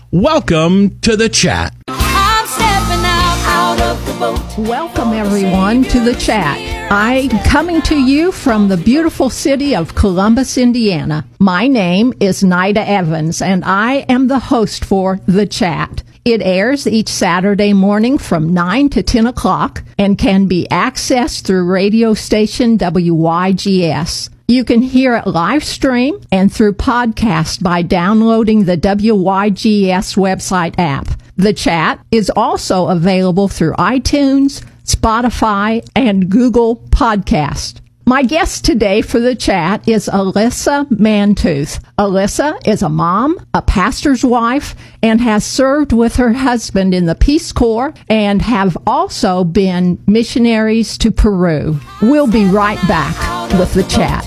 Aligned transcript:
Welcome 0.09 0.99
to 1.01 1.15
the 1.15 1.29
chat. 1.29 1.75
Welcome, 4.23 5.11
everyone, 5.11 5.83
to 5.83 5.99
the 5.99 6.15
chat. 6.15 6.57
I'm 6.89 7.27
coming 7.43 7.81
to 7.81 7.97
you 7.97 8.31
from 8.31 8.69
the 8.69 8.77
beautiful 8.77 9.29
city 9.29 9.75
of 9.75 9.95
Columbus, 9.95 10.57
Indiana. 10.57 11.25
My 11.39 11.67
name 11.67 12.13
is 12.21 12.41
Nita 12.41 12.87
Evans, 12.87 13.41
and 13.41 13.65
I 13.65 14.05
am 14.07 14.29
the 14.29 14.39
host 14.39 14.85
for 14.85 15.19
The 15.25 15.45
Chat. 15.45 16.03
It 16.23 16.41
airs 16.41 16.87
each 16.87 17.09
Saturday 17.09 17.73
morning 17.73 18.17
from 18.17 18.53
9 18.53 18.87
to 18.91 19.03
10 19.03 19.27
o'clock 19.27 19.83
and 19.99 20.17
can 20.17 20.47
be 20.47 20.69
accessed 20.71 21.43
through 21.43 21.69
radio 21.69 22.13
station 22.13 22.77
WYGS. 22.77 24.29
You 24.47 24.63
can 24.63 24.81
hear 24.81 25.17
it 25.17 25.27
live 25.27 25.65
stream 25.65 26.21
and 26.31 26.49
through 26.49 26.75
podcast 26.75 27.61
by 27.61 27.81
downloading 27.81 28.63
the 28.63 28.77
WYGS 28.77 30.15
website 30.15 30.75
app. 30.77 31.09
The 31.37 31.53
chat 31.53 31.99
is 32.11 32.29
also 32.35 32.87
available 32.87 33.47
through 33.47 33.73
iTunes, 33.73 34.63
Spotify, 34.83 35.87
and 35.95 36.29
Google 36.29 36.77
Podcast. 36.89 37.79
My 38.05 38.21
guest 38.21 38.65
today 38.65 39.01
for 39.01 39.19
the 39.19 39.33
chat 39.33 39.87
is 39.87 40.09
Alyssa 40.09 40.85
Mantooth. 40.89 41.81
Alyssa 41.97 42.59
is 42.67 42.81
a 42.81 42.89
mom, 42.89 43.43
a 43.53 43.61
pastor's 43.61 44.25
wife, 44.25 44.75
and 45.01 45.21
has 45.21 45.45
served 45.45 45.93
with 45.93 46.17
her 46.17 46.33
husband 46.33 46.93
in 46.93 47.05
the 47.05 47.15
Peace 47.15 47.53
Corps 47.53 47.93
and 48.09 48.41
have 48.41 48.77
also 48.85 49.45
been 49.45 50.03
missionaries 50.05 50.97
to 50.97 51.11
Peru. 51.11 51.79
We'll 52.01 52.27
be 52.27 52.45
right 52.45 52.79
back 52.89 53.15
with 53.57 53.73
the 53.73 53.83
chat. 53.83 54.23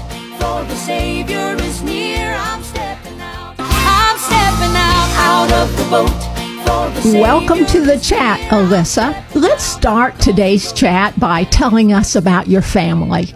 Welcome 6.86 7.66
to 7.66 7.84
the 7.84 7.98
chat, 7.98 8.38
Alyssa. 8.50 9.20
Let's 9.34 9.64
start 9.64 10.20
today's 10.20 10.72
chat 10.72 11.18
by 11.18 11.42
telling 11.42 11.92
us 11.92 12.14
about 12.14 12.46
your 12.46 12.62
family. 12.62 13.34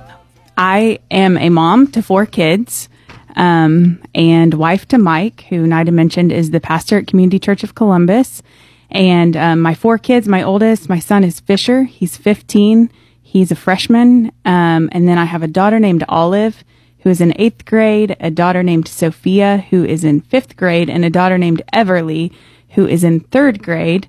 I 0.56 1.00
am 1.10 1.36
a 1.36 1.48
mom 1.48 1.88
to 1.88 2.00
four 2.00 2.26
kids 2.26 2.88
um, 3.34 4.00
and 4.14 4.54
wife 4.54 4.86
to 4.88 4.98
Mike, 4.98 5.46
who 5.48 5.66
Nita 5.66 5.90
mentioned 5.90 6.30
is 6.30 6.52
the 6.52 6.60
pastor 6.60 6.98
at 6.98 7.08
Community 7.08 7.40
Church 7.40 7.64
of 7.64 7.74
Columbus. 7.74 8.40
And 8.88 9.36
um, 9.36 9.60
my 9.60 9.74
four 9.74 9.98
kids, 9.98 10.28
my 10.28 10.44
oldest, 10.44 10.88
my 10.88 11.00
son 11.00 11.24
is 11.24 11.40
Fisher. 11.40 11.82
He's 11.82 12.16
15. 12.16 12.88
He's 13.20 13.50
a 13.50 13.56
freshman. 13.56 14.26
Um, 14.44 14.88
and 14.92 15.08
then 15.08 15.18
I 15.18 15.24
have 15.24 15.42
a 15.42 15.48
daughter 15.48 15.80
named 15.80 16.04
Olive, 16.08 16.62
who 17.00 17.10
is 17.10 17.20
in 17.20 17.34
eighth 17.36 17.64
grade, 17.64 18.16
a 18.20 18.30
daughter 18.30 18.62
named 18.62 18.86
Sophia, 18.86 19.66
who 19.70 19.84
is 19.84 20.04
in 20.04 20.20
fifth 20.20 20.56
grade, 20.56 20.88
and 20.88 21.04
a 21.04 21.10
daughter 21.10 21.36
named 21.36 21.62
Everly, 21.72 22.32
who 22.70 22.86
is 22.86 23.04
in 23.04 23.20
third 23.20 23.62
grade. 23.62 24.08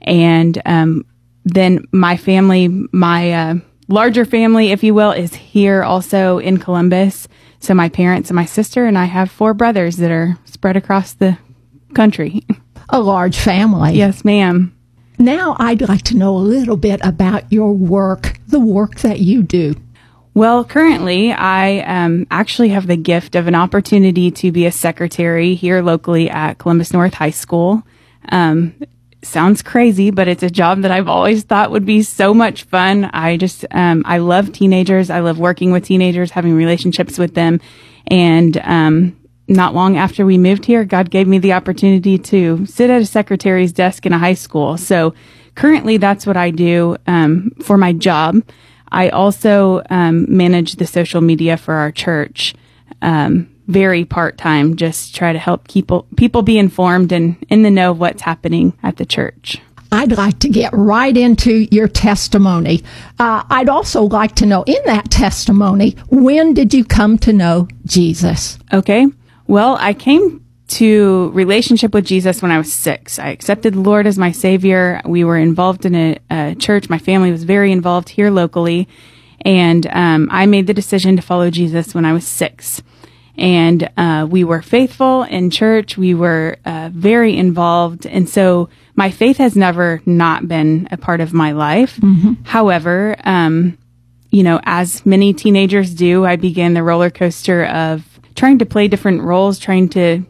And 0.00 0.60
um, 0.66 1.04
then 1.44 1.84
my 1.92 2.16
family, 2.16 2.68
my 2.92 3.32
uh, 3.32 3.54
larger 3.88 4.24
family, 4.24 4.70
if 4.70 4.82
you 4.82 4.94
will, 4.94 5.12
is 5.12 5.34
here 5.34 5.82
also 5.82 6.38
in 6.38 6.58
Columbus. 6.58 7.28
So 7.60 7.74
my 7.74 7.88
parents 7.88 8.30
and 8.30 8.36
my 8.36 8.44
sister, 8.44 8.86
and 8.86 8.96
I 8.96 9.06
have 9.06 9.30
four 9.30 9.54
brothers 9.54 9.96
that 9.96 10.10
are 10.10 10.38
spread 10.44 10.76
across 10.76 11.14
the 11.14 11.38
country. 11.94 12.44
A 12.90 13.00
large 13.00 13.38
family. 13.38 13.94
yes, 13.94 14.24
ma'am. 14.24 14.74
Now, 15.18 15.56
I'd 15.58 15.86
like 15.86 16.04
to 16.04 16.16
know 16.16 16.36
a 16.36 16.38
little 16.38 16.76
bit 16.76 17.00
about 17.02 17.52
your 17.52 17.72
work, 17.72 18.38
the 18.46 18.60
work 18.60 19.00
that 19.00 19.18
you 19.18 19.42
do. 19.42 19.74
Well, 20.32 20.64
currently, 20.64 21.32
I 21.32 21.80
um, 21.80 22.26
actually 22.30 22.68
have 22.68 22.86
the 22.86 22.96
gift 22.96 23.34
of 23.34 23.48
an 23.48 23.56
opportunity 23.56 24.30
to 24.30 24.52
be 24.52 24.64
a 24.64 24.72
secretary 24.72 25.54
here 25.54 25.82
locally 25.82 26.30
at 26.30 26.58
Columbus 26.58 26.92
North 26.92 27.14
High 27.14 27.30
School. 27.30 27.82
Um, 28.28 28.74
sounds 29.22 29.62
crazy, 29.62 30.10
but 30.10 30.28
it's 30.28 30.42
a 30.42 30.50
job 30.50 30.82
that 30.82 30.90
I've 30.90 31.08
always 31.08 31.42
thought 31.42 31.70
would 31.70 31.84
be 31.84 32.02
so 32.02 32.32
much 32.32 32.62
fun. 32.64 33.06
I 33.06 33.36
just, 33.36 33.64
um, 33.72 34.02
I 34.06 34.18
love 34.18 34.52
teenagers. 34.52 35.10
I 35.10 35.20
love 35.20 35.38
working 35.38 35.72
with 35.72 35.84
teenagers, 35.84 36.30
having 36.30 36.54
relationships 36.54 37.18
with 37.18 37.34
them. 37.34 37.60
And, 38.06 38.56
um, 38.64 39.16
not 39.48 39.74
long 39.74 39.96
after 39.96 40.24
we 40.26 40.38
moved 40.38 40.66
here, 40.66 40.84
God 40.84 41.10
gave 41.10 41.26
me 41.26 41.38
the 41.38 41.54
opportunity 41.54 42.18
to 42.18 42.66
sit 42.66 42.90
at 42.90 43.02
a 43.02 43.06
secretary's 43.06 43.72
desk 43.72 44.06
in 44.06 44.12
a 44.12 44.18
high 44.18 44.34
school. 44.34 44.76
So 44.76 45.14
currently 45.54 45.96
that's 45.96 46.26
what 46.26 46.36
I 46.36 46.50
do, 46.50 46.96
um, 47.06 47.50
for 47.62 47.76
my 47.76 47.92
job. 47.94 48.42
I 48.92 49.08
also, 49.08 49.82
um, 49.90 50.26
manage 50.28 50.76
the 50.76 50.86
social 50.86 51.20
media 51.20 51.56
for 51.56 51.74
our 51.74 51.90
church. 51.90 52.54
Um, 53.02 53.48
very 53.68 54.04
part 54.04 54.38
time, 54.38 54.76
just 54.76 55.14
try 55.14 55.32
to 55.32 55.38
help 55.38 55.68
people 55.68 56.06
people 56.16 56.42
be 56.42 56.58
informed 56.58 57.12
and 57.12 57.36
in 57.48 57.62
the 57.62 57.70
know 57.70 57.92
of 57.92 58.00
what's 58.00 58.22
happening 58.22 58.76
at 58.82 58.96
the 58.96 59.06
church. 59.06 59.60
I'd 59.90 60.12
like 60.12 60.38
to 60.40 60.48
get 60.48 60.72
right 60.74 61.16
into 61.16 61.66
your 61.70 61.88
testimony. 61.88 62.82
Uh, 63.18 63.42
I'd 63.48 63.68
also 63.68 64.02
like 64.02 64.34
to 64.36 64.46
know 64.46 64.62
in 64.64 64.80
that 64.84 65.10
testimony, 65.10 65.96
when 66.10 66.52
did 66.52 66.74
you 66.74 66.84
come 66.84 67.16
to 67.18 67.32
know 67.32 67.68
Jesus? 67.86 68.58
Okay. 68.72 69.06
Well, 69.46 69.78
I 69.80 69.94
came 69.94 70.44
to 70.68 71.30
relationship 71.30 71.94
with 71.94 72.04
Jesus 72.04 72.42
when 72.42 72.50
I 72.50 72.58
was 72.58 72.70
six. 72.70 73.18
I 73.18 73.28
accepted 73.28 73.72
the 73.72 73.80
Lord 73.80 74.06
as 74.06 74.18
my 74.18 74.30
savior. 74.30 75.00
We 75.06 75.24
were 75.24 75.38
involved 75.38 75.86
in 75.86 75.94
a, 75.94 76.18
a 76.30 76.54
church. 76.56 76.90
My 76.90 76.98
family 76.98 77.32
was 77.32 77.44
very 77.44 77.72
involved 77.72 78.10
here 78.10 78.30
locally. 78.30 78.86
And 79.42 79.86
um, 79.86 80.28
I 80.30 80.44
made 80.44 80.66
the 80.66 80.74
decision 80.74 81.16
to 81.16 81.22
follow 81.22 81.48
Jesus 81.48 81.94
when 81.94 82.04
I 82.04 82.12
was 82.12 82.26
six 82.26 82.82
and 83.38 83.88
uh, 83.96 84.26
we 84.28 84.42
were 84.42 84.60
faithful 84.60 85.22
in 85.22 85.50
church. 85.50 85.96
We 85.96 86.12
were 86.12 86.56
uh, 86.64 86.90
very 86.92 87.36
involved, 87.36 88.04
and 88.04 88.28
so 88.28 88.68
my 88.96 89.10
faith 89.10 89.36
has 89.36 89.54
never 89.54 90.02
not 90.04 90.48
been 90.48 90.88
a 90.90 90.96
part 90.96 91.20
of 91.20 91.32
my 91.32 91.52
life. 91.52 91.96
Mm-hmm. 91.96 92.42
However, 92.42 93.16
um, 93.22 93.78
you 94.30 94.42
know, 94.42 94.60
as 94.64 95.06
many 95.06 95.32
teenagers 95.32 95.94
do, 95.94 96.26
I 96.26 96.36
began 96.36 96.74
the 96.74 96.82
roller 96.82 97.10
coaster 97.10 97.64
of 97.64 98.04
trying 98.34 98.58
to 98.58 98.66
play 98.66 98.88
different 98.88 99.22
roles, 99.22 99.58
trying 99.58 99.88
to, 99.90 100.24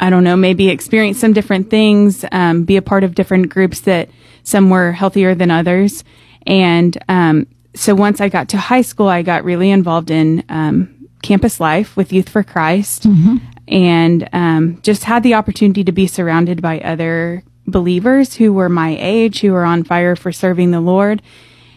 I 0.00 0.10
don't 0.10 0.24
know, 0.24 0.36
maybe 0.36 0.68
experience 0.68 1.20
some 1.20 1.32
different 1.32 1.70
things, 1.70 2.24
um, 2.32 2.64
be 2.64 2.76
a 2.76 2.82
part 2.82 3.04
of 3.04 3.14
different 3.14 3.48
groups 3.48 3.80
that 3.82 4.10
some 4.42 4.70
were 4.70 4.90
healthier 4.90 5.36
than 5.36 5.52
others, 5.52 6.02
and 6.46 6.98
um, 7.08 7.46
so 7.74 7.94
once 7.94 8.20
I 8.20 8.28
got 8.28 8.48
to 8.48 8.58
high 8.58 8.82
school, 8.82 9.06
I 9.06 9.22
got 9.22 9.44
really 9.44 9.70
involved 9.70 10.10
in 10.10 10.42
um, 10.48 10.99
campus 11.22 11.60
life 11.60 11.96
with 11.96 12.12
Youth 12.12 12.28
for 12.28 12.42
Christ 12.42 13.04
mm-hmm. 13.04 13.36
and 13.68 14.28
um, 14.32 14.80
just 14.82 15.04
had 15.04 15.22
the 15.22 15.34
opportunity 15.34 15.84
to 15.84 15.92
be 15.92 16.06
surrounded 16.06 16.62
by 16.62 16.80
other 16.80 17.42
believers 17.66 18.34
who 18.34 18.52
were 18.52 18.68
my 18.68 18.96
age, 18.98 19.40
who 19.40 19.52
were 19.52 19.64
on 19.64 19.84
fire 19.84 20.16
for 20.16 20.32
serving 20.32 20.70
the 20.70 20.80
Lord. 20.80 21.22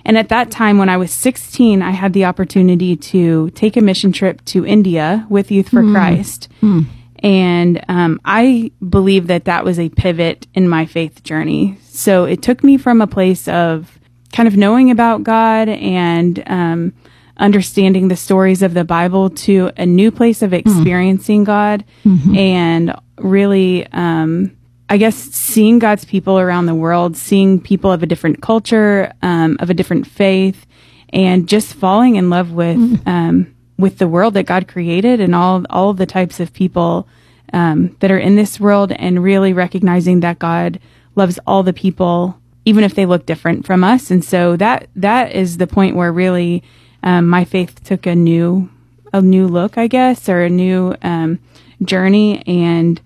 And 0.05 0.17
at 0.17 0.29
that 0.29 0.51
time, 0.51 0.77
when 0.77 0.89
I 0.89 0.97
was 0.97 1.11
16, 1.11 1.81
I 1.81 1.91
had 1.91 2.13
the 2.13 2.25
opportunity 2.25 2.97
to 2.97 3.49
take 3.51 3.77
a 3.77 3.81
mission 3.81 4.11
trip 4.11 4.43
to 4.45 4.65
India 4.65 5.25
with 5.29 5.51
Youth 5.51 5.69
for 5.69 5.81
mm. 5.81 5.93
Christ. 5.93 6.49
Mm. 6.61 6.85
And 7.19 7.85
um, 7.87 8.19
I 8.25 8.71
believe 8.87 9.27
that 9.27 9.45
that 9.45 9.63
was 9.63 9.79
a 9.79 9.87
pivot 9.89 10.45
in 10.53 10.67
my 10.67 10.85
faith 10.85 11.23
journey. 11.23 11.77
So 11.83 12.25
it 12.25 12.41
took 12.41 12.63
me 12.65 12.77
from 12.77 12.99
a 12.99 13.07
place 13.07 13.47
of 13.47 13.97
kind 14.33 14.47
of 14.47 14.57
knowing 14.57 14.91
about 14.91 15.23
God 15.23 15.69
and 15.69 16.43
um, 16.47 16.93
understanding 17.37 18.07
the 18.07 18.15
stories 18.15 18.61
of 18.61 18.73
the 18.73 18.83
Bible 18.83 19.29
to 19.29 19.71
a 19.77 19.85
new 19.85 20.11
place 20.11 20.41
of 20.41 20.51
mm-hmm. 20.51 20.69
experiencing 20.69 21.41
mm-hmm. 21.41 21.45
God 21.45 21.85
mm-hmm. 22.05 22.35
and 22.35 22.95
really, 23.17 23.87
um, 23.87 24.55
I 24.89 24.97
guess, 24.97 25.15
seeing 25.15 25.79
God's 25.79 26.05
people 26.05 26.39
around 26.39 26.67
the 26.67 26.75
world, 26.75 27.17
seeing 27.17 27.59
people 27.59 27.91
of 27.91 28.03
a 28.03 28.05
different 28.05 28.41
culture, 28.41 29.11
um, 29.21 29.57
of 29.59 29.69
a 29.69 29.73
different 29.73 30.05
faith, 30.05 30.65
and 31.09 31.47
just 31.47 31.73
falling 31.73 32.15
in 32.15 32.29
love 32.29 32.51
with 32.51 32.77
mm-hmm. 32.77 33.09
um, 33.09 33.55
with 33.77 33.97
the 33.97 34.07
world 34.07 34.35
that 34.35 34.45
God 34.45 34.67
created 34.67 35.19
and 35.19 35.33
all 35.33 35.65
all 35.69 35.93
the 35.93 36.05
types 36.05 36.39
of 36.39 36.53
people 36.53 37.07
um, 37.53 37.95
that 37.99 38.11
are 38.11 38.19
in 38.19 38.35
this 38.35 38.59
world, 38.59 38.91
and 38.91 39.23
really 39.23 39.53
recognizing 39.53 40.19
that 40.19 40.39
God 40.39 40.79
loves 41.15 41.39
all 41.47 41.63
the 41.63 41.73
people, 41.73 42.39
even 42.65 42.83
if 42.83 42.93
they 42.95 43.05
look 43.05 43.25
different 43.25 43.65
from 43.65 43.83
us. 43.83 44.11
And 44.11 44.23
so 44.23 44.55
that 44.57 44.89
that 44.95 45.31
is 45.31 45.57
the 45.57 45.67
point 45.67 45.95
where 45.95 46.11
really 46.11 46.63
um, 47.03 47.27
my 47.27 47.45
faith 47.45 47.83
took 47.83 48.05
a 48.05 48.15
new 48.15 48.69
a 49.11 49.21
new 49.21 49.47
look, 49.47 49.77
I 49.77 49.87
guess, 49.87 50.27
or 50.27 50.41
a 50.41 50.49
new 50.49 50.95
um, 51.03 51.39
journey, 51.83 52.41
and 52.47 52.99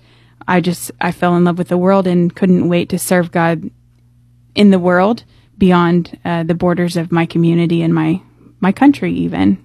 I 0.48 0.62
just 0.62 0.92
I 1.02 1.12
fell 1.12 1.36
in 1.36 1.44
love 1.44 1.58
with 1.58 1.68
the 1.68 1.78
world 1.78 2.08
and 2.08 2.34
couldn't 2.34 2.70
wait 2.70 2.90
to 2.90 3.00
serve 3.00 3.32
God 3.32 3.70
in 4.56 4.70
the 4.70 4.80
world 4.80 5.24
beyond 5.58 6.18
uh, 6.24 6.44
the 6.44 6.54
borders 6.54 6.96
of 6.96 7.12
my 7.12 7.26
community 7.26 7.82
and 7.82 7.94
my 7.94 8.22
my 8.60 8.72
country 8.72 9.14
even. 9.14 9.64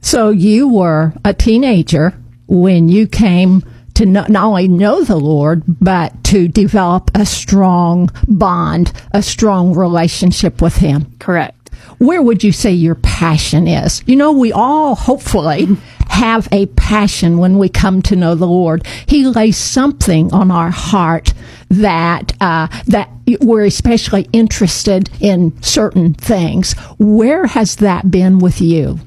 So 0.00 0.30
you 0.30 0.68
were 0.68 1.12
a 1.24 1.34
teenager 1.34 2.14
when 2.46 2.88
you 2.88 3.06
came 3.06 3.64
to 3.94 4.06
not, 4.06 4.28
not 4.28 4.44
only 4.44 4.68
know 4.68 5.02
the 5.02 5.16
Lord, 5.16 5.64
but 5.66 6.22
to 6.24 6.46
develop 6.46 7.10
a 7.14 7.26
strong 7.26 8.10
bond, 8.28 8.92
a 9.12 9.22
strong 9.22 9.74
relationship 9.74 10.62
with 10.62 10.76
Him. 10.76 11.12
Correct. 11.18 11.57
Where 11.98 12.22
would 12.22 12.44
you 12.44 12.52
say 12.52 12.72
your 12.72 12.94
passion 12.94 13.66
is? 13.66 14.02
You 14.06 14.16
know, 14.16 14.32
we 14.32 14.52
all 14.52 14.94
hopefully 14.94 15.68
have 16.08 16.48
a 16.52 16.66
passion 16.66 17.38
when 17.38 17.58
we 17.58 17.68
come 17.68 18.02
to 18.02 18.16
know 18.16 18.34
the 18.34 18.46
Lord. 18.46 18.86
He 19.06 19.26
lays 19.26 19.56
something 19.56 20.32
on 20.32 20.50
our 20.50 20.70
heart 20.70 21.34
that 21.70 22.32
uh, 22.40 22.68
that 22.86 23.10
we're 23.40 23.64
especially 23.64 24.28
interested 24.32 25.10
in 25.20 25.60
certain 25.62 26.14
things. 26.14 26.72
Where 26.98 27.46
has 27.46 27.76
that 27.76 28.10
been 28.10 28.38
with 28.38 28.60
you? 28.60 28.98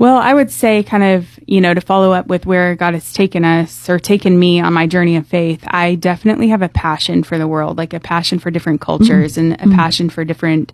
Well, 0.00 0.16
I 0.16 0.32
would 0.32 0.50
say, 0.50 0.82
kind 0.82 1.02
of, 1.02 1.38
you 1.46 1.60
know, 1.60 1.74
to 1.74 1.80
follow 1.82 2.12
up 2.12 2.26
with 2.26 2.46
where 2.46 2.74
God 2.74 2.94
has 2.94 3.12
taken 3.12 3.44
us 3.44 3.86
or 3.90 3.98
taken 3.98 4.38
me 4.38 4.58
on 4.58 4.72
my 4.72 4.86
journey 4.86 5.16
of 5.16 5.26
faith, 5.26 5.62
I 5.66 5.94
definitely 5.96 6.48
have 6.48 6.62
a 6.62 6.70
passion 6.70 7.22
for 7.22 7.36
the 7.36 7.46
world, 7.46 7.76
like 7.76 7.92
a 7.92 8.00
passion 8.00 8.38
for 8.38 8.50
different 8.50 8.80
cultures 8.80 9.34
mm-hmm. 9.36 9.52
and 9.52 9.60
a 9.60 9.64
mm-hmm. 9.64 9.74
passion 9.74 10.08
for 10.08 10.24
different, 10.24 10.72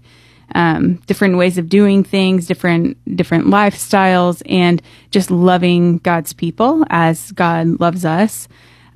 um, 0.55 0.95
different 1.07 1.37
ways 1.37 1.59
of 1.59 1.69
doing 1.69 2.05
things, 2.05 2.47
different, 2.47 2.97
different 3.17 3.47
lifestyles, 3.47 4.43
and 4.49 4.81
just 5.11 5.31
loving 5.31 5.99
God's 5.99 6.33
people 6.33 6.85
as 6.91 7.33
God 7.33 7.81
loves 7.81 8.05
us. 8.05 8.49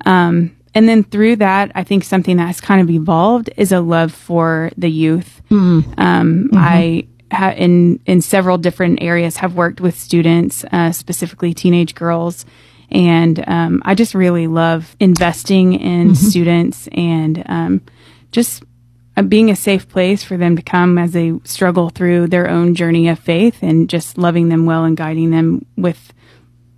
Um, 0.05 0.55
and 0.73 0.87
then 0.87 1.03
through 1.03 1.37
that, 1.37 1.71
I 1.75 1.83
think 1.83 2.03
something 2.03 2.37
that 2.37 2.47
has 2.47 2.61
kind 2.61 2.81
of 2.81 2.89
evolved 2.89 3.49
is 3.57 3.71
a 3.71 3.81
love 3.81 4.13
for 4.13 4.71
the 4.77 4.89
youth. 4.89 5.41
Mm-hmm. 5.49 5.99
Um, 5.99 6.43
mm-hmm. 6.45 6.57
I 6.57 7.07
ha- 7.31 7.53
in 7.57 7.99
in 8.05 8.21
several 8.21 8.57
different 8.57 9.01
areas 9.01 9.37
have 9.37 9.55
worked 9.55 9.81
with 9.81 9.99
students, 9.99 10.63
uh, 10.71 10.91
specifically 10.91 11.53
teenage 11.53 11.93
girls, 11.93 12.45
and 12.89 13.43
um, 13.47 13.81
I 13.85 13.95
just 13.95 14.15
really 14.15 14.47
love 14.47 14.95
investing 14.99 15.73
in 15.73 16.11
mm-hmm. 16.11 16.29
students 16.29 16.87
and 16.93 17.43
um, 17.47 17.81
just 18.31 18.63
uh, 19.17 19.21
being 19.21 19.49
a 19.49 19.55
safe 19.55 19.87
place 19.89 20.23
for 20.23 20.37
them 20.37 20.55
to 20.55 20.61
come 20.61 20.97
as 20.97 21.11
they 21.11 21.33
struggle 21.43 21.89
through 21.89 22.27
their 22.27 22.49
own 22.49 22.75
journey 22.75 23.07
of 23.07 23.19
faith, 23.19 23.61
and 23.61 23.89
just 23.89 24.17
loving 24.17 24.49
them 24.49 24.65
well 24.65 24.83
and 24.83 24.97
guiding 24.97 25.31
them 25.31 25.65
with 25.75 26.13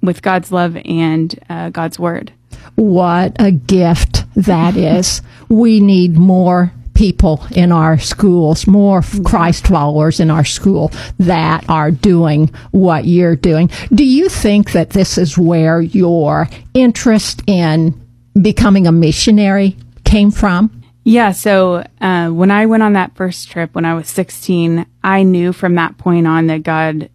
with 0.01 0.21
God's 0.21 0.51
love 0.51 0.77
and 0.83 1.39
uh, 1.49 1.69
God's 1.69 1.97
word. 1.97 2.33
What 2.75 3.35
a 3.39 3.51
gift 3.51 4.25
that 4.35 4.75
is. 4.77 5.21
We 5.49 5.79
need 5.79 6.17
more 6.17 6.73
people 6.93 7.45
in 7.51 7.71
our 7.71 7.97
schools, 7.97 8.67
more 8.67 9.01
Christ 9.25 9.67
followers 9.67 10.19
in 10.19 10.29
our 10.29 10.45
school 10.45 10.91
that 11.19 11.67
are 11.69 11.91
doing 11.91 12.51
what 12.71 13.05
you're 13.05 13.35
doing. 13.35 13.69
Do 13.93 14.05
you 14.05 14.29
think 14.29 14.73
that 14.73 14.91
this 14.91 15.17
is 15.17 15.37
where 15.37 15.81
your 15.81 16.47
interest 16.73 17.41
in 17.47 17.99
becoming 18.39 18.87
a 18.87 18.91
missionary 18.91 19.75
came 20.03 20.31
from? 20.31 20.82
Yeah, 21.03 21.31
so 21.31 21.85
uh, 21.99 22.29
when 22.29 22.49
I 22.49 22.65
went 22.65 22.83
on 22.83 22.93
that 22.93 23.15
first 23.15 23.51
trip 23.51 23.75
when 23.75 23.85
I 23.85 23.93
was 23.93 24.07
16, 24.07 24.85
I 25.03 25.23
knew 25.23 25.51
from 25.51 25.75
that 25.75 25.97
point 25.97 26.27
on 26.27 26.47
that 26.47 26.63
God, 26.63 27.09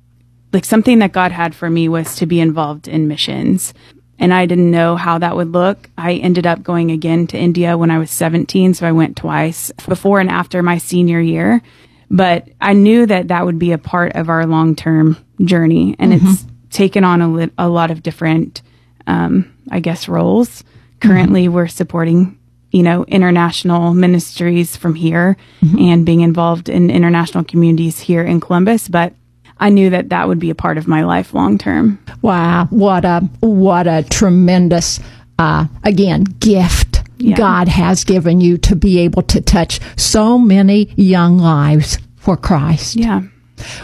like 0.52 0.64
something 0.64 0.98
that 0.98 1.12
God 1.12 1.32
had 1.32 1.54
for 1.54 1.70
me 1.70 1.88
was 1.88 2.16
to 2.16 2.26
be 2.26 2.40
involved 2.40 2.86
in 2.86 3.08
missions 3.08 3.72
and 4.18 4.34
I 4.34 4.46
didn't 4.46 4.70
know 4.70 4.96
how 4.96 5.18
that 5.18 5.36
would 5.36 5.52
look. 5.52 5.88
I 5.96 6.14
ended 6.14 6.46
up 6.46 6.62
going 6.62 6.90
again 6.90 7.26
to 7.28 7.38
India 7.38 7.78
when 7.78 7.90
I 7.90 7.98
was 7.98 8.10
17, 8.10 8.74
so 8.74 8.86
I 8.86 8.92
went 8.92 9.16
twice 9.16 9.70
before 9.86 10.20
and 10.20 10.28
after 10.28 10.62
my 10.62 10.78
senior 10.78 11.20
year. 11.20 11.62
But 12.10 12.48
I 12.60 12.72
knew 12.72 13.06
that 13.06 13.28
that 13.28 13.44
would 13.44 13.58
be 13.58 13.72
a 13.72 13.78
part 13.78 14.16
of 14.16 14.28
our 14.28 14.46
long 14.46 14.74
term 14.74 15.16
journey, 15.44 15.94
and 15.98 16.12
mm-hmm. 16.12 16.26
it's 16.26 16.46
taken 16.70 17.04
on 17.04 17.20
a, 17.20 17.28
li- 17.28 17.50
a 17.58 17.68
lot 17.68 17.90
of 17.90 18.02
different, 18.02 18.62
um, 19.06 19.54
I 19.70 19.80
guess, 19.80 20.08
roles. 20.08 20.64
Currently, 21.00 21.44
mm-hmm. 21.44 21.54
we're 21.54 21.68
supporting, 21.68 22.37
you 22.70 22.82
know, 22.82 23.04
international 23.04 23.94
ministries 23.94 24.76
from 24.76 24.94
here 24.94 25.36
mm-hmm. 25.62 25.78
and 25.78 26.06
being 26.06 26.20
involved 26.20 26.68
in 26.68 26.90
international 26.90 27.44
communities 27.44 27.98
here 28.00 28.22
in 28.22 28.40
Columbus, 28.40 28.88
but 28.88 29.14
I 29.58 29.70
knew 29.70 29.90
that 29.90 30.10
that 30.10 30.28
would 30.28 30.38
be 30.38 30.50
a 30.50 30.54
part 30.54 30.78
of 30.78 30.86
my 30.86 31.04
life 31.04 31.34
long 31.34 31.58
term. 31.58 31.98
Wow, 32.22 32.66
what 32.70 33.04
a 33.04 33.20
what 33.40 33.86
a 33.86 34.04
tremendous 34.08 35.00
uh, 35.38 35.66
again 35.84 36.24
gift 36.24 36.88
yeah. 37.18 37.36
God 37.36 37.68
has 37.68 38.04
given 38.04 38.40
you 38.40 38.58
to 38.58 38.76
be 38.76 39.00
able 39.00 39.22
to 39.22 39.40
touch 39.40 39.80
so 39.96 40.38
many 40.38 40.92
young 40.96 41.38
lives 41.38 41.98
for 42.16 42.36
Christ. 42.36 42.96
Yeah. 42.96 43.22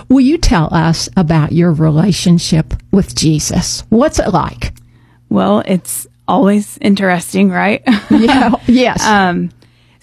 Will 0.08 0.20
you 0.20 0.38
tell 0.38 0.72
us 0.72 1.08
about 1.16 1.52
your 1.52 1.72
relationship 1.72 2.74
with 2.92 3.14
Jesus? 3.14 3.82
What's 3.88 4.20
it 4.20 4.28
like? 4.28 4.72
Well, 5.28 5.64
it's 5.66 6.06
always 6.26 6.78
interesting, 6.80 7.50
right? 7.50 7.82
yeah. 8.10 8.54
Yes. 8.66 9.04
um, 9.04 9.50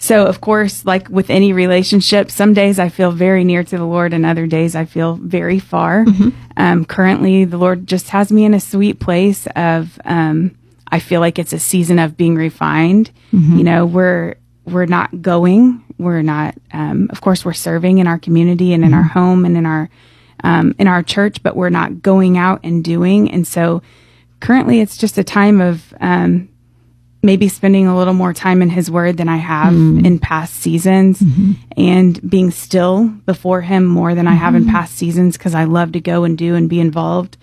so, 0.02 0.26
of 0.26 0.40
course, 0.40 0.84
like 0.84 1.08
with 1.08 1.30
any 1.30 1.52
relationship, 1.52 2.28
some 2.28 2.54
days 2.54 2.80
I 2.80 2.88
feel 2.88 3.12
very 3.12 3.44
near 3.44 3.62
to 3.62 3.78
the 3.78 3.84
Lord 3.84 4.12
and 4.12 4.26
other 4.26 4.48
days 4.48 4.74
I 4.74 4.84
feel 4.84 5.14
very 5.14 5.60
far. 5.60 6.04
Mm-hmm. 6.04 6.30
Um, 6.56 6.84
currently, 6.84 7.44
the 7.44 7.56
Lord 7.56 7.86
just 7.86 8.08
has 8.08 8.32
me 8.32 8.44
in 8.44 8.52
a 8.52 8.58
sweet 8.58 8.98
place 8.98 9.46
of, 9.54 10.00
um, 10.04 10.56
I 10.88 10.98
feel 10.98 11.20
like 11.20 11.38
it's 11.38 11.52
a 11.52 11.58
season 11.60 12.00
of 12.00 12.16
being 12.16 12.34
refined. 12.34 13.12
Mm-hmm. 13.32 13.58
You 13.58 13.62
know, 13.62 13.86
we're, 13.86 14.34
we're 14.64 14.86
not 14.86 15.22
going, 15.22 15.84
we're 15.98 16.22
not, 16.22 16.56
um, 16.72 17.06
of 17.12 17.20
course, 17.20 17.44
we're 17.44 17.52
serving 17.52 17.98
in 17.98 18.08
our 18.08 18.18
community 18.18 18.72
and 18.72 18.82
in 18.82 18.90
mm-hmm. 18.90 18.98
our 18.98 19.04
home 19.04 19.44
and 19.44 19.56
in 19.56 19.66
our, 19.66 19.88
um, 20.42 20.74
in 20.80 20.88
our 20.88 21.04
church, 21.04 21.44
but 21.44 21.54
we're 21.54 21.70
not 21.70 22.02
going 22.02 22.36
out 22.36 22.58
and 22.64 22.82
doing. 22.82 23.30
And 23.30 23.46
so 23.46 23.82
currently 24.42 24.80
it's 24.80 24.98
just 24.98 25.16
a 25.16 25.24
time 25.24 25.62
of, 25.62 25.94
um, 26.00 26.48
maybe 27.22 27.48
spending 27.48 27.86
a 27.86 27.96
little 27.96 28.14
more 28.14 28.32
time 28.32 28.62
in 28.62 28.68
his 28.68 28.90
word 28.90 29.16
than 29.16 29.28
I 29.28 29.36
have 29.36 29.72
mm. 29.72 30.04
in 30.04 30.18
past 30.18 30.54
seasons 30.54 31.20
mm-hmm. 31.20 31.52
and 31.76 32.28
being 32.28 32.50
still 32.50 33.06
before 33.26 33.60
him 33.60 33.84
more 33.84 34.14
than. 34.14 34.26
I 34.26 34.34
have 34.34 34.56
in 34.56 34.64
mm-hmm. 34.64 34.72
past 34.72 34.96
seasons 34.96 35.38
because 35.38 35.54
I 35.54 35.64
love 35.64 35.92
to 35.92 36.00
go 36.00 36.24
and 36.24 36.36
do 36.36 36.56
and 36.56 36.68
be 36.68 36.80
involved. 36.80 37.36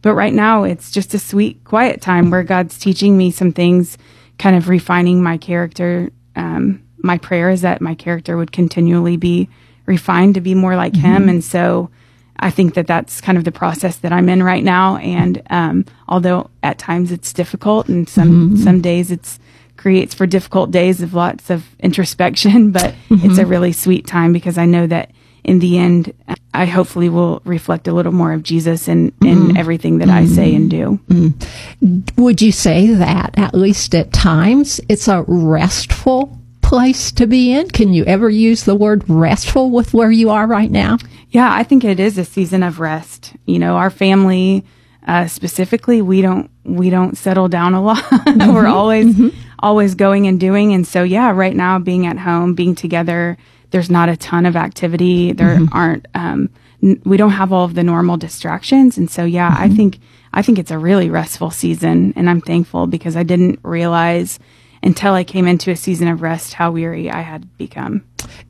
But 0.00 0.14
right 0.14 0.32
now 0.32 0.62
it's 0.64 0.90
just 0.90 1.12
a 1.12 1.18
sweet, 1.18 1.64
quiet 1.64 2.00
time 2.00 2.30
where 2.30 2.44
God's 2.44 2.78
teaching 2.78 3.18
me 3.18 3.30
some 3.30 3.52
things, 3.52 3.98
kind 4.38 4.56
of 4.56 4.70
refining 4.70 5.22
my 5.22 5.36
character. 5.36 6.10
Um, 6.34 6.82
my 6.96 7.18
prayer 7.18 7.50
is 7.50 7.60
that 7.60 7.82
my 7.82 7.94
character 7.94 8.38
would 8.38 8.52
continually 8.52 9.18
be 9.18 9.50
refined 9.84 10.34
to 10.34 10.40
be 10.40 10.54
more 10.54 10.76
like 10.76 10.94
mm-hmm. 10.94 11.06
him. 11.06 11.28
And 11.28 11.44
so, 11.44 11.90
I 12.38 12.50
think 12.50 12.74
that 12.74 12.86
that's 12.86 13.20
kind 13.20 13.38
of 13.38 13.44
the 13.44 13.52
process 13.52 13.96
that 13.98 14.12
I'm 14.12 14.28
in 14.28 14.42
right 14.42 14.64
now. 14.64 14.96
And 14.96 15.42
um, 15.50 15.84
although 16.08 16.50
at 16.62 16.78
times 16.78 17.12
it's 17.12 17.32
difficult, 17.32 17.88
and 17.88 18.08
some 18.08 18.50
mm-hmm. 18.50 18.56
some 18.56 18.80
days 18.80 19.10
it's 19.10 19.38
creates 19.76 20.14
for 20.14 20.26
difficult 20.26 20.70
days 20.70 21.02
of 21.02 21.14
lots 21.14 21.50
of 21.50 21.64
introspection, 21.80 22.72
but 22.72 22.94
mm-hmm. 23.08 23.28
it's 23.30 23.38
a 23.38 23.46
really 23.46 23.72
sweet 23.72 24.06
time 24.06 24.32
because 24.32 24.58
I 24.58 24.66
know 24.66 24.86
that 24.86 25.12
in 25.44 25.60
the 25.60 25.78
end, 25.78 26.12
I 26.52 26.64
hopefully 26.64 27.08
will 27.08 27.40
reflect 27.44 27.86
a 27.86 27.92
little 27.92 28.10
more 28.10 28.32
of 28.32 28.42
Jesus 28.42 28.88
in, 28.88 29.12
in 29.22 29.38
mm-hmm. 29.38 29.56
everything 29.56 29.98
that 29.98 30.08
I 30.08 30.26
say 30.26 30.52
and 30.52 30.68
do. 30.68 30.98
Mm-hmm. 31.08 32.20
Would 32.20 32.42
you 32.42 32.50
say 32.50 32.88
that, 32.94 33.38
at 33.38 33.54
least 33.54 33.94
at 33.94 34.12
times, 34.12 34.80
it's 34.88 35.06
a 35.06 35.24
restful 35.28 36.35
place 36.66 37.12
to 37.12 37.28
be 37.28 37.52
in? 37.52 37.70
Can 37.70 37.92
you 37.92 38.04
ever 38.06 38.28
use 38.28 38.64
the 38.64 38.74
word 38.74 39.08
restful 39.08 39.70
with 39.70 39.94
where 39.94 40.10
you 40.10 40.30
are 40.30 40.48
right 40.48 40.70
now? 40.70 40.98
Yeah, 41.30 41.48
I 41.52 41.62
think 41.62 41.84
it 41.84 42.00
is 42.00 42.18
a 42.18 42.24
season 42.24 42.64
of 42.64 42.80
rest. 42.80 43.34
You 43.46 43.60
know, 43.60 43.76
our 43.76 43.88
family 43.88 44.64
uh, 45.06 45.28
specifically, 45.28 46.02
we 46.02 46.22
don't 46.22 46.50
we 46.64 46.90
don't 46.90 47.16
settle 47.16 47.48
down 47.48 47.74
a 47.74 47.82
lot. 47.82 48.02
Mm-hmm. 48.26 48.54
We're 48.54 48.66
always 48.66 49.14
mm-hmm. 49.14 49.38
always 49.60 49.94
going 49.94 50.26
and 50.26 50.38
doing, 50.40 50.74
and 50.74 50.86
so 50.86 51.04
yeah, 51.04 51.30
right 51.30 51.54
now 51.54 51.78
being 51.78 52.06
at 52.06 52.18
home, 52.18 52.54
being 52.54 52.74
together, 52.74 53.38
there's 53.70 53.88
not 53.88 54.08
a 54.08 54.16
ton 54.16 54.44
of 54.44 54.56
activity. 54.56 55.32
There 55.32 55.56
mm-hmm. 55.56 55.72
aren't. 55.72 56.06
Um, 56.14 56.50
n- 56.82 57.00
we 57.04 57.16
don't 57.16 57.30
have 57.30 57.52
all 57.52 57.64
of 57.64 57.74
the 57.74 57.84
normal 57.84 58.16
distractions, 58.16 58.98
and 58.98 59.08
so 59.08 59.24
yeah, 59.24 59.54
I 59.56 59.68
mm-hmm. 59.68 59.76
think 59.76 59.98
I 60.32 60.42
think 60.42 60.58
it's 60.58 60.72
a 60.72 60.78
really 60.78 61.08
restful 61.08 61.50
season, 61.50 62.12
and 62.16 62.28
I'm 62.28 62.40
thankful 62.40 62.88
because 62.88 63.16
I 63.16 63.22
didn't 63.22 63.60
realize 63.62 64.38
until 64.86 65.14
I 65.14 65.24
came 65.24 65.46
into 65.48 65.70
a 65.70 65.76
season 65.76 66.08
of 66.08 66.22
rest, 66.22 66.54
how 66.54 66.70
weary 66.70 67.10
I 67.10 67.20
had 67.20 67.56
become. 67.58 68.04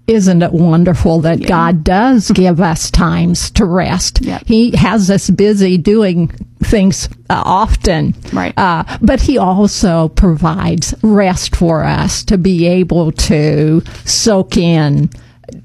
Isn't 0.07 0.43
it 0.43 0.53
wonderful 0.53 1.21
that 1.23 1.41
yeah. 1.41 1.49
God 1.49 1.83
does 1.83 2.31
give 2.35 2.61
us 2.61 2.91
times 2.91 3.51
to 3.53 3.65
rest? 3.65 4.21
Yeah. 4.23 4.41
He 4.47 4.77
has 4.77 5.11
us 5.11 5.31
busy 5.31 5.79
doing 5.79 6.29
things 6.63 7.09
uh, 7.31 7.43
often. 7.45 8.15
Right. 8.33 8.57
Uh, 8.57 8.85
but 9.01 9.21
He 9.21 9.39
also 9.39 10.09
provides 10.11 10.95
rest 11.03 11.57
for 11.57 11.83
us 11.83 12.23
to 12.25 12.39
be 12.39 12.67
able 12.67 13.13
to 13.13 13.83
soak 14.05 14.57
in 14.57 15.11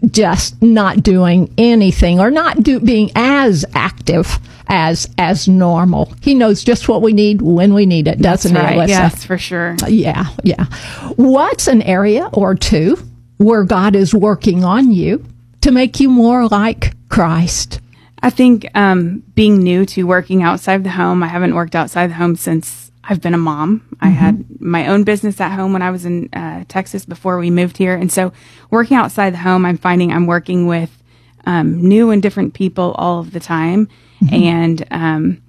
just 0.10 0.62
not 0.62 1.04
doing 1.04 1.54
anything 1.58 2.20
or 2.20 2.32
not 2.32 2.64
do, 2.64 2.80
being 2.80 3.12
as 3.16 3.66
active 3.76 4.40
as 4.72 5.08
as 5.18 5.48
normal. 5.48 6.12
He 6.22 6.34
knows 6.34 6.64
just 6.64 6.88
what 6.88 7.04
we 7.04 7.14
need 7.14 7.42
when 7.42 7.74
we 7.74 7.86
need 7.86 8.08
it, 8.08 8.20
doesn't 8.20 8.54
That's 8.54 8.70
he, 8.70 8.78
right. 8.78 8.88
Alyssa? 8.88 8.90
Yes, 8.90 9.26
for 9.26 9.38
sure. 9.38 9.76
Yeah, 9.88 10.28
yeah. 10.44 10.66
What's 11.18 11.68
an 11.68 11.84
area 11.84 12.30
or 12.34 12.56
two 12.56 12.98
where 13.38 13.64
God 13.64 13.96
is 13.96 14.14
working 14.16 14.64
on 14.64 14.92
you 14.92 15.24
to 15.62 15.72
make 15.72 16.00
you 16.00 16.10
more 16.10 16.48
like 16.48 16.94
Christ? 17.10 17.82
I 18.24 18.30
think 18.30 18.68
um, 18.76 19.24
being 19.36 19.62
new 19.62 19.86
to 19.88 20.04
working 20.04 20.42
outside 20.42 20.84
the 20.84 20.92
home, 20.92 21.22
I 21.22 21.28
haven't 21.28 21.56
worked 21.56 21.76
outside 21.76 22.12
the 22.12 22.16
home 22.16 22.36
since 22.36 22.92
I've 23.04 23.20
been 23.20 23.34
a 23.34 23.40
mom. 23.40 23.80
Mm-hmm. 23.80 24.06
I 24.06 24.10
had 24.10 24.62
my 24.62 24.88
own 24.88 25.04
business 25.04 25.42
at 25.42 25.52
home 25.56 25.74
when 25.74 25.82
I 25.82 25.92
was 25.92 26.06
in 26.06 26.30
uh, 26.34 26.64
Texas 26.68 27.04
before 27.04 27.40
we 27.40 27.50
moved 27.50 27.78
here. 27.78 27.96
And 27.96 28.12
so 28.12 28.32
working 28.70 28.96
outside 28.96 29.34
the 29.34 29.40
home, 29.40 29.66
I'm 29.66 29.78
finding 29.78 30.14
I'm 30.14 30.28
working 30.28 30.68
with 30.68 30.96
um, 31.46 31.82
new 31.82 32.12
and 32.12 32.22
different 32.22 32.54
people 32.54 32.92
all 32.98 33.20
of 33.20 33.32
the 33.32 33.40
time. 33.40 33.90
Mm-hmm. 34.24 34.36
And 34.62 34.88
um, 34.92 35.42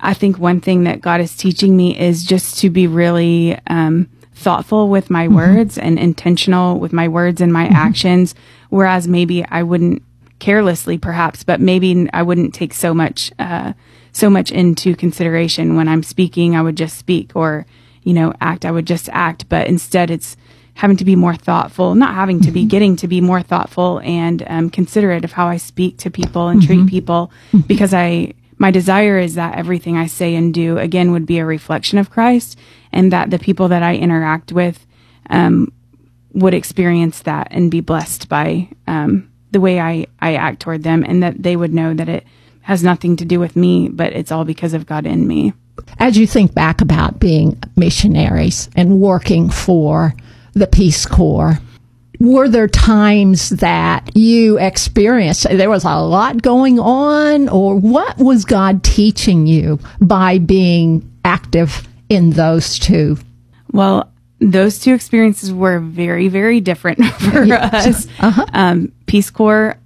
I 0.00 0.14
think 0.14 0.38
one 0.38 0.60
thing 0.60 0.84
that 0.84 1.00
God 1.00 1.20
is 1.20 1.36
teaching 1.36 1.76
me 1.76 1.98
is 1.98 2.24
just 2.24 2.58
to 2.60 2.70
be 2.70 2.86
really 2.86 3.58
um, 3.66 4.08
thoughtful 4.34 4.88
with 4.88 5.10
my 5.10 5.26
mm-hmm. 5.26 5.36
words 5.36 5.78
and 5.78 5.98
intentional 5.98 6.78
with 6.78 6.92
my 6.92 7.08
words 7.08 7.40
and 7.40 7.52
my 7.52 7.66
mm-hmm. 7.66 7.76
actions. 7.76 8.34
Whereas 8.70 9.06
maybe 9.06 9.44
I 9.44 9.62
wouldn't 9.62 10.02
carelessly, 10.38 10.96
perhaps, 10.96 11.44
but 11.44 11.60
maybe 11.60 12.08
I 12.12 12.22
wouldn't 12.22 12.54
take 12.54 12.72
so 12.72 12.94
much, 12.94 13.30
uh, 13.38 13.74
so 14.12 14.30
much 14.30 14.50
into 14.50 14.96
consideration 14.96 15.76
when 15.76 15.88
I'm 15.88 16.02
speaking. 16.02 16.56
I 16.56 16.62
would 16.62 16.76
just 16.76 16.96
speak 16.96 17.32
or, 17.34 17.66
you 18.02 18.14
know, 18.14 18.32
act. 18.40 18.64
I 18.64 18.70
would 18.70 18.86
just 18.86 19.08
act. 19.10 19.48
But 19.48 19.66
instead, 19.66 20.10
it's 20.10 20.36
having 20.80 20.96
to 20.96 21.04
be 21.04 21.14
more 21.14 21.34
thoughtful, 21.34 21.94
not 21.94 22.14
having 22.14 22.40
to 22.40 22.50
be, 22.50 22.62
mm-hmm. 22.62 22.68
getting 22.68 22.96
to 22.96 23.06
be 23.06 23.20
more 23.20 23.42
thoughtful 23.42 24.00
and 24.02 24.42
um, 24.46 24.70
considerate 24.70 25.26
of 25.26 25.32
how 25.32 25.46
I 25.46 25.58
speak 25.58 25.98
to 25.98 26.10
people 26.10 26.48
and 26.48 26.62
treat 26.62 26.78
mm-hmm. 26.78 26.88
people 26.88 27.30
because 27.66 27.92
I, 27.92 28.32
my 28.56 28.70
desire 28.70 29.18
is 29.18 29.34
that 29.34 29.58
everything 29.58 29.98
I 29.98 30.06
say 30.06 30.34
and 30.34 30.54
do 30.54 30.78
again 30.78 31.12
would 31.12 31.26
be 31.26 31.36
a 31.36 31.44
reflection 31.44 31.98
of 31.98 32.08
Christ 32.08 32.58
and 32.92 33.12
that 33.12 33.28
the 33.28 33.38
people 33.38 33.68
that 33.68 33.82
I 33.82 33.96
interact 33.96 34.52
with 34.52 34.86
um, 35.28 35.70
would 36.32 36.54
experience 36.54 37.20
that 37.24 37.48
and 37.50 37.70
be 37.70 37.82
blessed 37.82 38.30
by 38.30 38.70
um, 38.86 39.30
the 39.50 39.60
way 39.60 39.78
I, 39.80 40.06
I 40.18 40.36
act 40.36 40.60
toward 40.60 40.82
them 40.82 41.04
and 41.06 41.22
that 41.22 41.42
they 41.42 41.56
would 41.56 41.74
know 41.74 41.92
that 41.92 42.08
it 42.08 42.24
has 42.62 42.82
nothing 42.82 43.16
to 43.16 43.26
do 43.26 43.38
with 43.38 43.54
me, 43.54 43.90
but 43.90 44.14
it's 44.14 44.32
all 44.32 44.46
because 44.46 44.72
of 44.72 44.86
God 44.86 45.04
in 45.04 45.28
me. 45.28 45.52
As 45.98 46.16
you 46.16 46.26
think 46.26 46.54
back 46.54 46.80
about 46.80 47.20
being 47.20 47.62
missionaries 47.76 48.70
and 48.74 48.98
working 48.98 49.50
for 49.50 50.14
the 50.54 50.66
Peace 50.66 51.06
Corps, 51.06 51.58
were 52.18 52.48
there 52.48 52.68
times 52.68 53.48
that 53.50 54.10
you 54.14 54.58
experienced 54.58 55.44
there 55.44 55.70
was 55.70 55.84
a 55.84 55.96
lot 55.96 56.42
going 56.42 56.78
on 56.78 57.48
or 57.48 57.74
what 57.74 58.18
was 58.18 58.44
God 58.44 58.84
teaching 58.84 59.46
you 59.46 59.78
by 60.00 60.38
being 60.38 61.10
active 61.24 61.88
in 62.10 62.30
those 62.30 62.78
two? 62.78 63.16
Well, 63.72 64.12
those 64.40 64.78
two 64.78 64.94
experiences 64.94 65.52
were 65.52 65.78
very, 65.78 66.28
very 66.28 66.60
different 66.60 67.04
for 67.16 67.42
us. 67.52 68.06
Uh-huh. 68.18 68.46
Um, 68.52 68.92
Peace 69.06 69.30
Corps, 69.30 69.76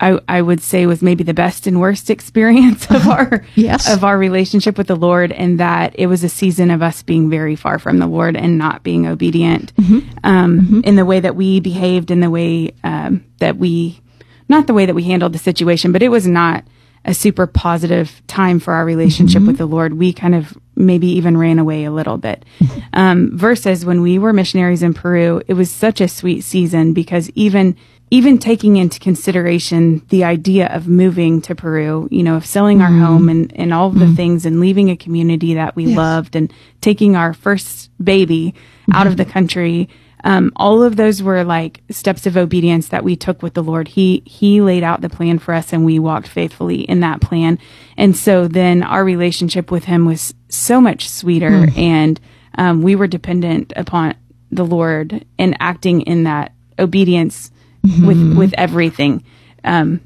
I, 0.00 0.18
I 0.28 0.42
would 0.42 0.62
say 0.62 0.86
was 0.86 1.02
maybe 1.02 1.24
the 1.24 1.34
best 1.34 1.66
and 1.66 1.78
worst 1.78 2.10
experience 2.10 2.90
of 2.90 3.06
our 3.08 3.44
yes. 3.54 3.92
of 3.92 4.02
our 4.02 4.18
relationship 4.18 4.78
with 4.78 4.86
the 4.86 4.96
Lord, 4.96 5.32
and 5.32 5.60
that 5.60 5.94
it 5.98 6.06
was 6.06 6.24
a 6.24 6.28
season 6.28 6.70
of 6.70 6.82
us 6.82 7.02
being 7.02 7.30
very 7.30 7.56
far 7.56 7.78
from 7.78 7.98
the 7.98 8.06
Lord 8.06 8.36
and 8.36 8.58
not 8.58 8.82
being 8.82 9.06
obedient 9.06 9.74
mm-hmm. 9.76 10.08
Um, 10.24 10.60
mm-hmm. 10.60 10.80
in 10.84 10.96
the 10.96 11.04
way 11.04 11.20
that 11.20 11.36
we 11.36 11.60
behaved, 11.60 12.10
in 12.10 12.20
the 12.20 12.30
way 12.30 12.72
um, 12.82 13.24
that 13.38 13.56
we, 13.56 14.00
not 14.48 14.66
the 14.66 14.74
way 14.74 14.86
that 14.86 14.94
we 14.94 15.04
handled 15.04 15.32
the 15.32 15.38
situation, 15.38 15.92
but 15.92 16.02
it 16.02 16.08
was 16.08 16.26
not 16.26 16.64
a 17.04 17.14
super 17.14 17.46
positive 17.46 18.20
time 18.26 18.60
for 18.60 18.74
our 18.74 18.84
relationship 18.84 19.38
mm-hmm. 19.38 19.48
with 19.48 19.58
the 19.58 19.66
Lord. 19.66 19.94
We 19.94 20.12
kind 20.12 20.34
of 20.34 20.56
maybe 20.76 21.08
even 21.08 21.36
ran 21.36 21.58
away 21.58 21.84
a 21.84 21.90
little 21.90 22.18
bit. 22.18 22.44
Mm-hmm. 22.58 22.80
Um, 22.92 23.36
versus 23.36 23.84
when 23.84 24.02
we 24.02 24.18
were 24.18 24.32
missionaries 24.32 24.82
in 24.82 24.92
Peru, 24.92 25.40
it 25.46 25.54
was 25.54 25.70
such 25.70 26.00
a 26.00 26.08
sweet 26.08 26.42
season 26.42 26.92
because 26.92 27.30
even 27.30 27.76
even 28.10 28.38
taking 28.38 28.76
into 28.76 28.98
consideration 28.98 30.04
the 30.08 30.24
idea 30.24 30.66
of 30.68 30.88
moving 30.88 31.40
to 31.42 31.54
Peru, 31.54 32.08
you 32.10 32.22
know, 32.22 32.36
of 32.36 32.44
selling 32.44 32.78
mm. 32.78 32.82
our 32.82 32.90
mm-hmm. 32.90 33.04
home 33.04 33.28
and, 33.28 33.56
and 33.56 33.72
all 33.72 33.86
of 33.86 33.98
the 33.98 34.06
mm. 34.06 34.16
things 34.16 34.44
and 34.44 34.58
leaving 34.58 34.90
a 34.90 34.96
community 34.96 35.54
that 35.54 35.76
we 35.76 35.84
yes. 35.86 35.96
loved 35.96 36.36
and 36.36 36.52
taking 36.80 37.14
our 37.14 37.32
first 37.32 37.90
baby 38.02 38.54
mm. 38.88 38.94
out 38.94 39.06
of 39.06 39.16
the 39.16 39.24
country. 39.24 39.88
Um, 40.24 40.52
all 40.56 40.82
of 40.82 40.96
those 40.96 41.22
were 41.22 41.44
like 41.44 41.82
steps 41.88 42.26
of 42.26 42.36
obedience 42.36 42.88
that 42.88 43.04
we 43.04 43.14
took 43.14 43.42
with 43.42 43.54
the 43.54 43.62
Lord. 43.62 43.88
He, 43.88 44.22
he 44.26 44.60
laid 44.60 44.82
out 44.82 45.02
the 45.02 45.08
plan 45.08 45.38
for 45.38 45.54
us 45.54 45.72
and 45.72 45.84
we 45.84 45.98
walked 46.00 46.28
faithfully 46.28 46.82
in 46.82 47.00
that 47.00 47.20
plan. 47.20 47.58
And 47.96 48.16
so 48.16 48.48
then 48.48 48.82
our 48.82 49.04
relationship 49.04 49.70
with 49.70 49.84
him 49.84 50.04
was 50.04 50.34
so 50.48 50.80
much 50.80 51.08
sweeter 51.08 51.50
mm. 51.50 51.78
and, 51.78 52.20
um, 52.58 52.82
we 52.82 52.96
were 52.96 53.06
dependent 53.06 53.72
upon 53.76 54.16
the 54.50 54.64
Lord 54.64 55.24
and 55.38 55.56
acting 55.60 56.00
in 56.02 56.24
that 56.24 56.52
obedience 56.78 57.52
mm-hmm. 57.84 58.06
with 58.06 58.36
with 58.36 58.54
everything. 58.56 59.24
Um, 59.64 60.00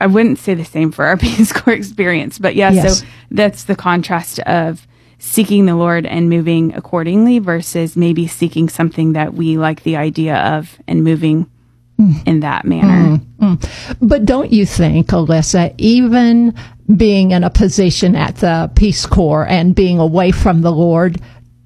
I 0.00 0.06
wouldn't 0.06 0.38
say 0.38 0.54
the 0.54 0.64
same 0.64 0.92
for 0.92 1.06
our 1.06 1.16
Peace 1.16 1.52
Corps 1.52 1.74
experience, 1.74 2.38
but 2.38 2.54
yeah, 2.54 2.70
yes. 2.70 3.00
so 3.00 3.06
that's 3.30 3.64
the 3.64 3.76
contrast 3.76 4.38
of 4.40 4.86
seeking 5.18 5.66
the 5.66 5.76
Lord 5.76 6.06
and 6.06 6.28
moving 6.28 6.74
accordingly 6.74 7.38
versus 7.38 7.96
maybe 7.96 8.26
seeking 8.26 8.68
something 8.68 9.14
that 9.14 9.34
we 9.34 9.56
like 9.56 9.82
the 9.82 9.96
idea 9.96 10.36
of 10.36 10.78
and 10.86 11.02
moving 11.02 11.50
mm. 11.98 12.26
in 12.26 12.40
that 12.40 12.64
manner. 12.64 13.18
Mm. 13.40 13.56
Mm. 13.56 13.96
But 14.00 14.26
don't 14.26 14.52
you 14.52 14.66
think, 14.66 15.08
Alyssa, 15.08 15.74
even 15.78 16.54
being 16.94 17.30
in 17.32 17.44
a 17.44 17.50
position 17.50 18.14
at 18.14 18.36
the 18.36 18.70
Peace 18.74 19.06
Corps 19.06 19.46
and 19.46 19.74
being 19.74 19.98
away 19.98 20.30
from 20.30 20.60
the 20.60 20.72
Lord, 20.72 21.20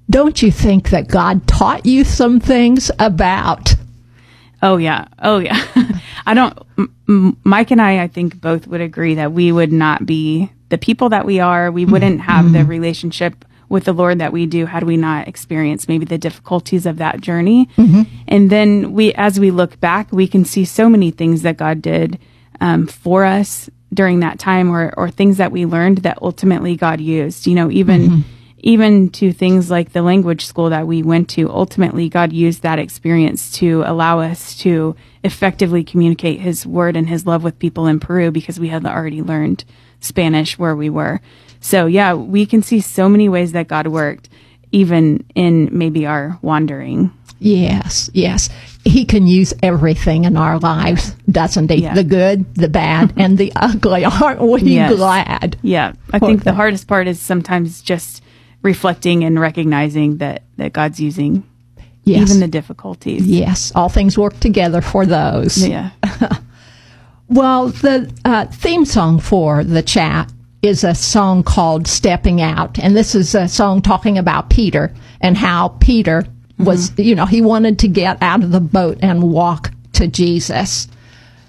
don't 0.09 0.41
you 0.41 0.51
think 0.51 0.89
that 0.89 1.07
God 1.07 1.47
taught 1.47 1.85
you 1.85 2.03
some 2.03 2.39
things 2.39 2.91
about 2.99 3.75
Oh 4.61 4.77
yeah. 4.77 5.07
Oh 5.19 5.39
yeah. 5.39 5.67
I 6.25 6.33
don't, 6.33 6.57
M- 7.09 7.37
Mike 7.43 7.71
and 7.71 7.81
I, 7.81 8.03
I 8.03 8.07
think 8.07 8.39
both 8.39 8.67
would 8.67 8.81
agree 8.81 9.15
that 9.15 9.31
we 9.31 9.51
would 9.51 9.71
not 9.71 10.05
be 10.05 10.51
the 10.69 10.77
people 10.77 11.09
that 11.09 11.25
we 11.25 11.39
are. 11.39 11.71
We 11.71 11.85
wouldn't 11.85 12.21
have 12.21 12.45
mm-hmm. 12.45 12.53
the 12.53 12.65
relationship 12.65 13.43
with 13.69 13.85
the 13.85 13.93
Lord 13.93 14.19
that 14.19 14.33
we 14.33 14.45
do 14.45 14.65
had 14.65 14.83
we 14.83 14.97
not 14.97 15.27
experienced 15.27 15.87
maybe 15.87 16.05
the 16.05 16.17
difficulties 16.17 16.85
of 16.85 16.97
that 16.97 17.21
journey. 17.21 17.67
Mm-hmm. 17.77 18.03
And 18.27 18.49
then 18.49 18.93
we, 18.93 19.13
as 19.13 19.39
we 19.39 19.49
look 19.49 19.79
back, 19.79 20.11
we 20.11 20.27
can 20.27 20.45
see 20.45 20.65
so 20.65 20.89
many 20.89 21.09
things 21.09 21.41
that 21.41 21.57
God 21.57 21.81
did 21.81 22.19
um, 22.59 22.85
for 22.85 23.23
us 23.23 23.69
during 23.93 24.19
that 24.19 24.39
time 24.39 24.69
or, 24.69 24.93
or 24.97 25.09
things 25.09 25.37
that 25.37 25.51
we 25.51 25.65
learned 25.65 25.99
that 25.99 26.21
ultimately 26.21 26.75
God 26.75 27.01
used, 27.01 27.47
you 27.47 27.55
know, 27.55 27.71
even, 27.71 28.01
mm-hmm 28.01 28.37
even 28.61 29.09
to 29.09 29.33
things 29.33 29.69
like 29.69 29.91
the 29.91 30.01
language 30.01 30.45
school 30.45 30.69
that 30.69 30.87
we 30.87 31.03
went 31.03 31.29
to, 31.29 31.49
ultimately 31.49 32.09
God 32.09 32.31
used 32.31 32.61
that 32.61 32.79
experience 32.79 33.51
to 33.53 33.83
allow 33.85 34.19
us 34.19 34.55
to 34.59 34.95
effectively 35.23 35.83
communicate 35.83 36.39
his 36.39 36.65
word 36.65 36.95
and 36.95 37.09
his 37.09 37.25
love 37.25 37.43
with 37.43 37.59
people 37.59 37.87
in 37.87 37.99
Peru 37.99 38.31
because 38.31 38.59
we 38.59 38.69
had 38.69 38.85
already 38.85 39.21
learned 39.21 39.65
Spanish 39.99 40.57
where 40.59 40.75
we 40.75 40.89
were. 40.89 41.21
So 41.59 41.87
yeah, 41.87 42.13
we 42.13 42.45
can 42.45 42.61
see 42.61 42.79
so 42.79 43.09
many 43.09 43.29
ways 43.29 43.51
that 43.51 43.67
God 43.67 43.87
worked 43.87 44.29
even 44.71 45.25
in 45.35 45.69
maybe 45.71 46.05
our 46.05 46.39
wandering. 46.41 47.11
Yes, 47.39 48.09
yes. 48.13 48.49
He 48.83 49.05
can 49.05 49.25
use 49.25 49.53
everything 49.63 50.25
in 50.25 50.37
our 50.37 50.59
lives, 50.59 51.15
doesn't 51.29 51.71
he? 51.71 51.77
Yeah. 51.77 51.95
The 51.95 52.03
good, 52.03 52.53
the 52.53 52.69
bad, 52.69 53.13
and 53.17 53.37
the 53.37 53.51
ugly. 53.55 54.05
Aren't 54.21 54.41
we 54.41 54.61
yes. 54.61 54.95
glad? 54.95 55.57
Yeah. 55.63 55.93
I 56.13 56.19
think 56.19 56.43
the 56.43 56.53
hardest 56.53 56.87
part 56.87 57.07
is 57.07 57.19
sometimes 57.19 57.81
just 57.81 58.21
reflecting 58.61 59.23
and 59.23 59.39
recognizing 59.39 60.17
that, 60.17 60.43
that 60.57 60.73
God's 60.73 60.99
using 60.99 61.43
yes. 62.03 62.29
even 62.29 62.39
the 62.39 62.47
difficulties. 62.47 63.25
Yes, 63.25 63.71
all 63.75 63.89
things 63.89 64.17
work 64.17 64.39
together 64.39 64.81
for 64.81 65.05
those. 65.05 65.65
Yeah. 65.65 65.91
well, 67.27 67.69
the 67.69 68.11
uh, 68.25 68.45
theme 68.47 68.85
song 68.85 69.19
for 69.19 69.63
the 69.63 69.81
chat 69.81 70.31
is 70.61 70.83
a 70.83 70.93
song 70.93 71.43
called 71.43 71.87
Stepping 71.87 72.41
Out. 72.41 72.77
And 72.77 72.95
this 72.95 73.15
is 73.15 73.33
a 73.33 73.47
song 73.47 73.81
talking 73.81 74.17
about 74.17 74.49
Peter 74.49 74.93
and 75.19 75.35
how 75.35 75.69
Peter 75.79 76.25
was, 76.59 76.91
mm-hmm. 76.91 77.01
you 77.01 77.15
know, 77.15 77.25
he 77.25 77.41
wanted 77.41 77.79
to 77.79 77.87
get 77.87 78.21
out 78.21 78.43
of 78.43 78.51
the 78.51 78.59
boat 78.59 78.99
and 79.01 79.31
walk 79.31 79.71
to 79.93 80.07
Jesus. 80.07 80.87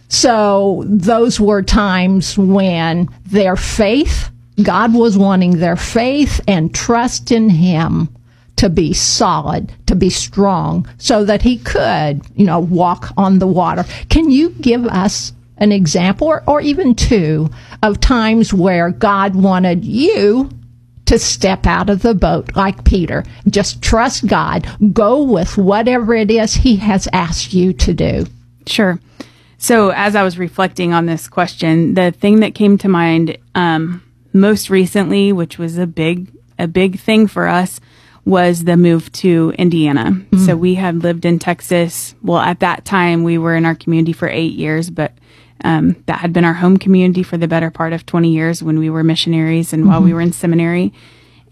So 0.08 0.84
those 0.86 1.38
were 1.38 1.62
times 1.62 2.38
when 2.38 3.08
their 3.26 3.56
faith 3.56 4.30
God 4.62 4.94
was 4.94 5.18
wanting 5.18 5.58
their 5.58 5.76
faith 5.76 6.40
and 6.46 6.74
trust 6.74 7.32
in 7.32 7.48
Him 7.48 8.08
to 8.56 8.68
be 8.68 8.92
solid, 8.92 9.72
to 9.86 9.94
be 9.96 10.10
strong, 10.10 10.88
so 10.98 11.24
that 11.24 11.42
he 11.42 11.58
could, 11.58 12.22
you 12.36 12.46
know, 12.46 12.60
walk 12.60 13.10
on 13.16 13.38
the 13.38 13.46
water. 13.46 13.84
Can 14.08 14.30
you 14.30 14.50
give 14.50 14.86
us 14.86 15.32
an 15.58 15.72
example 15.72 16.28
or, 16.28 16.44
or 16.46 16.60
even 16.60 16.94
two 16.94 17.50
of 17.82 17.98
times 18.00 18.54
where 18.54 18.90
God 18.90 19.34
wanted 19.34 19.84
you 19.84 20.50
to 21.06 21.18
step 21.18 21.66
out 21.66 21.90
of 21.90 22.02
the 22.02 22.14
boat 22.14 22.54
like 22.54 22.84
Peter? 22.84 23.24
Just 23.48 23.82
trust 23.82 24.26
God, 24.26 24.68
go 24.92 25.22
with 25.22 25.58
whatever 25.58 26.14
it 26.14 26.30
is 26.30 26.54
he 26.54 26.76
has 26.76 27.08
asked 27.12 27.52
you 27.52 27.72
to 27.72 27.92
do. 27.92 28.26
Sure. 28.66 29.00
So 29.58 29.90
as 29.90 30.14
I 30.14 30.22
was 30.22 30.38
reflecting 30.38 30.92
on 30.92 31.06
this 31.06 31.28
question, 31.28 31.94
the 31.94 32.12
thing 32.12 32.40
that 32.40 32.54
came 32.54 32.78
to 32.78 32.88
mind 32.88 33.38
um, 33.54 34.02
most 34.32 34.70
recently, 34.70 35.32
which 35.32 35.58
was 35.58 35.78
a 35.78 35.86
big 35.86 36.30
a 36.58 36.68
big 36.68 37.00
thing 37.00 37.26
for 37.26 37.48
us, 37.48 37.80
was 38.24 38.64
the 38.64 38.76
move 38.76 39.10
to 39.12 39.52
Indiana. 39.58 40.10
Mm-hmm. 40.12 40.46
So 40.46 40.56
we 40.56 40.74
had 40.74 41.02
lived 41.02 41.24
in 41.24 41.38
Texas. 41.38 42.14
Well, 42.22 42.38
at 42.38 42.60
that 42.60 42.84
time, 42.84 43.24
we 43.24 43.38
were 43.38 43.56
in 43.56 43.64
our 43.64 43.74
community 43.74 44.12
for 44.12 44.28
eight 44.28 44.52
years, 44.52 44.90
but 44.90 45.12
um, 45.64 46.02
that 46.06 46.20
had 46.20 46.32
been 46.32 46.44
our 46.44 46.54
home 46.54 46.76
community 46.76 47.22
for 47.22 47.36
the 47.36 47.48
better 47.48 47.70
part 47.70 47.92
of 47.92 48.06
20 48.06 48.30
years 48.30 48.62
when 48.62 48.78
we 48.78 48.90
were 48.90 49.02
missionaries 49.02 49.72
and 49.72 49.82
mm-hmm. 49.82 49.90
while 49.90 50.00
we 50.00 50.08
mm-hmm. 50.08 50.16
were 50.16 50.20
in 50.20 50.32
seminary. 50.32 50.92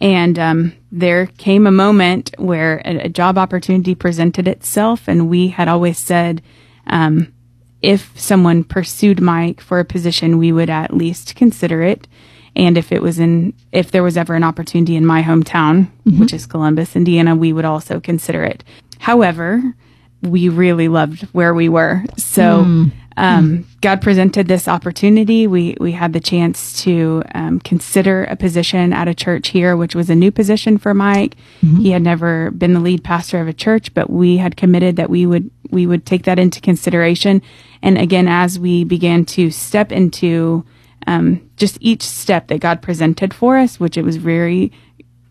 And 0.00 0.38
um, 0.38 0.72
there 0.90 1.26
came 1.26 1.66
a 1.66 1.72
moment 1.72 2.34
where 2.38 2.80
a, 2.84 3.04
a, 3.04 3.08
job 3.08 3.36
opportunity 3.36 3.94
presented 3.94 4.48
itself, 4.48 5.06
and 5.06 5.28
we 5.28 5.48
had 5.48 5.68
always 5.68 5.98
said, 5.98 6.40
um, 6.86 7.34
if 7.82 8.18
someone 8.18 8.64
pursued 8.64 9.20
Mike 9.20 9.60
for 9.60 9.78
a 9.78 9.84
position, 9.84 10.38
we 10.38 10.52
would 10.52 10.70
at 10.70 10.94
least 10.94 11.36
consider 11.36 11.82
it. 11.82 12.08
And 12.56 12.76
if 12.76 12.92
it 12.92 13.02
was 13.02 13.18
in, 13.18 13.54
if 13.72 13.90
there 13.90 14.02
was 14.02 14.16
ever 14.16 14.34
an 14.34 14.44
opportunity 14.44 14.96
in 14.96 15.06
my 15.06 15.22
hometown, 15.22 15.88
mm-hmm. 16.06 16.20
which 16.20 16.32
is 16.32 16.46
Columbus, 16.46 16.96
Indiana, 16.96 17.36
we 17.36 17.52
would 17.52 17.64
also 17.64 18.00
consider 18.00 18.42
it. 18.42 18.64
However, 18.98 19.62
we 20.22 20.48
really 20.48 20.88
loved 20.88 21.22
where 21.32 21.54
we 21.54 21.68
were. 21.68 22.04
So, 22.16 22.64
mm. 22.64 22.92
Um, 23.16 23.66
God 23.82 24.00
presented 24.00 24.48
this 24.48 24.66
opportunity. 24.66 25.46
We 25.46 25.76
we 25.78 25.92
had 25.92 26.14
the 26.14 26.20
chance 26.20 26.82
to 26.84 27.22
um, 27.34 27.60
consider 27.60 28.24
a 28.24 28.36
position 28.36 28.94
at 28.94 29.08
a 29.08 29.14
church 29.14 29.48
here, 29.48 29.76
which 29.76 29.94
was 29.94 30.08
a 30.08 30.14
new 30.14 30.30
position 30.30 30.78
for 30.78 30.94
Mike. 30.94 31.36
Mm-hmm. 31.60 31.80
He 31.80 31.90
had 31.90 32.02
never 32.02 32.50
been 32.52 32.72
the 32.72 32.80
lead 32.80 33.04
pastor 33.04 33.40
of 33.40 33.48
a 33.48 33.52
church, 33.52 33.92
but 33.92 34.08
we 34.08 34.38
had 34.38 34.56
committed 34.56 34.96
that 34.96 35.10
we 35.10 35.26
would 35.26 35.50
we 35.70 35.86
would 35.86 36.06
take 36.06 36.24
that 36.24 36.38
into 36.38 36.62
consideration. 36.62 37.42
And 37.82 37.98
again, 37.98 38.26
as 38.26 38.58
we 38.58 38.84
began 38.84 39.26
to 39.26 39.50
step 39.50 39.92
into 39.92 40.64
um, 41.10 41.50
just 41.56 41.76
each 41.80 42.02
step 42.02 42.48
that 42.48 42.60
God 42.60 42.82
presented 42.82 43.34
for 43.34 43.56
us, 43.56 43.80
which 43.80 43.96
it 43.96 44.04
was 44.04 44.16
very 44.16 44.72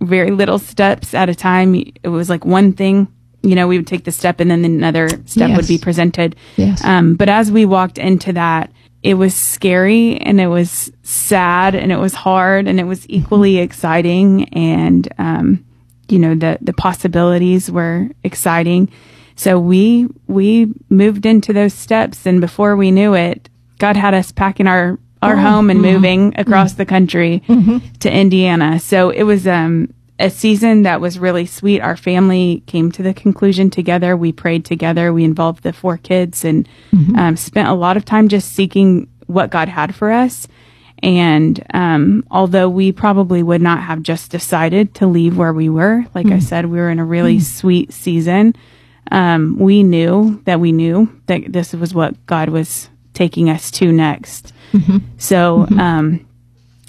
very 0.02 0.32
little 0.32 0.60
steps 0.60 1.14
at 1.14 1.28
a 1.28 1.36
time. 1.36 1.76
It 1.76 2.08
was 2.08 2.30
like 2.30 2.46
one 2.46 2.72
thing 2.72 3.08
you 3.42 3.56
know, 3.56 3.68
we 3.68 3.78
would 3.78 3.88
take 3.88 4.04
the 4.04 4.12
step 4.12 4.40
and 4.40 4.52
then 4.52 4.66
another 4.66 5.08
step 5.26 5.50
yes. 5.50 5.58
would 5.58 5.68
be 5.68 5.78
presented. 5.78 6.36
Yes. 6.58 6.84
Um, 6.84 7.16
but 7.16 7.30
as 7.30 7.52
we 7.52 7.66
walked 7.66 7.98
into 7.98 8.34
that, 8.34 8.72
it 9.02 9.14
was 9.14 9.34
scary 9.34 10.18
and 10.18 10.42
it 10.42 10.48
was 10.48 10.92
sad 11.04 11.74
and 11.74 11.92
it 11.92 11.98
was 11.98 12.14
hard 12.14 12.68
and 12.68 12.80
it 12.80 12.84
was 12.84 13.10
equally 13.10 13.58
exciting. 13.60 14.50
And, 14.50 15.08
um, 15.18 15.66
you 16.10 16.20
know, 16.20 16.36
the, 16.36 16.58
the 16.60 16.74
possibilities 16.74 17.72
were 17.72 18.10
exciting. 18.24 18.92
So 19.36 19.58
we, 19.58 20.08
we 20.28 20.74
moved 20.90 21.26
into 21.26 21.54
those 21.54 21.74
steps 21.74 22.26
and 22.26 22.42
before 22.42 22.76
we 22.76 22.92
knew 22.92 23.14
it, 23.14 23.50
God 23.78 23.96
had 23.96 24.14
us 24.14 24.34
packing 24.34 24.68
our, 24.68 25.00
our 25.22 25.34
oh, 25.34 25.42
home 25.42 25.70
and 25.70 25.82
mm-hmm. 25.82 25.94
moving 25.94 26.34
across 26.38 26.72
mm-hmm. 26.72 26.78
the 26.78 26.86
country 26.86 27.44
mm-hmm. 27.48 27.78
to 28.00 28.12
Indiana. 28.12 28.80
So 28.80 29.10
it 29.10 29.24
was, 29.24 29.48
um, 29.48 29.94
a 30.20 30.30
season 30.30 30.84
that 30.84 31.00
was 31.00 31.18
really 31.18 31.46
sweet. 31.46 31.80
Our 31.80 31.96
family 31.96 32.62
came 32.68 32.92
to 32.92 33.02
the 33.02 33.14
conclusion 33.14 33.70
together. 33.70 34.18
We 34.18 34.34
prayed 34.34 34.66
together. 34.66 35.14
We 35.14 35.24
involved 35.24 35.64
the 35.64 35.72
four 35.72 35.98
kids 35.98 36.44
and 36.44 36.68
mm-hmm. 36.92 37.16
um, 37.16 37.38
spent 37.38 37.70
a 37.70 37.74
lot 37.74 37.96
of 37.96 38.04
time 38.04 38.28
just 38.28 38.52
seeking 38.52 39.08
what 39.28 39.50
God 39.50 39.70
had 39.70 39.96
for 39.96 40.12
us. 40.12 40.48
And 41.02 41.66
um, 41.74 42.26
although 42.30 42.68
we 42.68 42.92
probably 42.92 43.42
would 43.42 43.62
not 43.62 43.82
have 43.84 44.02
just 44.02 44.32
decided 44.32 44.94
to 44.96 45.08
leave 45.08 45.38
where 45.38 45.54
we 45.54 45.70
were, 45.70 46.06
like 46.14 46.26
mm-hmm. 46.26 46.36
I 46.36 46.40
said, 46.40 46.66
we 46.66 46.80
were 46.80 46.90
in 46.90 47.00
a 47.00 47.06
really 47.06 47.38
mm-hmm. 47.38 47.44
sweet 47.44 47.94
season. 47.94 48.56
Um, 49.12 49.58
we 49.58 49.84
knew 49.84 50.42
that 50.44 50.60
we 50.60 50.74
knew 50.74 51.10
that 51.28 51.54
this 51.54 51.72
was 51.74 51.94
what 51.94 52.26
God 52.26 52.50
was 52.50 52.90
taking 53.14 53.50
us 53.50 53.72
to 53.72 53.94
next. 53.94 54.52
Mm-hmm. 54.72 54.98
So, 55.18 55.66
mm-hmm. 55.66 55.80
um, 55.80 56.28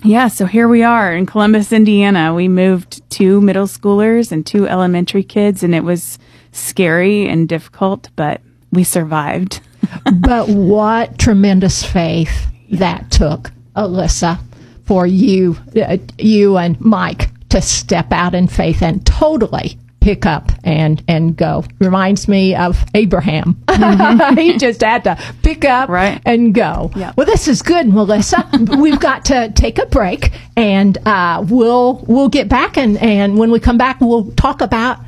yeah, 0.03 0.29
so 0.29 0.47
here 0.47 0.69
we 0.69 0.83
are 0.83 1.15
in 1.15 1.27
Columbus, 1.27 1.73
Indiana. 1.73 2.35
We 2.35 2.49
moved 2.49 3.09
two 3.11 3.41
middle 3.41 3.67
schoolers 3.67 4.33
and 4.33 4.47
two 4.47 4.67
elementary 4.67 5.23
kids, 5.23 5.63
and 5.63 5.75
it 5.75 5.85
was 5.85 6.19
scary 6.53 7.29
and 7.29 7.49
difficult, 7.49 8.09
but 8.17 8.41
we 8.73 8.85
survived. 8.85 9.61
but 10.15 10.49
what 10.49 11.19
tremendous 11.19 11.85
faith 11.85 12.47
that 12.71 13.11
took, 13.11 13.53
Alyssa, 13.77 14.39
for 14.85 15.07
you, 15.07 15.57
uh, 15.77 15.99
you 16.19 16.57
and 16.57 16.81
Mike 16.81 17.31
to 17.51 17.61
step 17.61 18.13
out 18.13 18.35
in 18.35 18.47
faith 18.47 18.83
and 18.83 19.05
totally 19.05 19.77
pick 20.01 20.27
up 20.27 20.51
and 20.65 21.03
and 21.07 21.37
go. 21.37 21.65
Reminds 21.79 22.27
me 22.29 22.55
of 22.55 22.85
Abraham. 22.95 23.55
Mm-hmm. 23.67 24.37
he 24.39 24.59
just 24.59 24.81
had 24.81 25.05
to 25.05 25.19
pick 25.43 25.65
up 25.65 25.89
right. 25.89 26.21
and 26.27 26.55
go. 26.55 26.91
Yep. 26.97 27.17
Well, 27.17 27.27
this 27.27 27.49
is 27.49 27.63
good, 27.63 27.89
Melissa. 27.89 28.49
We've 28.79 29.01
got 29.01 29.27
to 29.27 29.53
take 29.53 29.79
a 29.79 29.87
break, 29.87 30.33
and 30.57 30.97
uh, 31.07 31.45
we'll 31.49 32.05
we'll 32.07 32.29
get 32.29 32.49
back 32.49 32.77
and 32.77 32.99
and 32.99 33.39
when 33.39 33.51
we 33.51 33.61
come 33.61 33.79
back, 33.79 34.01
we'll 34.01 34.33
talk 34.33 34.61
about 34.61 34.99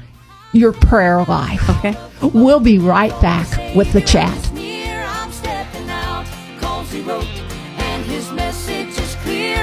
your 0.53 0.73
prayer 0.73 1.25
life. 1.25 1.69
Okay. 1.79 1.97
We'll 2.23 2.61
be 2.61 2.79
right 2.79 3.19
back 3.21 3.75
with 3.75 3.93
the 3.93 4.01
chat. 4.01 4.39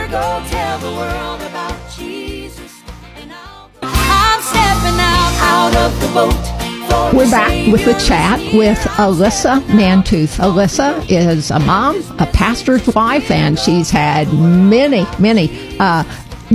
Go 0.10 1.49
We're 7.14 7.30
back 7.30 7.72
with 7.72 7.84
the 7.86 7.94
chat 8.06 8.40
with 8.54 8.78
Alyssa 8.78 9.62
Mantooth. 9.64 10.38
Alyssa 10.40 11.06
is 11.10 11.52
a 11.52 11.60
mom, 11.60 12.02
a 12.20 12.26
pastor's 12.28 12.88
wife, 12.96 13.30
and 13.32 13.60
she's 13.60 13.90
had 13.90 14.32
many, 14.34 15.06
many 15.20 15.78
uh, 15.80 16.04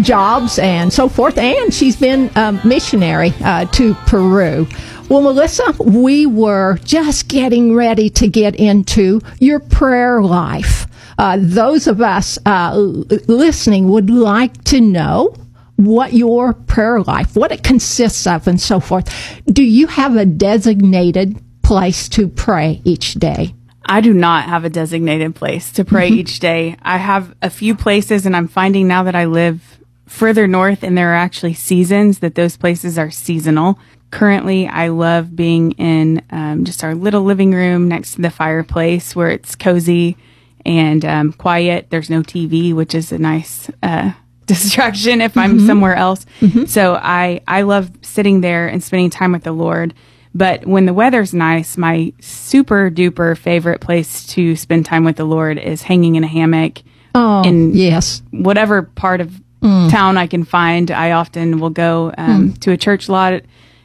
jobs 0.00 0.58
and 0.58 0.92
so 0.92 1.08
forth, 1.08 1.36
and 1.38 1.74
she's 1.74 1.96
been 1.96 2.30
a 2.36 2.58
missionary 2.64 3.34
uh, 3.42 3.66
to 3.66 3.94
Peru. 4.06 4.66
Well, 5.08 5.20
Melissa, 5.20 5.74
we 5.78 6.24
were 6.24 6.78
just 6.84 7.28
getting 7.28 7.74
ready 7.74 8.08
to 8.10 8.28
get 8.28 8.54
into 8.56 9.20
your 9.40 9.60
prayer 9.60 10.22
life. 10.22 10.86
Uh, 11.18 11.36
those 11.40 11.86
of 11.86 12.00
us 12.00 12.38
uh, 12.46 12.74
listening 12.74 13.88
would 13.90 14.08
like 14.08 14.64
to 14.64 14.80
know 14.80 15.34
what 15.76 16.12
your 16.12 16.52
prayer 16.52 17.00
life, 17.02 17.36
what 17.36 17.52
it 17.52 17.62
consists 17.62 18.26
of, 18.26 18.46
and 18.46 18.60
so 18.60 18.80
forth. 18.80 19.10
Do 19.46 19.64
you 19.64 19.86
have 19.88 20.16
a 20.16 20.24
designated 20.26 21.40
place 21.62 22.08
to 22.10 22.28
pray 22.28 22.80
each 22.84 23.14
day? 23.14 23.54
I 23.86 24.00
do 24.00 24.14
not 24.14 24.44
have 24.44 24.64
a 24.64 24.70
designated 24.70 25.34
place 25.34 25.72
to 25.72 25.84
pray 25.84 26.08
mm-hmm. 26.08 26.20
each 26.20 26.38
day. 26.38 26.76
I 26.82 26.96
have 26.96 27.34
a 27.42 27.50
few 27.50 27.74
places, 27.74 28.24
and 28.24 28.34
I'm 28.34 28.48
finding 28.48 28.88
now 28.88 29.02
that 29.02 29.14
I 29.14 29.26
live 29.26 29.74
further 30.06 30.46
north 30.46 30.82
and 30.82 30.96
there 30.96 31.12
are 31.12 31.16
actually 31.16 31.54
seasons 31.54 32.20
that 32.20 32.34
those 32.34 32.56
places 32.56 32.98
are 32.98 33.10
seasonal. 33.10 33.78
Currently, 34.10 34.68
I 34.68 34.88
love 34.88 35.34
being 35.34 35.72
in 35.72 36.22
um, 36.30 36.64
just 36.64 36.84
our 36.84 36.94
little 36.94 37.22
living 37.22 37.52
room 37.52 37.88
next 37.88 38.14
to 38.14 38.22
the 38.22 38.30
fireplace 38.30 39.16
where 39.16 39.30
it's 39.30 39.56
cozy 39.56 40.16
and 40.64 41.04
um, 41.04 41.32
quiet. 41.32 41.88
There's 41.90 42.10
no 42.10 42.22
TV, 42.22 42.72
which 42.72 42.94
is 42.94 43.10
a 43.10 43.18
nice 43.18 43.70
uh, 43.82 44.12
distraction 44.46 45.20
if 45.20 45.36
I'm 45.36 45.58
mm-hmm. 45.58 45.66
somewhere 45.66 45.94
else. 45.94 46.26
Mm-hmm. 46.40 46.66
So 46.66 46.94
I 46.94 47.40
I 47.46 47.62
love 47.62 47.90
sitting 48.02 48.40
there 48.40 48.66
and 48.68 48.82
spending 48.82 49.10
time 49.10 49.32
with 49.32 49.44
the 49.44 49.52
Lord. 49.52 49.94
But 50.36 50.66
when 50.66 50.86
the 50.86 50.94
weather's 50.94 51.32
nice, 51.32 51.76
my 51.76 52.12
super 52.20 52.90
duper 52.90 53.38
favorite 53.38 53.80
place 53.80 54.26
to 54.28 54.56
spend 54.56 54.84
time 54.84 55.04
with 55.04 55.16
the 55.16 55.24
Lord 55.24 55.58
is 55.58 55.82
hanging 55.82 56.16
in 56.16 56.24
a 56.24 56.26
hammock. 56.26 56.82
Oh, 57.14 57.42
in 57.44 57.72
yes. 57.74 58.22
Whatever 58.32 58.82
part 58.82 59.20
of 59.20 59.40
mm. 59.62 59.90
town 59.90 60.18
I 60.18 60.26
can 60.26 60.44
find, 60.44 60.90
I 60.90 61.12
often 61.12 61.60
will 61.60 61.70
go 61.70 62.12
um, 62.18 62.50
mm. 62.50 62.60
to 62.62 62.72
a 62.72 62.76
church 62.76 63.08
lot 63.08 63.42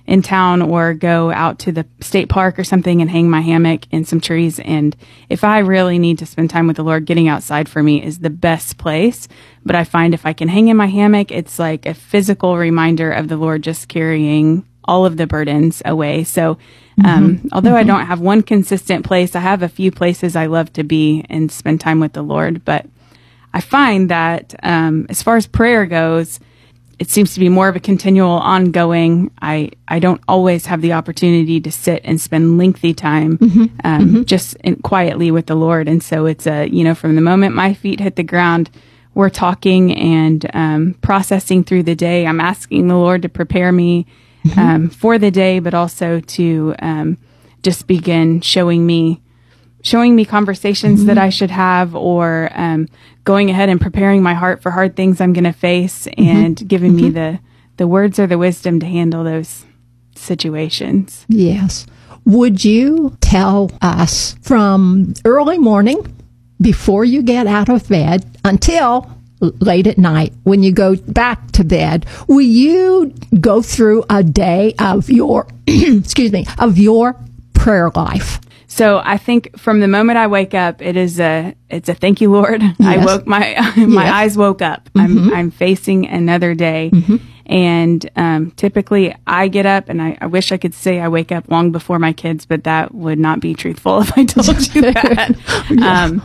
in 0.09 0.23
town 0.23 0.59
or 0.63 0.95
go 0.95 1.31
out 1.31 1.59
to 1.59 1.71
the 1.71 1.85
state 2.01 2.29
park 2.29 2.57
or 2.57 2.63
something 2.63 2.99
and 2.99 3.11
hang 3.11 3.29
my 3.29 3.41
hammock 3.41 3.81
in 3.91 4.03
some 4.03 4.19
trees. 4.19 4.59
And 4.59 4.95
if 5.29 5.43
I 5.43 5.59
really 5.59 5.99
need 5.99 6.17
to 6.17 6.25
spend 6.25 6.49
time 6.49 6.65
with 6.65 6.77
the 6.77 6.83
Lord, 6.83 7.05
getting 7.05 7.27
outside 7.27 7.69
for 7.69 7.83
me 7.83 8.03
is 8.03 8.17
the 8.17 8.31
best 8.31 8.79
place. 8.79 9.27
But 9.63 9.75
I 9.75 9.83
find 9.83 10.15
if 10.15 10.25
I 10.25 10.33
can 10.33 10.47
hang 10.47 10.67
in 10.67 10.77
my 10.77 10.87
hammock, 10.87 11.31
it's 11.31 11.59
like 11.59 11.85
a 11.85 11.93
physical 11.93 12.57
reminder 12.57 13.11
of 13.11 13.27
the 13.27 13.37
Lord 13.37 13.61
just 13.61 13.87
carrying 13.87 14.65
all 14.83 15.05
of 15.05 15.17
the 15.17 15.27
burdens 15.27 15.83
away. 15.85 16.23
So, 16.23 16.57
um, 17.05 17.37
mm-hmm. 17.37 17.47
although 17.51 17.69
mm-hmm. 17.69 17.77
I 17.77 17.83
don't 17.83 18.07
have 18.07 18.19
one 18.19 18.41
consistent 18.41 19.05
place, 19.05 19.35
I 19.35 19.41
have 19.41 19.61
a 19.61 19.69
few 19.69 19.91
places 19.91 20.35
I 20.35 20.47
love 20.47 20.73
to 20.73 20.83
be 20.83 21.23
and 21.29 21.51
spend 21.51 21.81
time 21.81 21.99
with 21.99 22.13
the 22.13 22.23
Lord. 22.23 22.65
But 22.65 22.87
I 23.53 23.61
find 23.61 24.09
that, 24.09 24.55
um, 24.63 25.05
as 25.07 25.21
far 25.21 25.37
as 25.37 25.45
prayer 25.45 25.85
goes, 25.85 26.39
it 26.99 27.09
seems 27.09 27.33
to 27.33 27.39
be 27.39 27.47
more 27.49 27.69
of 27.69 27.75
a 27.75 27.79
continual 27.79 28.31
ongoing. 28.31 29.31
I, 29.41 29.71
I 29.87 29.99
don't 29.99 30.21
always 30.27 30.65
have 30.65 30.81
the 30.81 30.93
opportunity 30.93 31.61
to 31.61 31.71
sit 31.71 32.01
and 32.03 32.19
spend 32.19 32.57
lengthy 32.57 32.93
time, 32.93 33.37
Mm-hmm. 33.37 33.65
um, 33.85 34.25
just 34.25 34.55
in, 34.63 34.75
quietly 34.77 35.31
with 35.31 35.45
the 35.47 35.55
Lord. 35.55 35.87
And 35.87 36.03
so 36.03 36.25
it's 36.25 36.45
a, 36.45 36.67
you 36.67 36.83
know, 36.83 36.93
from 36.95 37.15
the 37.15 37.21
moment 37.21 37.55
my 37.55 37.73
feet 37.73 37.99
hit 38.01 38.15
the 38.17 38.23
ground, 38.23 38.69
we're 39.15 39.29
talking 39.29 39.95
and, 39.97 40.45
um, 40.53 40.93
processing 41.01 41.63
through 41.63 41.83
the 41.83 41.95
day. 41.95 42.27
I'm 42.27 42.39
asking 42.41 42.87
the 42.87 42.95
Lord 42.97 43.21
to 43.23 43.29
prepare 43.29 43.71
me, 43.71 44.05
Mm-hmm. 44.45 44.59
um, 44.59 44.89
for 44.89 45.17
the 45.17 45.31
day, 45.31 45.59
but 45.59 45.73
also 45.73 46.21
to, 46.21 46.73
um, 46.79 47.17
just 47.61 47.87
begin 47.87 48.39
showing 48.39 48.85
me, 48.85 49.21
showing 49.83 50.15
me 50.15 50.25
conversations 50.25 51.05
that 51.05 51.13
mm-hmm. 51.13 51.25
I 51.25 51.29
should 51.29 51.51
have 51.51 51.95
or 51.95 52.49
um, 52.53 52.87
going 53.23 53.49
ahead 53.49 53.69
and 53.69 53.79
preparing 53.79 54.21
my 54.21 54.33
heart 54.33 54.61
for 54.61 54.71
hard 54.71 54.95
things 54.95 55.21
I'm 55.21 55.33
going 55.33 55.45
to 55.45 55.53
face 55.53 56.05
mm-hmm. 56.05 56.23
and 56.23 56.67
giving 56.67 56.95
me 56.95 57.03
mm-hmm. 57.03 57.13
the 57.13 57.39
the 57.77 57.87
words 57.87 58.19
or 58.19 58.27
the 58.27 58.37
wisdom 58.37 58.81
to 58.81 58.85
handle 58.85 59.23
those 59.23 59.65
situations. 60.13 61.25
Yes. 61.29 61.87
Would 62.25 62.65
you 62.65 63.17
tell 63.21 63.71
us 63.81 64.35
from 64.41 65.13
early 65.23 65.57
morning 65.57 66.13
before 66.61 67.05
you 67.05 67.21
get 67.23 67.47
out 67.47 67.69
of 67.69 67.87
bed 67.87 68.25
until 68.43 69.09
late 69.39 69.87
at 69.87 69.97
night 69.97 70.33
when 70.43 70.61
you 70.63 70.71
go 70.73 70.95
back 70.95 71.51
to 71.51 71.63
bed 71.63 72.05
will 72.27 72.41
you 72.41 73.13
go 73.39 73.61
through 73.61 74.03
a 74.09 74.21
day 74.21 74.73
of 74.79 75.09
your 75.09 75.47
excuse 75.67 76.33
me 76.33 76.45
of 76.57 76.77
your 76.77 77.15
prayer 77.53 77.89
life 77.95 78.41
So 78.71 79.01
I 79.03 79.17
think 79.17 79.57
from 79.57 79.79
the 79.79 79.87
moment 79.87 80.17
I 80.19 80.27
wake 80.27 80.53
up, 80.53 80.81
it 80.81 80.95
is 80.95 81.19
a 81.19 81.55
it's 81.69 81.89
a 81.89 81.93
thank 81.95 82.21
you, 82.21 82.31
Lord. 82.31 82.61
I 82.79 82.97
woke 83.03 83.25
my 83.27 83.55
my 83.77 84.05
Yes. 84.05 84.13
eyes 84.13 84.37
woke 84.37 84.61
up. 84.61 84.89
I'm 84.95 85.33
I'm 85.33 85.51
facing 85.51 86.07
another 86.07 86.53
day, 86.53 86.91
and 87.47 88.09
um, 88.15 88.51
typically 88.51 89.15
I 89.25 89.47
get 89.47 89.65
up, 89.65 89.89
and 89.89 90.01
I, 90.01 90.17
I 90.21 90.27
wish 90.27 90.51
I 90.51 90.57
could 90.57 90.73
say 90.75 90.99
I 90.99 91.07
wake 91.07 91.31
up 91.31 91.49
long 91.49 91.71
before 91.71 91.97
my 91.99 92.13
kids, 92.13 92.45
but 92.45 92.63
that 92.65 92.93
would 92.93 93.17
not 93.19 93.39
be 93.39 93.53
truthful 93.55 94.01
if 94.03 94.15
I 94.17 94.23
told 94.25 94.75
you 94.75 94.81
that. 94.83 95.35
um, 95.81 96.21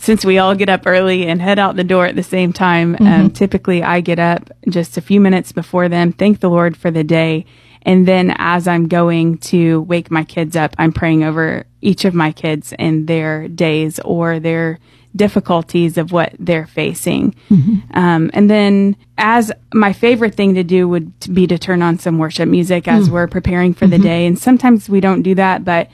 since 0.00 0.24
we 0.24 0.38
all 0.38 0.54
get 0.54 0.70
up 0.70 0.86
early 0.86 1.26
and 1.26 1.42
head 1.42 1.58
out 1.58 1.76
the 1.76 1.84
door 1.84 2.06
at 2.06 2.16
the 2.16 2.22
same 2.22 2.54
time, 2.54 2.96
um, 3.00 3.30
typically 3.30 3.82
I 3.82 4.00
get 4.00 4.18
up 4.18 4.50
just 4.68 4.96
a 4.96 5.02
few 5.02 5.20
minutes 5.20 5.52
before 5.52 5.90
them, 5.90 6.12
thank 6.12 6.40
the 6.40 6.48
Lord 6.48 6.74
for 6.74 6.90
the 6.90 7.04
day. 7.04 7.44
And 7.82 8.08
then 8.08 8.34
as 8.38 8.66
I'm 8.66 8.88
going 8.88 9.38
to 9.38 9.82
wake 9.82 10.10
my 10.10 10.24
kids 10.24 10.56
up, 10.56 10.74
I'm 10.78 10.92
praying 10.92 11.22
over 11.24 11.66
each 11.82 12.06
of 12.06 12.14
my 12.14 12.32
kids 12.32 12.72
and 12.78 13.06
their 13.08 13.46
days 13.48 14.00
or 14.00 14.40
their 14.40 14.78
difficulties 15.14 15.98
of 15.98 16.12
what 16.12 16.34
they're 16.38 16.66
facing. 16.66 17.34
Um, 17.94 18.30
and 18.32 18.48
then 18.48 18.96
as 19.18 19.52
my 19.74 19.92
favorite 19.92 20.34
thing 20.34 20.54
to 20.54 20.62
do 20.64 20.88
would 20.88 21.12
be 21.34 21.46
to 21.46 21.58
turn 21.58 21.82
on 21.82 21.98
some 21.98 22.16
worship 22.18 22.48
music 22.48 22.88
as 22.88 23.10
we're 23.10 23.26
preparing 23.26 23.74
for 23.74 23.86
the 23.86 23.98
day. 23.98 24.26
And 24.26 24.38
sometimes 24.38 24.88
we 24.88 25.00
don't 25.00 25.22
do 25.22 25.34
that, 25.34 25.64
but 25.64 25.90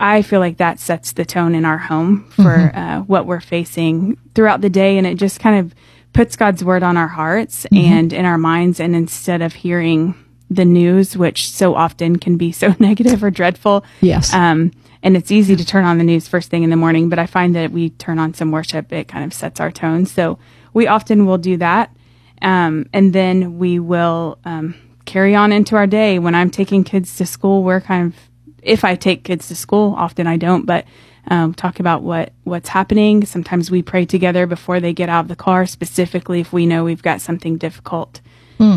I 0.00 0.22
feel 0.22 0.40
like 0.40 0.56
that 0.56 0.80
sets 0.80 1.12
the 1.12 1.24
tone 1.24 1.54
in 1.54 1.64
our 1.64 1.78
home 1.78 2.24
for 2.30 2.72
uh, 2.74 3.00
what 3.02 3.26
we're 3.26 3.40
facing 3.40 4.16
throughout 4.34 4.60
the 4.60 4.70
day, 4.70 4.98
and 4.98 5.06
it 5.06 5.16
just 5.16 5.38
kind 5.40 5.58
of 5.60 5.74
puts 6.12 6.34
God's 6.36 6.64
word 6.64 6.82
on 6.82 6.96
our 6.96 7.08
hearts 7.08 7.66
and 7.72 8.12
in 8.12 8.24
our 8.24 8.38
minds. 8.38 8.80
And 8.80 8.96
instead 8.96 9.42
of 9.42 9.52
hearing 9.52 10.14
the 10.50 10.64
news, 10.64 11.16
which 11.16 11.50
so 11.50 11.74
often 11.74 12.18
can 12.18 12.36
be 12.36 12.52
so 12.52 12.74
negative 12.78 13.22
or 13.22 13.30
dreadful, 13.30 13.84
Yes. 14.00 14.32
um, 14.32 14.72
and 15.02 15.16
it's 15.16 15.30
easy 15.30 15.54
to 15.56 15.64
turn 15.64 15.84
on 15.84 15.98
the 15.98 16.04
news 16.04 16.26
first 16.26 16.50
thing 16.50 16.62
in 16.64 16.70
the 16.70 16.76
morning, 16.76 17.08
but 17.08 17.18
I 17.18 17.26
find 17.26 17.54
that 17.54 17.70
we 17.70 17.90
turn 17.90 18.18
on 18.18 18.34
some 18.34 18.50
worship, 18.50 18.92
it 18.92 19.06
kind 19.08 19.24
of 19.24 19.32
sets 19.34 19.60
our 19.60 19.70
tone. 19.70 20.06
So 20.06 20.38
we 20.72 20.86
often 20.88 21.26
will 21.26 21.38
do 21.38 21.58
that. 21.58 21.94
Um, 22.42 22.86
and 22.92 23.12
then 23.12 23.58
we 23.58 23.78
will 23.78 24.38
um, 24.44 24.74
carry 25.04 25.34
on 25.34 25.52
into 25.52 25.76
our 25.76 25.86
day. 25.86 26.18
When 26.18 26.34
I'm 26.34 26.50
taking 26.50 26.82
kids 26.82 27.16
to 27.16 27.26
school, 27.26 27.62
we're 27.62 27.80
kind 27.80 28.12
of, 28.12 28.20
if 28.66 28.84
I 28.84 28.94
take 28.96 29.24
kids 29.24 29.48
to 29.48 29.56
school, 29.56 29.94
often 29.96 30.26
I 30.26 30.36
don't, 30.36 30.66
but 30.66 30.84
um, 31.28 31.54
talk 31.54 31.80
about 31.80 32.02
what 32.02 32.32
what's 32.44 32.68
happening. 32.68 33.24
Sometimes 33.24 33.70
we 33.70 33.82
pray 33.82 34.04
together 34.06 34.46
before 34.46 34.80
they 34.80 34.92
get 34.92 35.08
out 35.08 35.20
of 35.20 35.28
the 35.28 35.36
car, 35.36 35.66
specifically 35.66 36.40
if 36.40 36.52
we 36.52 36.66
know 36.66 36.84
we've 36.84 37.02
got 37.02 37.20
something 37.20 37.56
difficult 37.56 38.20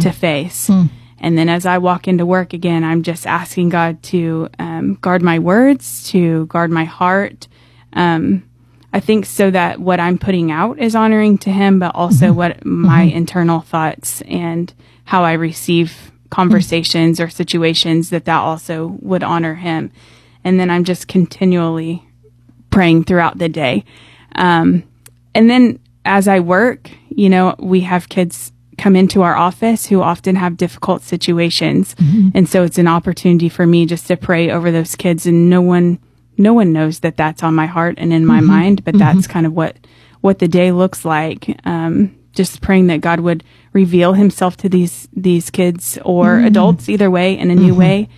to 0.02 0.12
face. 0.12 0.70
And 1.22 1.38
then 1.38 1.50
as 1.50 1.66
I 1.66 1.78
walk 1.78 2.08
into 2.08 2.26
work 2.26 2.54
again, 2.54 2.84
I'm 2.84 3.04
just 3.04 3.28
asking 3.28 3.70
God 3.70 4.02
to 4.04 4.50
um, 4.58 4.96
guard 4.96 5.22
my 5.22 5.40
words, 5.40 6.10
to 6.12 6.46
guard 6.48 6.72
my 6.72 6.86
heart. 6.86 7.48
Um, 7.94 8.44
I 8.94 9.00
think 9.00 9.26
so 9.26 9.52
that 9.52 9.80
what 9.80 10.00
I'm 10.00 10.18
putting 10.18 10.52
out 10.52 10.80
is 10.80 10.96
honoring 10.96 11.38
to 11.40 11.52
Him, 11.52 11.80
but 11.80 11.94
also 11.94 12.34
what 12.34 12.66
my 12.66 13.04
internal 13.04 13.60
thoughts 13.60 14.22
and 14.22 14.74
how 15.06 15.24
I 15.24 15.34
receive 15.34 16.12
conversations 16.30 17.20
or 17.20 17.30
situations 17.30 18.10
that 18.10 18.26
that 18.26 18.40
also 18.40 18.98
would 19.02 19.24
honor 19.24 19.56
Him. 19.56 19.92
And 20.44 20.60
then 20.60 20.70
I'm 20.70 20.84
just 20.84 21.08
continually 21.08 22.04
praying 22.70 23.04
throughout 23.04 23.38
the 23.38 23.50
day. 23.50 23.84
Um, 24.36 24.84
and 25.34 25.50
then 25.50 25.80
as 26.06 26.28
I 26.28 26.40
work, 26.40 26.90
you 27.10 27.30
know, 27.30 27.56
we 27.60 27.82
have 27.82 28.10
kids 28.10 28.52
come 28.78 28.96
into 28.96 29.22
our 29.22 29.36
office 29.36 29.88
who 29.88 30.02
often 30.02 30.36
have 30.36 30.56
difficult 30.56 31.02
situations. 31.02 31.96
And 32.34 32.48
so 32.48 32.64
it's 32.64 32.78
an 32.78 32.88
opportunity 32.88 33.50
for 33.50 33.68
me 33.68 33.86
just 33.86 34.08
to 34.08 34.16
pray 34.16 34.50
over 34.50 34.72
those 34.72 34.96
kids 34.96 35.26
and 35.26 35.50
no 35.50 35.62
one, 35.62 36.00
no 36.38 36.54
one 36.54 36.72
knows 36.72 37.02
that 37.02 37.18
that's 37.18 37.44
on 37.44 37.54
my 37.54 37.66
heart 37.66 37.96
and 37.98 38.14
in 38.14 38.26
my 38.26 38.40
mind, 38.40 38.86
but 38.86 38.98
that's 38.98 39.28
kind 39.28 39.46
of 39.46 39.54
what, 39.54 39.76
what 40.22 40.40
the 40.40 40.48
day 40.48 40.72
looks 40.72 41.04
like. 41.04 41.60
Um, 41.66 42.16
just 42.34 42.62
praying 42.62 42.88
that 42.88 43.02
God 43.02 43.20
would 43.20 43.44
reveal 43.74 44.14
himself 44.14 44.58
to 44.58 44.70
these, 44.70 45.08
these 45.16 45.50
kids 45.50 45.98
or 46.04 46.40
adults 46.48 46.90
either 46.90 47.10
way 47.12 47.38
in 47.38 47.52
a 47.52 47.56
new 47.56 47.74
way. 47.76 48.10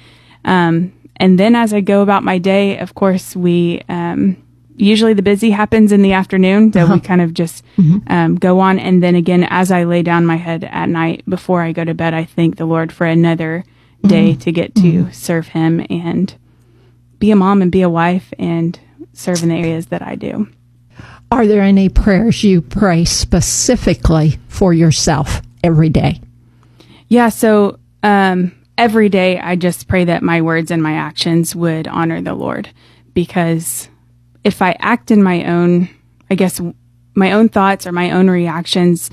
Um, 0.46 0.94
and 1.18 1.38
then 1.40 1.56
as 1.56 1.74
I 1.74 1.82
go 1.82 2.02
about 2.02 2.24
my 2.24 2.38
day, 2.40 2.78
of 2.80 2.96
course, 2.96 3.36
we, 3.36 3.82
um, 3.90 4.38
usually 4.76 5.14
the 5.14 5.22
busy 5.22 5.52
happens 5.52 5.92
in 5.92 6.02
the 6.02 6.14
afternoon. 6.14 6.72
So 6.74 6.86
we 6.94 7.00
kind 7.02 7.22
of 7.22 7.34
just, 7.34 7.64
um, 8.08 8.36
go 8.36 8.60
on. 8.60 8.80
And 8.80 9.04
then 9.04 9.16
again, 9.16 9.46
as 9.50 9.72
I 9.72 9.84
lay 9.84 10.02
down 10.02 10.26
my 10.26 10.38
head 10.38 10.64
at 10.64 10.90
night 10.90 11.24
before 11.30 11.62
I 11.62 11.72
go 11.74 11.84
to 11.84 11.94
bed, 11.94 12.14
I 12.14 12.24
thank 12.26 12.56
the 12.58 12.66
Lord 12.66 12.92
for 12.92 13.06
another 13.06 13.64
day 14.08 14.34
to 14.36 14.52
get 14.52 14.74
to 14.76 15.12
serve 15.12 15.50
him 15.50 15.86
and 15.90 16.34
be 17.20 17.30
a 17.30 17.36
mom 17.36 17.62
and 17.62 17.72
be 17.72 17.84
a 17.84 17.90
wife 17.90 18.34
and 18.40 18.80
serve 19.14 19.44
in 19.44 19.50
the 19.50 19.56
areas 19.56 19.88
that 19.88 20.02
I 20.02 20.16
do. 20.16 20.48
Are 21.32 21.48
there 21.48 21.62
any 21.62 21.88
prayers 21.88 22.44
you 22.44 22.62
pray 22.62 23.06
specifically 23.06 24.38
for 24.50 24.74
yourself 24.74 25.42
every 25.64 25.90
day? 25.90 26.20
Yeah. 27.08 27.30
So, 27.30 27.80
um, 28.04 28.52
every 28.78 29.08
day 29.08 29.40
I 29.40 29.56
just 29.56 29.88
pray 29.88 30.06
that 30.06 30.24
my 30.24 30.42
words 30.42 30.72
and 30.72 30.84
my 30.84 30.94
actions 30.94 31.56
would 31.56 31.88
honor 31.88 32.22
the 32.22 32.34
Lord 32.34 32.70
because 33.14 33.88
if 34.44 34.62
I 34.62 34.76
act 34.80 35.10
in 35.12 35.24
my 35.24 35.46
own, 35.46 35.88
I 36.30 36.36
guess, 36.36 36.60
my 37.16 37.32
own 37.32 37.48
thoughts 37.48 37.88
or 37.88 37.92
my 37.92 38.12
own 38.12 38.30
reactions, 38.30 39.10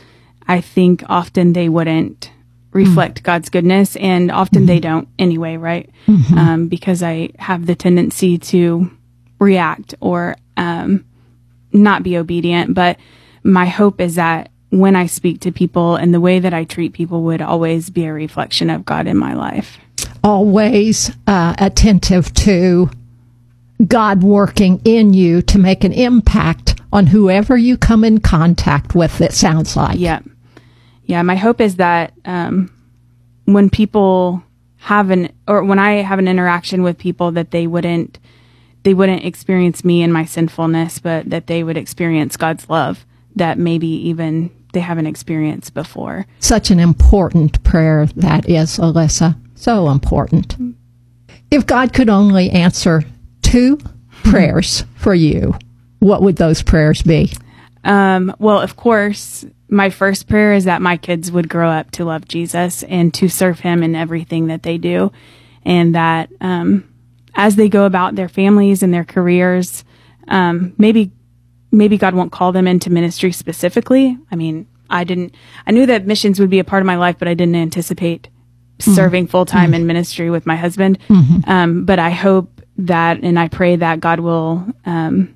I 0.47 0.61
think 0.61 1.05
often 1.09 1.53
they 1.53 1.69
wouldn't 1.69 2.33
reflect 2.73 3.23
God's 3.23 3.49
goodness 3.49 3.97
and 3.97 4.31
often 4.31 4.67
they 4.67 4.81
don't 4.81 5.09
anyway, 5.19 5.57
right? 5.57 5.89
Um, 6.37 6.69
because 6.69 7.03
I 7.03 7.31
have 7.39 7.67
the 7.67 7.75
tendency 7.75 8.39
to 8.39 8.91
react 9.39 9.95
or, 10.01 10.37
um, 10.57 11.05
not 11.79 12.03
be 12.03 12.17
obedient. 12.17 12.75
But 12.75 12.99
my 13.43 13.67
hope 13.67 14.01
is 14.01 14.17
that 14.17 14.51
when 14.71 14.97
I 14.97 15.07
speak 15.07 15.41
to 15.41 15.53
people 15.53 15.97
and 15.97 16.13
the 16.13 16.21
way 16.21 16.39
that 16.41 16.53
I 16.53 16.65
treat 16.65 16.93
people 16.93 17.23
would 17.23 17.41
always 17.41 17.89
be 17.91 18.05
a 18.05 18.13
reflection 18.13 18.69
of 18.69 18.85
God 18.85 19.07
in 19.07 19.17
my 19.17 19.35
life. 19.35 19.79
Always 20.23 21.11
uh, 21.27 21.55
attentive 21.59 22.35
to 22.35 22.91
God 23.87 24.23
working 24.23 24.81
in 24.85 25.15
you 25.15 25.41
to 25.43 25.59
make 25.59 25.85
an 25.85 25.93
impact 25.93 26.81
on 26.93 27.07
whoever 27.07 27.57
you 27.57 27.79
come 27.79 28.05
in 28.05 28.19
contact 28.19 28.95
with, 28.95 29.21
it 29.21 29.33
sounds 29.33 29.77
like. 29.77 29.99
Yeah. 29.99 30.21
Yeah. 31.05 31.23
My 31.23 31.37
hope 31.37 31.61
is 31.61 31.77
that, 31.77 32.13
um, 32.25 32.71
when 33.45 33.71
people 33.71 34.43
have 34.77 35.11
an, 35.11 35.33
or 35.47 35.65
when 35.65 35.79
I 35.79 36.03
have 36.03 36.19
an 36.19 36.29
interaction 36.29 36.83
with 36.83 36.99
people 36.99 37.31
that 37.33 37.51
they 37.51 37.67
wouldn't, 37.67 38.19
they 38.89 38.95
wouldn't 38.95 39.23
experience 39.23 39.85
me 39.85 40.03
and 40.03 40.11
my 40.11 40.25
sinfulness, 40.25 40.99
but 40.99 41.29
that 41.29 41.47
they 41.47 41.63
would 41.63 41.77
experience 41.77 42.39
God's 42.39 42.71
love 42.71 43.05
that 43.37 43.59
maybe 43.59 43.87
even 43.87 44.51
they 44.73 44.81
haven't 44.81 45.07
experienced 45.07 45.75
before. 45.75 46.25
Such 46.39 46.71
an 46.71 46.81
important 46.81 47.63
prayer 47.65 48.07
that 48.17 48.49
is, 48.49 48.79
Alyssa. 48.79 49.39
So 49.55 49.91
important. 49.91 50.57
If 51.51 51.67
God 51.67 51.93
could 51.93 52.09
only 52.09 52.49
answer 52.49 53.05
two 53.43 53.79
prayers 54.25 54.85
for 54.97 55.15
you, 55.15 55.55
what 55.99 56.23
would 56.23 56.37
those 56.37 56.63
prayers 56.63 57.03
be? 57.03 57.31
Um, 57.85 58.35
well, 58.39 58.59
of 58.59 58.77
course, 58.77 59.45
my 59.69 59.91
first 59.91 60.29
prayer 60.29 60.55
is 60.55 60.65
that 60.65 60.81
my 60.81 60.97
kids 60.97 61.31
would 61.31 61.51
grow 61.51 61.69
up 61.69 61.91
to 61.91 62.07
love 62.07 62.27
Jesus 62.27 62.85
and 62.85 63.13
to 63.13 63.29
serve 63.29 63.61
him 63.61 63.83
in 63.83 63.95
everything 63.95 64.47
that 64.47 64.63
they 64.63 64.79
do. 64.79 65.13
And 65.67 65.95
that, 65.95 66.31
um, 66.41 66.88
as 67.39 67.57
they 67.57 67.69
go 67.69 67.87
about 67.87 68.17
their 68.17 68.29
families 68.29 68.83
and 68.83 68.93
their 68.93 69.05
careers, 69.05 69.85
um, 70.27 70.75
maybe, 70.77 71.13
maybe 71.71 71.97
God 71.97 72.15
won't 72.15 72.33
call 72.33 72.51
them 72.51 72.67
into 72.67 72.91
ministry 72.91 73.31
specifically. 73.31 74.19
I 74.31 74.37
mean, 74.37 74.67
I 74.91 75.05
didn't, 75.05 75.35
I 75.65 75.71
knew 75.71 75.87
that 75.87 76.05
missions 76.05 76.41
would 76.41 76.51
be 76.51 76.59
a 76.59 76.65
part 76.65 76.83
of 76.83 76.87
my 76.87 76.97
life, 76.97 77.17
but 77.17 77.29
I 77.29 77.35
didn't 77.35 77.55
anticipate 77.55 78.29
serving 78.81 79.29
full 79.29 79.47
time 79.47 79.73
in 79.75 79.87
ministry 79.87 80.31
with 80.31 80.47
my 80.47 80.57
husband. 80.57 80.99
Um, 81.49 81.85
but 81.85 82.01
I 82.01 82.11
hope 82.11 82.61
that, 82.79 83.21
and 83.23 83.39
I 83.39 83.49
pray 83.49 83.77
that 83.77 84.01
God 84.01 84.21
will, 84.21 84.67
um, 84.85 85.35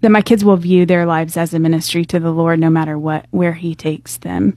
that 0.00 0.10
my 0.10 0.22
kids 0.22 0.44
will 0.44 0.56
view 0.56 0.86
their 0.86 1.04
lives 1.04 1.36
as 1.36 1.52
a 1.52 1.58
ministry 1.58 2.04
to 2.06 2.18
the 2.18 2.30
Lord, 2.30 2.58
no 2.58 2.70
matter 2.70 2.98
what, 2.98 3.26
where 3.30 3.52
He 3.54 3.74
takes 3.74 4.16
them. 4.18 4.56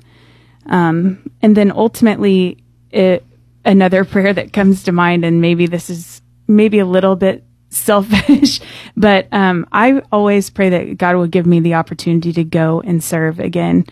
Um, 0.68 1.30
and 1.42 1.58
then 1.58 1.72
ultimately, 1.72 2.64
it, 2.92 3.26
another 3.66 4.06
prayer 4.14 4.34
that 4.34 4.54
comes 4.54 4.84
to 4.84 4.92
mind, 4.92 5.26
and 5.26 5.42
maybe 5.42 5.66
this 5.66 5.90
is 5.90 6.22
maybe 6.50 6.80
a 6.80 6.86
little 6.86 7.16
bit 7.16 7.46
selfish, 7.70 8.60
but 8.98 9.28
um, 9.32 9.66
I 9.72 10.02
always 10.12 10.50
pray 10.50 10.70
that 10.70 10.98
God 10.98 11.16
will 11.16 11.28
give 11.28 11.46
me 11.46 11.60
the 11.60 11.76
opportunity 11.76 12.34
to 12.34 12.44
go 12.44 12.82
and 12.82 13.02
serve 13.04 13.40
again. 13.40 13.86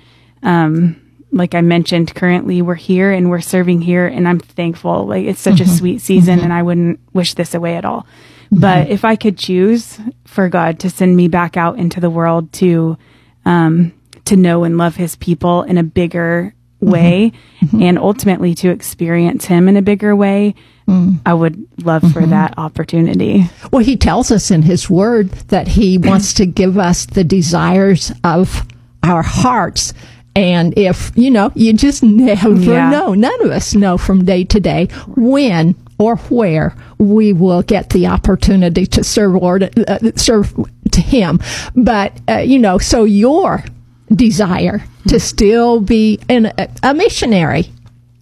Um, 0.44 1.02
like 1.32 1.56
I 1.56 1.62
mentioned, 1.62 2.16
currently 2.16 2.62
we're 2.62 2.76
here 2.76 3.12
and 3.12 3.30
we're 3.30 3.42
serving 3.42 3.82
here, 3.82 4.08
and 4.08 4.28
I'm 4.28 4.40
thankful. 4.40 5.06
Like 5.06 5.26
it's 5.26 5.42
such 5.42 5.60
a 5.60 5.68
sweet 5.68 6.02
season, 6.02 6.40
and 6.40 6.52
I 6.52 6.64
wouldn't 6.64 7.00
wish 7.14 7.36
this 7.36 7.54
away 7.54 7.76
at 7.76 7.86
all. 7.86 8.08
But 8.52 8.90
if 8.90 9.04
I 9.04 9.18
could 9.18 9.38
choose 9.38 10.00
for 10.26 10.48
God 10.48 10.80
to 10.80 10.90
send 10.90 11.16
me 11.16 11.28
back 11.28 11.58
out 11.58 11.78
into 11.78 12.00
the 12.00 12.10
world 12.10 12.54
to 12.54 12.98
um, 13.46 13.94
to 14.26 14.36
know 14.36 14.64
and 14.64 14.78
love 14.78 14.96
His 14.96 15.16
people 15.16 15.64
in 15.64 15.78
a 15.78 15.84
bigger 15.84 16.56
way, 16.80 17.34
and 17.74 18.00
ultimately 18.00 18.56
to 18.56 18.70
experience 18.70 19.46
Him 19.46 19.68
in 19.68 19.76
a 19.76 19.82
bigger 19.82 20.16
way, 20.16 20.56
I 21.26 21.34
would 21.34 21.68
love 21.84 22.12
for 22.14 22.26
that 22.26 22.54
opportunity. 22.58 23.50
Well, 23.72 23.84
he 23.84 23.98
tells 23.98 24.32
us 24.32 24.52
in 24.52 24.62
his 24.62 24.90
word 24.90 25.30
that 25.50 25.68
he 25.68 25.98
wants 26.10 26.34
to 26.36 26.46
give 26.46 26.78
us 26.78 27.06
the 27.06 27.24
desires 27.26 28.12
of 28.24 28.66
our 29.04 29.22
hearts. 29.22 29.94
And 30.36 30.78
if, 30.78 31.12
you 31.16 31.30
know, 31.32 31.52
you 31.56 31.74
just 31.74 32.04
never 32.04 32.52
Yeah. 32.54 32.90
know, 32.90 33.14
none 33.14 33.42
of 33.44 33.52
us 33.52 33.74
know 33.76 33.98
from 33.98 34.24
day 34.24 34.44
to 34.46 34.60
day 34.60 34.88
when 35.16 35.76
or 35.98 36.16
where 36.30 36.76
we 37.00 37.34
will 37.34 37.64
get 37.64 37.90
the 37.90 38.08
opportunity 38.08 38.86
to 38.86 39.04
serve 39.04 39.34
Lord, 39.34 39.64
uh, 39.90 40.00
serve 40.16 40.54
to 40.92 41.02
him. 41.02 41.40
But, 41.76 42.14
uh, 42.30 42.38
you 42.38 42.60
know, 42.60 42.78
so 42.78 43.04
your 43.04 43.64
desire 44.14 44.84
to 45.08 45.20
still 45.20 45.82
be 45.82 46.20
in 46.30 46.46
a, 46.58 46.70
a 46.84 46.94
missionary 46.94 47.72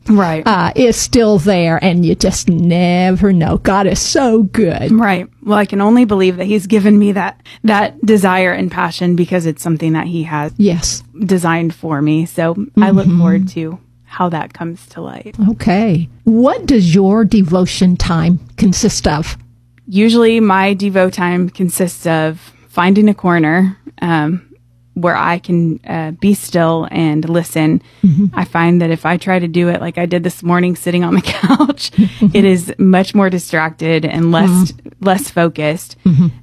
Right. 0.08 0.46
uh, 0.46 0.72
is 0.76 0.96
still 0.96 1.40
there, 1.40 1.84
and 1.84 2.06
you 2.06 2.16
just 2.16 2.48
never 2.50 3.34
know. 3.34 3.58
God 3.58 3.88
is 3.88 4.00
so 4.00 4.44
good. 4.44 4.92
Right. 4.92 5.28
Well, 5.44 5.58
I 5.58 5.66
can 5.66 5.82
only 5.82 6.06
believe 6.06 6.38
that 6.38 6.46
he's 6.46 6.68
given 6.68 6.98
me 7.00 7.12
that 7.14 7.42
that 7.64 8.00
desire 8.06 8.52
and 8.52 8.72
passion 8.72 9.16
because 9.16 9.46
it's 9.46 9.62
something 9.64 9.94
that 9.94 10.08
he 10.08 10.24
has 10.24 10.54
Yes. 10.58 11.04
designed 11.26 11.74
for 11.74 12.02
me. 12.02 12.26
So 12.26 12.56
I 12.78 12.92
look 12.92 13.08
forward 13.08 13.48
to 13.50 13.80
how 14.04 14.30
that 14.30 14.54
comes 14.54 14.86
to 14.88 15.02
light. 15.02 15.36
Okay. 15.50 16.08
What 16.24 16.66
does 16.66 16.94
your 16.96 17.26
devotion 17.26 17.98
time 17.98 18.40
consist 18.58 19.08
of? 19.08 19.38
Usually, 19.88 20.40
my 20.40 20.74
Devo 20.76 21.12
time 21.12 21.50
consists 21.50 22.08
of 22.08 22.40
finding 22.70 23.10
a 23.10 23.14
corner 23.14 23.78
um, 24.02 24.42
where 24.96 25.16
I 25.16 25.40
can 25.40 25.80
uh, 25.86 26.12
be 26.12 26.34
still 26.34 26.88
and 26.90 27.28
listen. 27.30 27.82
I 28.34 28.46
find 28.46 28.82
that 28.82 28.90
if 28.92 29.06
I 29.06 29.18
try 29.18 29.40
to 29.40 29.48
do 29.48 29.68
it 29.70 29.82
like 29.82 29.98
I 29.98 30.06
did 30.06 30.24
this 30.24 30.42
morning, 30.42 30.76
sitting 30.76 31.04
on 31.04 31.16
the 31.16 31.22
couch, 31.40 31.92
it 32.34 32.46
is 32.46 32.74
much 32.78 33.14
more 33.14 33.30
distracted 33.30 34.06
and 34.06 34.32
less 34.32 34.74
less 35.02 35.30
focused 35.30 35.98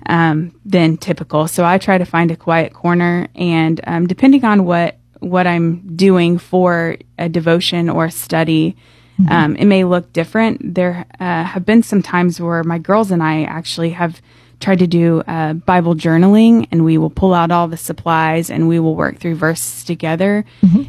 um, 0.07 0.55
than 0.65 0.97
typical. 0.99 1.49
So 1.49 1.65
I 1.65 1.79
try 1.79 1.99
to 1.99 2.05
find 2.05 2.31
a 2.31 2.37
quiet 2.37 2.73
corner, 2.75 3.27
and 3.35 3.81
um, 3.87 4.07
depending 4.07 4.45
on 4.45 4.65
what 4.65 4.99
what 5.21 5.47
I'm 5.47 5.97
doing 5.97 6.37
for 6.39 6.97
a 7.19 7.29
devotion 7.29 7.89
or 7.89 8.07
a 8.07 8.11
study. 8.11 8.77
Um, 9.31 9.55
it 9.55 9.67
may 9.67 9.85
look 9.85 10.13
different. 10.13 10.75
There 10.75 11.07
uh, 11.21 11.45
have 11.45 11.65
been 11.65 11.85
some 11.85 12.03
times 12.03 12.41
where 12.41 12.65
my 12.65 12.79
girls 12.79 13.13
and 13.13 13.23
I 13.23 13.45
actually 13.45 13.91
have 13.91 14.21
tried 14.63 14.79
to 14.79 14.87
do 14.87 15.21
uh, 15.27 15.53
Bible 15.53 15.95
journaling, 15.95 16.67
and 16.71 16.85
we 16.85 16.97
will 16.97 17.11
pull 17.11 17.35
out 17.35 17.51
all 17.51 17.69
the 17.69 17.77
supplies 17.77 18.49
and 18.49 18.69
we 18.69 18.79
will 18.81 18.95
work 18.97 19.19
through 19.19 19.35
verses 19.35 19.85
together. 19.85 20.45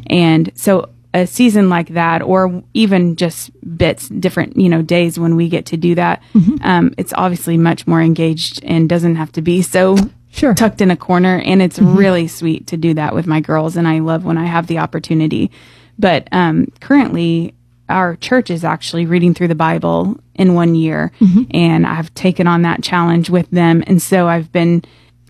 And 0.06 0.50
so, 0.54 0.88
a 1.12 1.26
season 1.26 1.68
like 1.68 1.88
that, 1.90 2.22
or 2.22 2.62
even 2.72 3.14
just 3.16 3.50
bits, 3.76 4.08
different 4.08 4.56
you 4.56 4.68
know 4.68 4.82
days 4.82 5.18
when 5.18 5.36
we 5.36 5.48
get 5.48 5.66
to 5.66 5.76
do 5.76 5.94
that, 5.96 6.22
um, 6.62 6.94
it's 6.98 7.12
obviously 7.16 7.56
much 7.58 7.86
more 7.86 8.00
engaged 8.00 8.64
and 8.64 8.88
doesn't 8.88 9.16
have 9.16 9.30
to 9.32 9.42
be 9.42 9.60
so 9.62 9.96
Sure. 10.30 10.52
tucked 10.54 10.80
in 10.80 10.90
a 10.90 10.96
corner 10.96 11.38
and 11.44 11.62
it's 11.62 11.78
really 11.78 12.26
sweet 12.26 12.66
to 12.66 12.76
do 12.76 12.94
that 12.94 13.14
with 13.14 13.24
my 13.28 13.38
girls 13.38 13.76
and 13.76 13.86
I 13.86 14.00
love 14.00 14.24
when 14.24 14.36
I 14.36 14.46
have 14.46 14.66
the 14.66 14.78
opportunity. 14.78 15.52
But 15.96 16.26
um, 16.32 16.72
currently 16.80 17.54
our 17.88 18.16
church 18.16 18.50
is 18.50 18.64
actually 18.64 19.06
reading 19.06 19.34
through 19.34 19.48
the 19.48 19.54
Bible 19.54 20.16
in 20.34 20.54
one 20.54 20.74
year 20.74 21.12
and 21.50 21.86
I've 21.86 22.12
taken 22.14 22.46
on 22.46 22.62
that 22.62 22.82
challenge 22.82 23.30
with 23.30 23.50
them 23.50 23.82
and 23.86 24.00
so 24.00 24.26
I've 24.28 24.50
been 24.52 24.82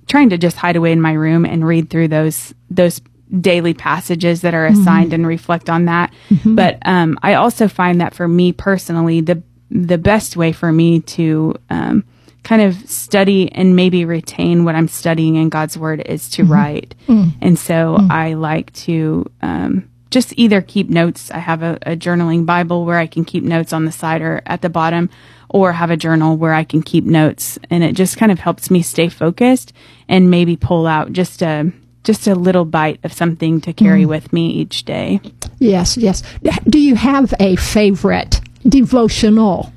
trying 0.07 0.31
to 0.31 0.39
just 0.39 0.57
hide 0.57 0.77
away 0.77 0.93
in 0.93 1.01
my 1.01 1.13
room 1.13 1.45
and 1.45 1.67
read 1.67 1.91
through 1.91 2.09
those 2.09 2.55
those 2.71 3.01
daily 3.41 3.75
passages 3.75 4.43
that 4.43 4.55
are 4.55 4.67
assigned 4.67 5.13
and 5.13 5.27
reflect 5.27 5.69
on 5.69 5.87
that. 5.87 6.13
But 6.55 6.79
um, 6.85 7.19
I 7.23 7.35
also 7.35 7.67
find 7.69 8.01
that 8.01 8.15
for 8.15 8.29
me 8.29 8.53
personally 8.53 9.21
the 9.21 9.43
the 9.71 9.99
best 9.99 10.37
way 10.37 10.53
for 10.53 10.71
me 10.71 11.01
to 11.01 11.55
um, 11.71 12.05
kind 12.45 12.63
of 12.63 12.75
study 12.89 13.51
and 13.53 13.75
maybe 13.75 14.05
retain 14.05 14.65
what 14.65 14.75
I'm 14.77 14.87
studying 14.89 15.35
in 15.37 15.49
God's 15.49 15.77
Word 15.77 16.03
is 16.07 16.29
to 16.31 16.45
write. 16.45 16.95
And 17.41 17.59
so 17.59 17.97
I 18.11 18.35
like 18.35 18.73
to 18.85 19.25
um, 19.43 19.89
just 20.15 20.33
either 20.37 20.63
keep 20.63 20.89
notes. 20.89 21.33
I 21.33 21.39
have 21.39 21.65
a, 21.65 21.77
a 21.83 21.97
journaling 21.97 22.47
Bible 22.47 22.85
where 22.85 22.99
I 22.99 23.09
can 23.09 23.25
keep 23.25 23.43
notes 23.43 23.73
on 23.73 23.85
the 23.85 23.91
side 23.91 24.23
or 24.23 24.41
at 24.47 24.63
the 24.63 24.69
bottom, 24.71 25.11
or 25.49 25.73
have 25.73 25.91
a 25.91 25.97
journal 25.97 26.37
where 26.37 26.55
I 26.55 26.63
can 26.63 26.83
keep 26.83 27.05
notes. 27.05 27.59
And 27.69 27.83
it 27.83 27.97
just 27.97 28.17
kind 28.17 28.31
of 28.31 28.39
helps 28.39 28.71
me 28.71 28.81
stay 28.81 29.09
focused 29.09 29.73
and 30.09 30.31
maybe 30.31 30.57
pull 30.57 30.87
out 30.87 31.13
just 31.13 31.43
a 31.43 31.73
just 32.05 32.29
a 32.29 32.35
little 32.35 32.65
bite 32.65 33.01
of 33.03 33.13
something 33.13 33.61
to 33.63 33.73
carry 33.73 34.07
with 34.07 34.33
me 34.33 34.51
each 34.51 34.85
day. 34.85 35.21
Yes, 35.59 35.97
yes. 35.97 36.23
Do 36.69 36.79
you 36.79 36.95
have 36.95 37.35
a 37.41 37.57
favorite 37.57 38.41
devotional? 38.69 39.73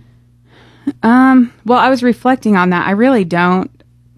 Um, 1.01 1.51
well, 1.65 1.79
I 1.79 1.89
was 1.89 2.03
reflecting 2.03 2.55
on 2.55 2.69
that. 2.71 2.85
I 2.85 2.91
really 2.91 3.25
don't 3.25 3.71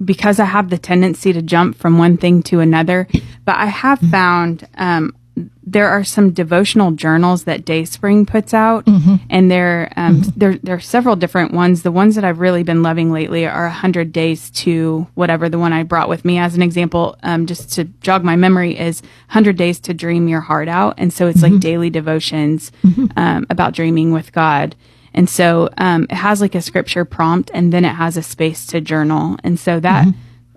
because 0.04 0.40
I 0.40 0.46
have 0.46 0.70
the 0.70 0.78
tendency 0.78 1.34
to 1.34 1.42
jump 1.42 1.78
from 1.78 1.98
one 1.98 2.18
thing 2.18 2.42
to 2.44 2.60
another, 2.60 3.08
but 3.46 3.56
I 3.58 3.68
have 3.68 4.00
found 4.00 4.68
um, 4.76 5.14
there 5.64 5.88
are 5.88 6.04
some 6.04 6.32
devotional 6.32 6.92
journals 6.92 7.44
that 7.46 7.64
Dayspring 7.64 8.26
puts 8.26 8.54
out, 8.54 8.86
and 9.30 9.50
there 9.50 9.92
um, 9.96 10.22
there 10.36 10.58
there 10.58 10.76
are 10.76 10.80
several 10.80 11.16
different 11.16 11.54
ones. 11.54 11.84
The 11.84 11.92
ones 11.92 12.16
that 12.16 12.26
I've 12.26 12.40
really 12.40 12.64
been 12.64 12.84
loving 12.84 13.12
lately 13.12 13.46
are 13.46 13.70
hundred 13.70 14.12
days 14.12 14.50
to 14.52 15.08
whatever. 15.14 15.48
The 15.48 15.60
one 15.60 15.72
I 15.72 15.84
brought 15.84 16.10
with 16.10 16.26
me 16.26 16.40
as 16.40 16.56
an 16.56 16.62
example, 16.62 17.16
um, 17.24 17.46
just 17.46 17.72
to 17.74 17.86
jog 18.02 18.24
my 18.24 18.36
memory 18.36 18.78
is 18.78 19.02
hundred 19.30 19.56
days 19.56 19.80
to 19.82 19.94
dream 19.94 20.28
your 20.28 20.42
heart 20.42 20.68
out, 20.68 20.96
and 20.98 21.14
so 21.14 21.28
it's 21.28 21.42
like 21.42 21.60
daily 21.60 21.90
devotions 21.90 22.72
um, 23.16 23.46
about 23.50 23.74
dreaming 23.74 24.12
with 24.12 24.34
God. 24.34 24.76
And 25.14 25.30
so 25.30 25.70
um, 25.78 26.04
it 26.10 26.16
has 26.16 26.42
like 26.42 26.56
a 26.56 26.62
scripture 26.62 27.04
prompt 27.04 27.50
and 27.54 27.74
then 27.74 27.84
it 27.84 27.96
has 27.96 28.16
a 28.16 28.22
space 28.22 28.66
to 28.68 28.80
journal. 28.80 29.38
And 29.44 29.60
so 29.60 29.80
that 29.80 30.08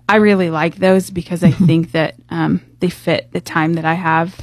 I 0.09 0.17
really 0.17 0.49
like 0.49 0.75
those 0.75 1.09
because 1.09 1.43
I 1.43 1.51
think 1.51 1.93
that 1.93 2.15
um, 2.29 2.61
they 2.79 2.89
fit 2.89 3.31
the 3.31 3.39
time 3.41 3.75
that 3.75 3.85
I 3.85 3.93
have 3.93 4.35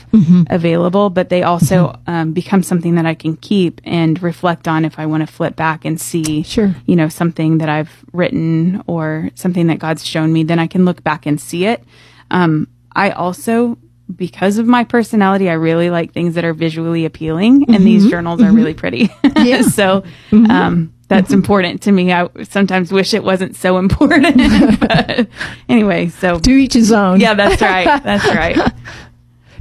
available, 0.49 1.11
but 1.11 1.29
they 1.29 1.43
also 1.43 1.99
um, 2.07 2.33
become 2.33 2.63
something 2.63 2.95
that 2.95 3.05
I 3.07 3.15
can 3.15 3.37
keep 3.37 3.81
and 3.85 4.21
reflect 4.23 4.67
on 4.67 4.85
if 4.85 4.99
I 4.99 5.07
want 5.07 5.21
to 5.27 5.33
flip 5.33 5.57
back 5.57 5.85
and 5.85 6.01
see, 6.01 6.43
Sure. 6.43 6.75
you 6.87 6.97
know, 6.97 7.09
something 7.09 7.59
that 7.59 7.69
I've 7.69 8.05
written 8.13 8.83
or 8.87 9.31
something 9.35 9.67
that 9.69 9.79
God's 9.79 10.05
shown 10.07 10.33
me. 10.33 10.43
Then 10.45 10.59
I 10.59 10.67
can 10.67 10.85
look 10.85 11.05
back 11.05 11.27
and 11.27 11.41
see 11.41 11.67
it. 11.67 11.85
Um, 12.31 12.67
I 12.97 13.11
also 13.11 13.77
because 14.17 14.59
of 14.59 14.67
my 14.67 14.85
personality, 14.85 15.49
I 15.49 15.55
really 15.55 15.91
like 15.91 16.13
things 16.13 16.35
that 16.35 16.45
are 16.45 16.53
visually 16.55 17.05
appealing, 17.05 17.67
and 17.75 17.85
these 17.85 18.09
journals 18.11 18.43
are 18.43 18.53
really 18.53 18.75
pretty. 18.75 19.11
Yeah. 19.37 19.63
so 19.63 20.05
um, 20.33 20.93
that's 21.09 21.33
important 21.33 21.83
to 21.83 21.93
me. 21.93 22.13
I 22.13 22.29
sometimes 22.45 22.93
wish 22.93 23.15
it 23.15 23.25
wasn't 23.25 23.57
so 23.57 23.79
important. 23.79 24.37
but 24.81 25.29
anyway, 25.69 26.09
so 26.09 26.39
To 26.41 26.51
each 26.51 26.75
his 26.75 26.93
own. 26.93 27.21
yeah, 27.21 27.35
that's 27.35 27.63
right. 27.63 28.03
That's 28.03 28.27
right. 28.27 28.59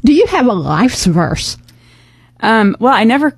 Do 0.06 0.14
you 0.14 0.26
have 0.28 0.48
a 0.48 0.54
life's 0.54 1.06
verse? 1.06 1.58
Um, 2.42 2.76
well, 2.80 2.94
I 2.94 3.04
never 3.04 3.38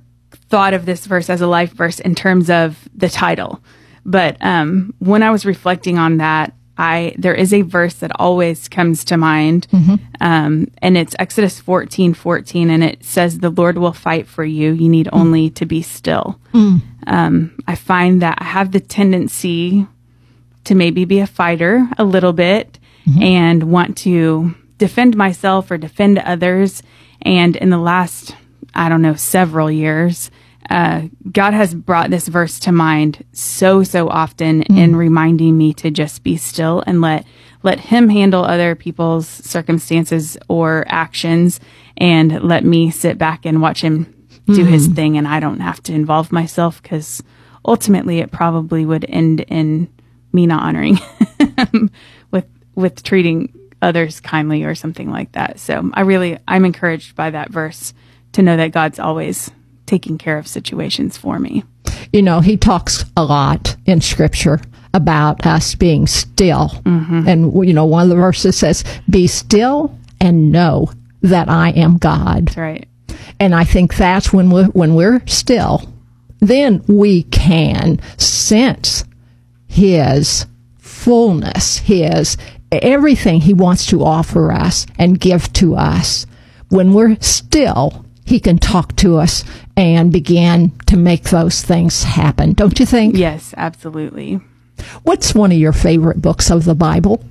thought 0.50 0.74
of 0.74 0.86
this 0.86 1.06
verse 1.06 1.30
as 1.30 1.41
a 1.41 1.47
life 1.47 1.71
verse 1.74 2.00
in 2.00 2.15
terms 2.15 2.50
of 2.50 2.88
the 2.95 3.10
title, 3.10 3.63
but 4.06 4.38
um, 4.41 4.93
when 5.00 5.24
I 5.24 5.32
was 5.32 5.45
reflecting 5.45 5.97
on 5.97 6.17
that, 6.17 6.54
I 6.82 7.13
there 7.17 7.36
is 7.36 7.54
a 7.54 7.62
verse 7.62 7.96
that 8.02 8.12
always 8.20 8.67
comes 8.67 9.06
to 9.06 9.15
mind, 9.17 9.67
um, 10.20 10.67
and 10.82 10.98
it's 10.98 11.15
Exodus 11.20 11.60
fourteen 11.60 12.13
fourteen, 12.13 12.70
and 12.72 12.84
it 12.84 13.04
says, 13.06 13.39
"The 13.39 13.52
Lord 13.52 13.78
will 13.78 13.94
fight 13.94 14.28
for 14.28 14.44
you. 14.44 14.72
You 14.72 14.89
need 14.89 15.08
only 15.13 15.50
to 15.52 15.65
be 15.65 15.82
still." 15.84 16.39
Um, 17.08 17.52
I 17.67 17.76
find 17.76 18.22
that 18.22 18.38
I 18.41 18.46
have 18.46 18.72
the 18.72 18.80
tendency 18.80 19.86
to 20.63 20.76
maybe 20.76 21.06
be 21.06 21.20
a 21.20 21.28
fighter 21.28 21.88
a 21.98 22.04
little 22.04 22.34
bit 22.34 22.78
and 23.22 23.63
want 23.63 23.98
to 23.98 24.54
defend 24.78 25.15
myself 25.15 25.72
or 25.72 25.78
defend 25.78 26.17
others. 26.20 26.84
And 27.24 27.56
in 27.56 27.70
the 27.70 27.78
last, 27.80 28.36
I 28.76 28.89
don't 28.89 29.02
know, 29.02 29.15
several 29.15 29.70
years, 29.72 30.30
uh, 30.72 31.02
God 31.30 31.54
has 31.54 31.76
brought 31.76 32.10
this 32.10 32.30
verse 32.30 32.58
to 32.62 32.72
mind 32.72 33.26
so, 33.34 33.84
so 33.84 34.08
often 34.08 34.62
in 34.64 34.96
reminding 34.96 35.58
me 35.58 35.74
to 35.74 35.92
just 35.92 36.24
be 36.24 36.38
still 36.38 36.82
and 36.88 37.02
let, 37.02 37.26
let 37.62 37.78
him 37.78 38.08
handle 38.08 38.46
other 38.46 38.74
people's 38.74 39.28
circumstances 39.28 40.38
or 40.48 40.86
actions 40.88 41.60
and 41.98 42.42
let 42.42 42.64
me 42.64 42.90
sit 42.90 43.18
back 43.18 43.46
and 43.46 43.62
watch 43.62 43.82
him 43.82 44.16
do 44.48 44.64
his 44.64 44.88
thing. 44.88 45.18
And 45.18 45.28
I 45.28 45.42
don't 45.42 45.60
have 45.60 45.84
to 45.84 45.94
involve 45.94 46.32
myself 46.32 46.82
because 46.82 47.22
ultimately 47.66 48.20
it 48.20 48.32
probably 48.32 48.86
would 48.86 49.06
end 49.10 49.42
in 49.42 49.90
me 50.32 50.48
not 50.48 50.64
honoring 50.64 51.00
him 51.58 51.92
with, 52.32 52.48
with 52.76 53.04
treating 53.04 53.54
others 53.82 54.22
kindly 54.22 54.64
or 54.64 54.74
something 54.74 55.12
like 55.12 55.34
that. 55.34 55.60
So 55.60 55.92
I 55.94 56.02
really, 56.02 56.38
I'm 56.48 56.64
encouraged 56.64 57.18
by 57.18 57.32
that 57.32 57.50
verse 57.50 57.94
to 58.32 58.42
know 58.42 58.56
that 58.56 58.72
God's 58.72 59.00
always 59.00 59.52
taking 59.86 60.17
care 60.17 60.38
of 60.38 60.48
situations 60.48 61.17
for 61.17 61.39
me. 61.39 61.63
You 62.13 62.22
know, 62.22 62.39
he 62.39 62.58
talks 62.58 63.06
a 63.15 63.24
lot 63.24 63.76
in 63.86 64.02
scripture 64.02 64.60
about 64.94 65.46
us 65.46 65.76
being 65.76 66.08
still. 66.08 66.70
Mm-hmm. 66.70 67.28
And, 67.28 67.67
you 67.67 67.74
know, 67.74 67.86
one 67.86 68.04
of 68.04 68.10
the 68.10 68.15
verses 68.15 68.58
says, 68.58 68.84
Be 69.10 69.28
still 69.28 69.98
and 70.20 70.52
know 70.52 70.91
that 71.22 71.50
I 71.50 71.70
am 71.70 71.98
God. 71.98 72.48
That's 72.48 72.58
right. 72.58 72.88
And 73.39 73.56
I 73.56 73.63
think 73.63 73.96
that's 73.96 74.32
when 74.32 74.50
we're, 74.50 74.67
when 74.67 74.96
we're 74.96 75.22
still, 75.26 75.91
then 76.39 76.84
we 76.88 77.24
can 77.24 78.00
sense 78.17 79.04
his 79.67 80.46
fullness, 80.78 81.78
his 81.78 82.38
everything 82.72 83.41
he 83.41 83.54
wants 83.54 83.86
to 83.88 84.04
offer 84.04 84.52
us 84.52 84.86
and 84.98 85.20
give 85.20 85.52
to 85.54 85.76
us. 85.76 86.26
When 86.70 86.94
we're 86.94 87.17
still, 87.20 88.06
he 88.32 88.39
can 88.39 88.58
talk 88.58 88.96
to 88.96 89.17
us 89.17 89.44
and 89.78 90.12
begin 90.12 90.72
to 90.88 90.98
make 90.98 91.26
those 91.26 91.62
things 91.62 92.04
happen. 92.04 92.54
Don't 92.54 92.80
you 92.80 92.86
think? 92.86 93.15
Yes, 93.15 93.54
absolutely. 93.58 94.39
What's 95.04 95.36
one 95.36 95.52
of 95.52 95.58
your 95.58 95.74
favorite 95.74 96.22
books 96.22 96.50
of 96.50 96.65
the 96.65 96.74
Bible? 96.74 97.24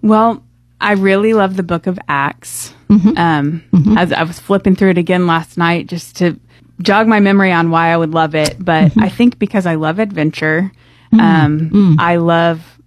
Well, 0.00 0.42
I 0.80 0.92
really 0.94 1.34
love 1.34 1.56
the 1.56 1.62
book 1.62 1.86
of 1.86 1.98
Acts. 2.08 2.74
Mm-hmm. 2.88 3.16
Um, 3.16 3.64
mm-hmm. 3.72 3.96
As 3.96 4.12
I 4.12 4.24
was 4.24 4.40
flipping 4.40 4.74
through 4.74 4.90
it 4.90 4.98
again 4.98 5.26
last 5.26 5.56
night 5.56 5.86
just 5.86 6.16
to 6.16 6.40
jog 6.80 7.06
my 7.06 7.20
memory 7.20 7.52
on 7.52 7.70
why 7.70 7.92
I 7.92 7.96
would 7.96 8.12
love 8.12 8.34
it. 8.34 8.56
But 8.58 8.86
mm-hmm. 8.86 9.00
I 9.00 9.08
think 9.08 9.38
because 9.38 9.66
I 9.66 9.76
love 9.76 9.98
adventure, 9.98 10.72
um, 11.12 11.70
mm. 11.70 11.96
I 11.98 12.16
love 12.16 12.80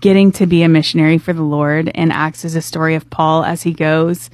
getting 0.00 0.32
to 0.32 0.46
be 0.46 0.62
a 0.62 0.68
missionary 0.68 1.18
for 1.18 1.32
the 1.32 1.42
Lord. 1.42 1.90
And 1.94 2.12
Acts 2.12 2.44
is 2.44 2.56
a 2.56 2.62
story 2.62 2.94
of 2.94 3.08
Paul 3.10 3.44
as 3.44 3.62
he 3.62 3.72
goes, 3.72 4.28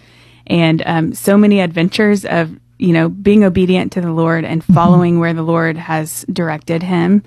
and 0.51 0.83
um, 0.85 1.15
so 1.15 1.39
many 1.39 1.61
adventures 1.61 2.27
of 2.27 2.59
you 2.79 2.93
know 2.93 3.09
being 3.09 3.45
obedient 3.45 3.93
to 3.93 4.01
the 4.03 4.13
Lord 4.13 4.45
and 4.45 4.63
mm-hmm. 4.63 4.75
following 4.75 5.19
where 5.19 5.33
the 5.33 5.43
Lord 5.43 5.79
has 5.79 6.27
directed 6.31 6.83
him. 6.83 7.23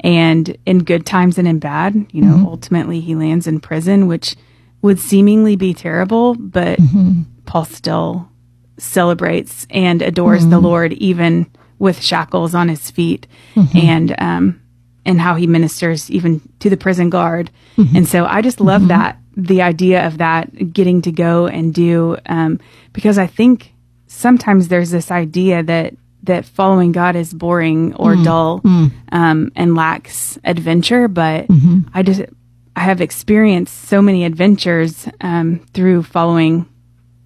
And 0.00 0.58
in 0.66 0.84
good 0.84 1.06
times 1.06 1.38
and 1.38 1.48
in 1.48 1.58
bad, 1.58 1.94
you 2.12 2.20
know, 2.20 2.36
mm-hmm. 2.36 2.46
ultimately 2.46 3.00
he 3.00 3.14
lands 3.14 3.46
in 3.46 3.60
prison, 3.60 4.06
which 4.06 4.36
would 4.82 5.00
seemingly 5.00 5.56
be 5.56 5.72
terrible, 5.72 6.34
but 6.34 6.78
mm-hmm. 6.78 7.22
Paul 7.46 7.64
still 7.64 8.28
celebrates 8.76 9.66
and 9.70 10.02
adores 10.02 10.46
the 10.48 10.58
Lord 10.58 10.92
even 10.92 11.50
with 11.78 12.02
shackles 12.02 12.54
on 12.54 12.68
his 12.68 12.90
feet 12.90 13.26
and 13.74 14.14
um 14.18 14.60
and 15.06 15.18
how 15.18 15.34
he 15.34 15.46
ministers 15.46 16.10
even 16.10 16.42
to 16.58 16.68
the 16.68 16.76
prison 16.76 17.08
guard. 17.08 17.50
And 17.96 18.06
so 18.06 18.26
I 18.26 18.42
just 18.42 18.60
love 18.60 18.88
that 18.88 19.18
the 19.36 19.60
idea 19.62 20.06
of 20.06 20.18
that 20.18 20.72
getting 20.72 21.02
to 21.02 21.12
go 21.12 21.46
and 21.46 21.74
do 21.74 22.16
um 22.26 22.58
because 22.92 23.18
I 23.18 23.26
think 23.26 23.72
sometimes 24.06 24.68
there's 24.68 24.90
this 24.90 25.10
idea 25.10 25.62
that 25.62 25.94
that 26.22 26.44
following 26.44 26.90
God 26.92 27.14
is 27.16 27.32
boring 27.34 27.94
or 27.94 28.16
dull 28.24 28.60
um 29.12 29.52
and 29.54 29.74
lacks 29.76 30.38
adventure, 30.44 31.06
but 31.08 31.46
I 31.94 32.02
just 32.02 32.22
I 32.74 32.80
have 32.80 33.00
experienced 33.00 33.74
so 33.88 34.02
many 34.02 34.24
adventures 34.24 35.08
um, 35.22 35.60
through 35.72 36.02
following 36.02 36.66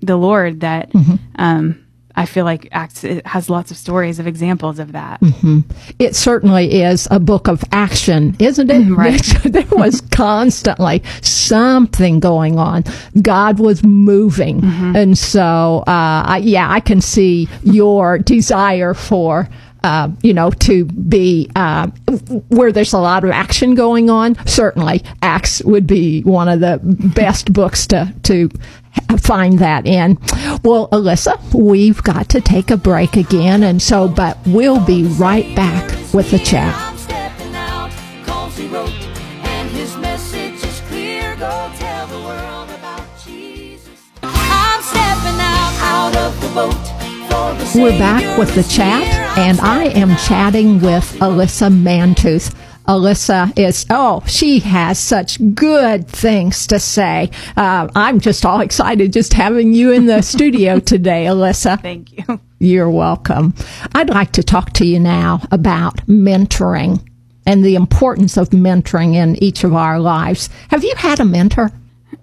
the 0.00 0.16
Lord 0.16 0.60
that 0.60 0.90
um, 1.36 1.84
I 2.16 2.26
feel 2.26 2.44
like 2.44 2.68
Acts 2.72 3.04
it 3.04 3.26
has 3.26 3.48
lots 3.48 3.70
of 3.70 3.76
stories 3.76 4.18
of 4.18 4.26
examples 4.26 4.78
of 4.78 4.92
that. 4.92 5.20
It 5.98 6.16
certainly 6.16 6.82
is 6.82 7.06
a 7.10 7.20
book 7.20 7.48
of 7.48 7.62
action, 7.72 8.36
isn't 8.38 8.70
it? 8.70 8.90
Right. 8.90 9.22
there 9.44 9.66
was 9.70 10.00
constantly 10.10 11.02
something 11.22 12.20
going 12.20 12.58
on. 12.58 12.84
God 13.22 13.58
was 13.58 13.82
moving. 13.82 14.60
And 14.96 15.16
so, 15.16 15.84
uh, 15.86 16.22
I, 16.26 16.40
yeah, 16.42 16.70
I 16.70 16.80
can 16.80 17.00
see 17.00 17.48
your 17.62 18.18
desire 18.18 18.94
for. 18.94 19.48
Uh, 19.82 20.10
you 20.22 20.34
know, 20.34 20.50
to 20.50 20.84
be 20.84 21.50
uh, 21.56 21.86
where 22.48 22.70
there's 22.70 22.92
a 22.92 22.98
lot 22.98 23.24
of 23.24 23.30
action 23.30 23.74
going 23.74 24.10
on. 24.10 24.36
Certainly, 24.46 25.02
Acts 25.22 25.62
would 25.64 25.86
be 25.86 26.20
one 26.20 26.50
of 26.50 26.60
the 26.60 26.78
best 26.82 27.50
books 27.54 27.86
to 27.86 28.14
to 28.24 28.50
find 29.18 29.58
that 29.60 29.86
in. 29.86 30.18
Well, 30.64 30.88
Alyssa, 30.88 31.38
we've 31.54 32.02
got 32.02 32.28
to 32.30 32.40
take 32.40 32.70
a 32.70 32.76
break 32.76 33.16
again, 33.16 33.62
and 33.62 33.80
so, 33.80 34.08
but 34.08 34.38
we'll 34.46 34.84
be 34.84 35.04
right 35.04 35.54
back 35.54 35.88
with 36.12 36.30
the 36.30 36.38
chat. 36.38 36.74
I'm 36.74 36.98
stepping 36.98 37.54
out, 37.54 37.90
'cause 38.26 38.56
he 38.56 38.66
wrote, 38.66 38.92
and 39.44 39.70
his 39.70 39.96
message 39.96 40.62
is 40.64 40.82
clear. 40.88 41.36
Go 41.36 41.70
tell 41.78 42.06
the 42.08 42.18
world 42.18 42.68
about 42.70 43.06
Jesus. 43.24 43.88
I'm 44.22 44.82
stepping 44.82 45.40
out, 45.40 45.72
out 45.82 46.16
of 46.16 46.40
the 46.40 46.48
boat. 46.48 46.74
for 47.30 47.54
the 47.54 47.82
We're 47.82 47.98
back 47.98 48.38
with 48.38 48.54
the 48.54 48.64
chat, 48.64 49.04
and 49.38 49.60
I 49.60 49.84
am 49.84 50.16
chatting 50.16 50.80
with 50.80 51.16
Alyssa 51.20 51.70
Mantooth. 51.72 52.52
Alyssa 52.90 53.56
is, 53.56 53.86
oh, 53.88 54.20
she 54.26 54.58
has 54.58 54.98
such 54.98 55.38
good 55.54 56.08
things 56.08 56.66
to 56.66 56.80
say. 56.80 57.30
Uh, 57.56 57.86
I'm 57.94 58.18
just 58.18 58.44
all 58.44 58.60
excited 58.60 59.12
just 59.12 59.32
having 59.32 59.72
you 59.72 59.92
in 59.92 60.06
the 60.06 60.22
studio 60.34 60.80
today, 60.80 61.26
Alyssa. 61.26 61.80
Thank 61.80 62.10
you. 62.10 62.40
You're 62.58 62.90
welcome. 62.90 63.54
I'd 63.94 64.10
like 64.10 64.32
to 64.32 64.42
talk 64.42 64.72
to 64.74 64.84
you 64.84 64.98
now 64.98 65.40
about 65.52 65.98
mentoring 66.08 67.06
and 67.46 67.64
the 67.64 67.76
importance 67.76 68.36
of 68.36 68.50
mentoring 68.50 69.14
in 69.14 69.40
each 69.40 69.62
of 69.62 69.72
our 69.72 70.00
lives. 70.00 70.50
Have 70.70 70.82
you 70.82 70.94
had 70.96 71.20
a 71.20 71.24
mentor? 71.24 71.70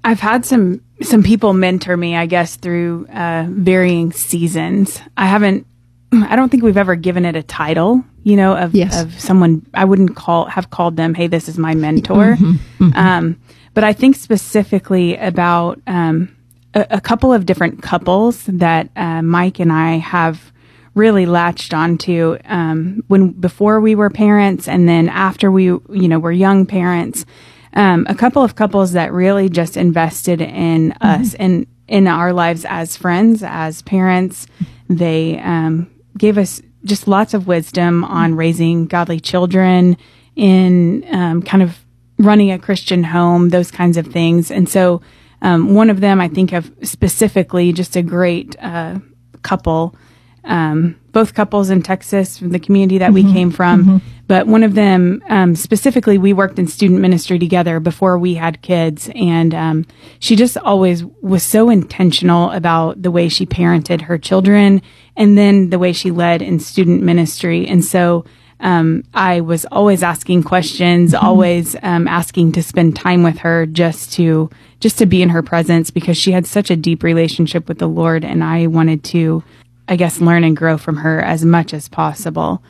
I've 0.03 0.19
had 0.19 0.45
some 0.45 0.82
some 1.01 1.23
people 1.23 1.53
mentor 1.53 1.95
me, 1.95 2.17
I 2.17 2.25
guess, 2.25 2.58
through 2.58 3.08
uh, 3.08 3.45
varying 3.49 4.12
seasons. 4.12 4.99
I 5.15 5.27
haven't. 5.27 5.65
I 6.13 6.36
don't 6.36 6.50
think 6.50 6.63
we've 6.63 6.78
ever 6.78 6.96
given 6.96 7.26
it 7.26 7.36
a 7.36 7.43
title, 7.43 8.04
you 8.24 8.36
know, 8.36 8.56
of 8.56 8.74
Yes. 8.74 9.02
of 9.02 9.20
someone. 9.20 9.65
I 9.74 9.86
wouldn't 9.86 10.15
call 10.15 10.46
have 10.46 10.70
called 10.70 10.96
them, 10.96 11.13
"Hey, 11.13 11.28
this 11.28 11.50
is 11.50 11.58
my 11.58 11.76
mentor." 11.76 12.38
Um, 12.96 13.38
but 13.74 13.84
I 13.84 13.93
think 13.93 14.15
specifically 14.15 15.15
about 15.17 15.80
um, 15.88 16.30
a, 16.74 16.86
a 16.91 17.02
couple 17.02 17.34
of 17.34 17.46
different 17.46 17.82
couples 17.84 18.43
that 18.46 18.89
uh, 18.96 19.22
Mike 19.22 19.60
and 19.60 19.72
I 19.72 19.98
have 19.98 20.52
really 20.96 21.26
latched 21.26 21.74
onto 21.74 22.38
um, 22.46 23.04
when 23.08 23.32
before 23.32 23.80
we 23.82 23.93
were 23.93 24.10
parents, 24.10 24.67
and 24.67 24.88
then 24.88 25.10
after 25.10 25.52
we, 25.52 25.65
you 25.65 26.08
know, 26.08 26.20
were 26.20 26.32
young 26.32 26.65
parents 26.65 27.26
um, 27.74 28.08
a 28.10 28.15
couple 28.15 28.41
of 28.43 28.56
couples 28.56 28.93
that 28.93 29.12
really 29.13 29.50
just 29.50 29.78
invested 29.78 30.41
in 30.41 30.93
us 30.93 31.36
and 31.36 31.67
in 31.88 32.08
our 32.08 32.34
lives 32.34 32.65
as 32.67 32.98
friends, 32.98 33.43
as 33.43 33.82
parents. 33.84 34.48
They 34.89 35.38
um, 35.39 35.88
gave 36.17 36.38
us 36.38 36.62
just 36.84 37.08
lots 37.08 37.34
of 37.34 37.47
wisdom 37.47 38.03
on 38.03 38.36
raising 38.36 38.86
godly 38.86 39.19
children, 39.19 39.97
in 40.36 41.03
um, 41.13 41.41
kind 41.41 41.63
of 41.63 41.80
running 42.19 42.51
a 42.51 42.60
Christian 42.60 43.03
home, 43.03 43.49
those 43.49 43.71
kinds 43.71 43.97
of 43.97 44.08
things. 44.08 44.51
And 44.51 44.69
so, 44.69 45.01
um, 45.41 45.73
one 45.73 45.89
of 45.89 45.99
them 45.99 46.19
I 46.19 46.27
think 46.27 46.51
of 46.53 46.71
specifically 46.82 47.71
just 47.73 47.95
a 47.95 48.01
great 48.01 48.56
uh, 48.60 48.99
couple 49.41 49.95
um, 50.43 50.99
both 51.17 51.34
couples 51.34 51.71
in 51.71 51.82
Texas 51.82 52.38
from 52.38 52.51
the 52.51 52.60
community 52.60 52.99
that 52.99 53.12
we 53.12 53.23
came 53.34 53.49
from. 53.49 54.03
But 54.27 54.45
one 54.45 54.62
of 54.62 54.75
them, 54.75 55.23
um, 55.30 55.56
specifically, 55.56 56.19
we 56.19 56.32
worked 56.32 56.60
in 56.60 56.67
student 56.67 56.99
ministry 56.99 57.39
together 57.39 57.80
before 57.80 58.19
we 58.19 58.36
had 58.36 58.62
kids. 58.62 59.10
And 59.15 59.51
um, 59.56 59.86
she 60.19 60.36
just 60.36 60.58
always 60.58 61.03
was 61.23 61.41
so 61.41 61.71
intentional 61.71 62.51
about 62.51 63.01
the 63.01 63.09
way 63.09 63.30
she 63.30 63.47
parented 63.47 64.01
her 64.01 64.20
children 64.20 64.84
and 65.15 65.36
then 65.36 65.72
the 65.72 65.80
way 65.80 65.91
she 65.91 66.11
led 66.11 66.43
in 66.43 66.59
student 66.59 67.01
ministry. 67.01 67.65
And 67.65 67.84
so 67.84 68.24
um, 68.59 69.03
I 69.15 69.41
was 69.41 69.65
always 69.72 70.03
asking 70.03 70.43
questions, 70.43 71.15
always 71.15 71.76
um, 71.82 72.07
asking 72.07 72.51
to 72.51 72.61
spend 72.61 72.95
time 72.95 73.24
with 73.24 73.39
her 73.39 73.65
just 73.65 74.13
to 74.13 74.51
just 74.80 74.99
to 74.99 75.07
be 75.07 75.24
in 75.24 75.30
her 75.30 75.41
presence 75.41 75.89
because 75.89 76.15
she 76.15 76.32
had 76.32 76.45
such 76.45 76.70
a 76.70 76.76
deep 76.76 77.01
relationship 77.01 77.68
with 77.68 77.80
the 77.80 77.88
Lord, 77.88 78.24
and 78.24 78.43
I 78.43 78.68
wanted 78.68 79.03
to 79.05 79.43
I 79.88 79.95
guess, 79.95 80.19
learn 80.19 80.43
and 80.43 80.55
grow 80.55 80.77
from 80.77 80.97
her 80.97 81.21
as 81.21 81.45
much 81.45 81.73
as 81.73 81.88
possible. 81.88 82.61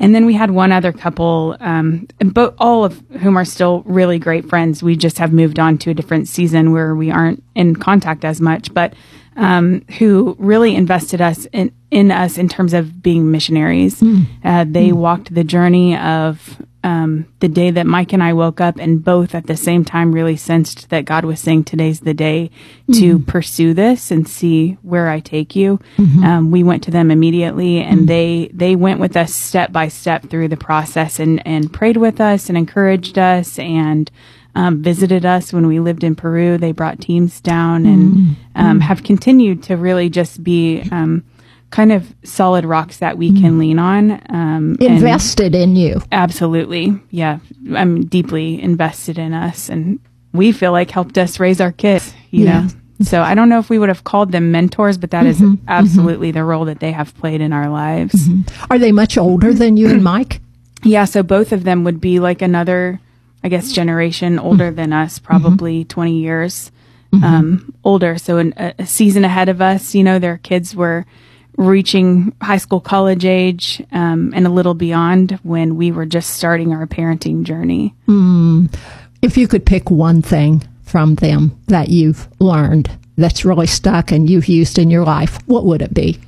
And 0.00 0.14
then 0.14 0.26
we 0.26 0.34
had 0.34 0.50
one 0.50 0.72
other 0.72 0.92
couple, 0.92 1.56
um, 1.60 2.08
but 2.18 2.54
all 2.58 2.84
of 2.84 3.02
whom 3.20 3.36
are 3.36 3.44
still 3.44 3.82
really 3.86 4.18
great 4.18 4.48
friends. 4.48 4.82
We 4.82 4.96
just 4.96 5.18
have 5.18 5.32
moved 5.32 5.58
on 5.58 5.78
to 5.78 5.90
a 5.90 5.94
different 5.94 6.28
season 6.28 6.72
where 6.72 6.94
we 6.94 7.10
aren't 7.10 7.42
in 7.54 7.76
contact 7.76 8.24
as 8.24 8.40
much. 8.40 8.74
But 8.74 8.94
um, 9.36 9.82
who 9.98 10.34
really 10.38 10.74
invested 10.74 11.20
us 11.20 11.46
in, 11.52 11.70
in 11.90 12.10
us 12.10 12.38
in 12.38 12.48
terms 12.48 12.72
of 12.72 13.02
being 13.02 13.30
missionaries. 13.30 14.02
Uh, 14.44 14.64
they 14.66 14.92
walked 14.92 15.34
the 15.34 15.44
journey 15.44 15.96
of 15.96 16.60
um, 16.86 17.26
the 17.40 17.48
day 17.48 17.72
that 17.72 17.84
Mike 17.84 18.12
and 18.12 18.22
I 18.22 18.32
woke 18.32 18.60
up, 18.60 18.76
and 18.78 19.02
both 19.04 19.34
at 19.34 19.48
the 19.48 19.56
same 19.56 19.84
time 19.84 20.12
really 20.12 20.36
sensed 20.36 20.88
that 20.90 21.04
God 21.04 21.24
was 21.24 21.40
saying, 21.40 21.64
"Today's 21.64 21.98
the 22.00 22.14
day 22.14 22.48
to 22.94 23.18
pursue 23.18 23.74
this 23.74 24.12
and 24.12 24.28
see 24.28 24.78
where 24.82 25.08
I 25.08 25.18
take 25.18 25.56
you." 25.56 25.80
Um, 26.24 26.50
we 26.52 26.62
went 26.62 26.84
to 26.84 26.92
them 26.92 27.10
immediately, 27.10 27.80
and 27.80 28.08
they 28.08 28.50
they 28.54 28.76
went 28.76 29.00
with 29.00 29.16
us 29.16 29.34
step 29.34 29.72
by 29.72 29.88
step 29.88 30.30
through 30.30 30.46
the 30.46 30.56
process 30.56 31.18
and 31.18 31.44
and 31.44 31.72
prayed 31.72 31.96
with 31.96 32.20
us 32.20 32.48
and 32.48 32.56
encouraged 32.56 33.18
us 33.18 33.58
and 33.58 34.08
um, 34.54 34.80
visited 34.80 35.26
us 35.26 35.52
when 35.52 35.66
we 35.66 35.80
lived 35.80 36.04
in 36.04 36.14
Peru. 36.14 36.56
They 36.56 36.72
brought 36.72 37.00
teams 37.00 37.40
down 37.40 37.84
and 37.84 38.36
um, 38.54 38.80
have 38.80 39.02
continued 39.02 39.64
to 39.64 39.76
really 39.76 40.08
just 40.08 40.44
be 40.44 40.88
um, 40.92 41.24
kind 41.76 41.92
of 41.92 42.14
solid 42.24 42.64
rocks 42.64 43.00
that 43.00 43.18
we 43.18 43.30
can 43.38 43.56
mm. 43.56 43.58
lean 43.58 43.78
on. 43.78 44.12
Um, 44.30 44.78
Invested 44.80 45.54
in 45.54 45.76
you. 45.76 46.00
absolutely, 46.10 46.98
yeah, 47.10 47.38
I'm 47.74 48.06
deeply 48.06 48.62
invested 48.62 49.18
in 49.18 49.34
us, 49.34 49.68
and 49.68 50.00
we 50.32 50.52
feel 50.52 50.72
like 50.72 50.90
helped 50.90 51.18
us 51.18 51.38
raise 51.38 51.60
our 51.60 51.72
kids. 51.72 52.14
You 52.30 52.44
Yeah. 52.44 52.62
know. 52.62 52.68
So 53.02 53.20
I 53.20 53.34
don't 53.34 53.50
know 53.50 53.58
if 53.58 53.68
we 53.68 53.78
would 53.78 53.90
have 53.90 54.04
called 54.04 54.32
them 54.32 54.50
mentors, 54.50 54.96
but 54.96 55.10
that 55.10 55.26
is 55.26 55.36
mm-hmm. 55.36 55.56
Mm-hmm. 55.56 55.68
absolutely 55.68 56.30
the 56.30 56.44
role 56.44 56.64
that 56.64 56.80
they 56.80 56.92
have 56.92 57.14
played 57.16 57.42
in 57.42 57.52
our 57.52 57.68
lives. 57.68 58.14
Mm-hmm. 58.26 58.72
Are 58.72 58.78
they 58.78 58.90
much 58.90 59.18
older 59.18 59.52
than 59.52 59.76
you 59.76 59.90
and 59.90 60.02
Mike? 60.02 60.40
Yeah, 60.82 61.04
so 61.04 61.24
both 61.24 61.52
of 61.52 61.64
them 61.64 61.82
would 61.82 62.00
be 62.00 62.20
like 62.20 62.42
another, 62.42 63.00
I 63.42 63.48
guess, 63.48 63.72
generation 63.72 64.38
older 64.38 64.70
than 64.70 64.92
us, 64.92 65.18
probably 65.18 65.84
20 65.84 66.20
years 66.20 66.70
um, 67.12 67.74
older. 67.82 68.18
So 68.18 68.38
an, 68.38 68.54
a 68.56 68.86
season 68.86 69.24
ahead 69.24 69.48
of 69.48 69.60
us, 69.60 69.94
you 69.94 70.04
know, 70.04 70.18
their 70.18 70.38
kids 70.38 70.76
were 70.76 71.04
reaching 71.56 72.34
high 72.42 72.58
school, 72.58 72.80
college 72.80 73.24
age, 73.24 73.82
um, 73.92 74.32
and 74.34 74.46
a 74.46 74.50
little 74.50 74.74
beyond 74.74 75.38
when 75.42 75.76
we 75.76 75.90
were 75.90 76.06
just 76.06 76.30
starting 76.30 76.72
our 76.72 76.86
parenting 76.86 77.42
journey. 77.44 77.94
If 79.22 79.36
you 79.36 79.48
could 79.48 79.64
pick 79.64 79.90
one 79.90 80.22
thing 80.22 80.66
from 80.82 81.16
them 81.16 81.58
that 81.66 81.88
you've 81.88 82.28
learned 82.40 82.90
that's 83.16 83.44
really 83.44 83.66
stuck 83.66 84.12
and 84.12 84.28
you've 84.28 84.46
used 84.46 84.78
in 84.78 84.90
your 84.90 85.04
life, 85.04 85.38
what 85.46 85.64
would 85.64 85.82
it 85.82 85.94
be? 85.94 86.18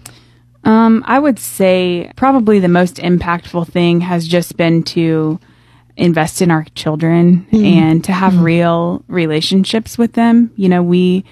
Um, 0.64 1.04
I 1.06 1.18
would 1.18 1.38
say 1.38 2.10
probably 2.16 2.58
the 2.58 2.68
most 2.68 2.96
impactful 2.96 3.68
thing 3.68 4.00
has 4.00 4.26
just 4.26 4.56
been 4.56 4.82
to 4.84 5.38
invest 5.96 6.42
in 6.42 6.50
our 6.50 6.64
children 6.74 7.46
and 7.52 8.04
to 8.04 8.12
have 8.12 8.40
real 8.42 9.04
relationships 9.08 9.98
with 9.98 10.14
them. 10.14 10.50
You 10.56 10.68
know, 10.68 10.82
we 10.82 11.24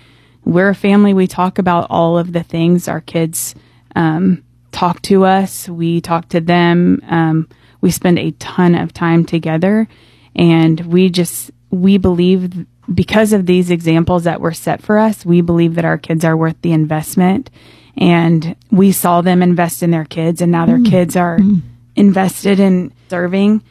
we're 0.44 0.68
a 0.70 0.74
family. 0.74 1.12
We 1.12 1.26
talk 1.26 1.58
about 1.58 1.86
all 1.90 2.18
of 2.18 2.32
the 2.32 2.42
things 2.42 2.88
our 2.88 3.00
kids 3.00 3.54
um, 3.96 4.44
talk 4.70 5.02
to 5.02 5.24
us. 5.24 5.68
We 5.68 6.00
talk 6.00 6.28
to 6.28 6.40
them. 6.40 7.00
Um, 7.08 7.48
we 7.80 7.90
spend 7.90 8.18
a 8.18 8.30
ton 8.32 8.74
of 8.74 8.92
time 8.92 9.24
together, 9.24 9.88
and 10.34 10.80
we 10.86 11.10
just 11.10 11.50
we 11.70 11.98
believe 11.98 12.66
because 12.92 13.32
of 13.32 13.46
these 13.46 13.70
examples 13.70 14.24
that 14.24 14.40
were 14.40 14.52
set 14.52 14.82
for 14.82 14.98
us, 14.98 15.26
we 15.26 15.40
believe 15.40 15.74
that 15.74 15.84
our 15.84 15.98
kids 15.98 16.24
are 16.24 16.36
worth 16.36 16.60
the 16.62 16.72
investment. 16.72 17.50
And 17.98 18.54
we 18.70 18.92
saw 18.92 19.22
them 19.22 19.42
invest 19.42 19.82
in 19.82 19.90
their 19.90 20.04
kids, 20.04 20.42
and 20.42 20.52
now 20.52 20.66
their 20.66 20.82
kids 20.82 21.16
are 21.16 21.38
invested 21.96 22.60
in 22.60 22.92
serving. 23.08 23.62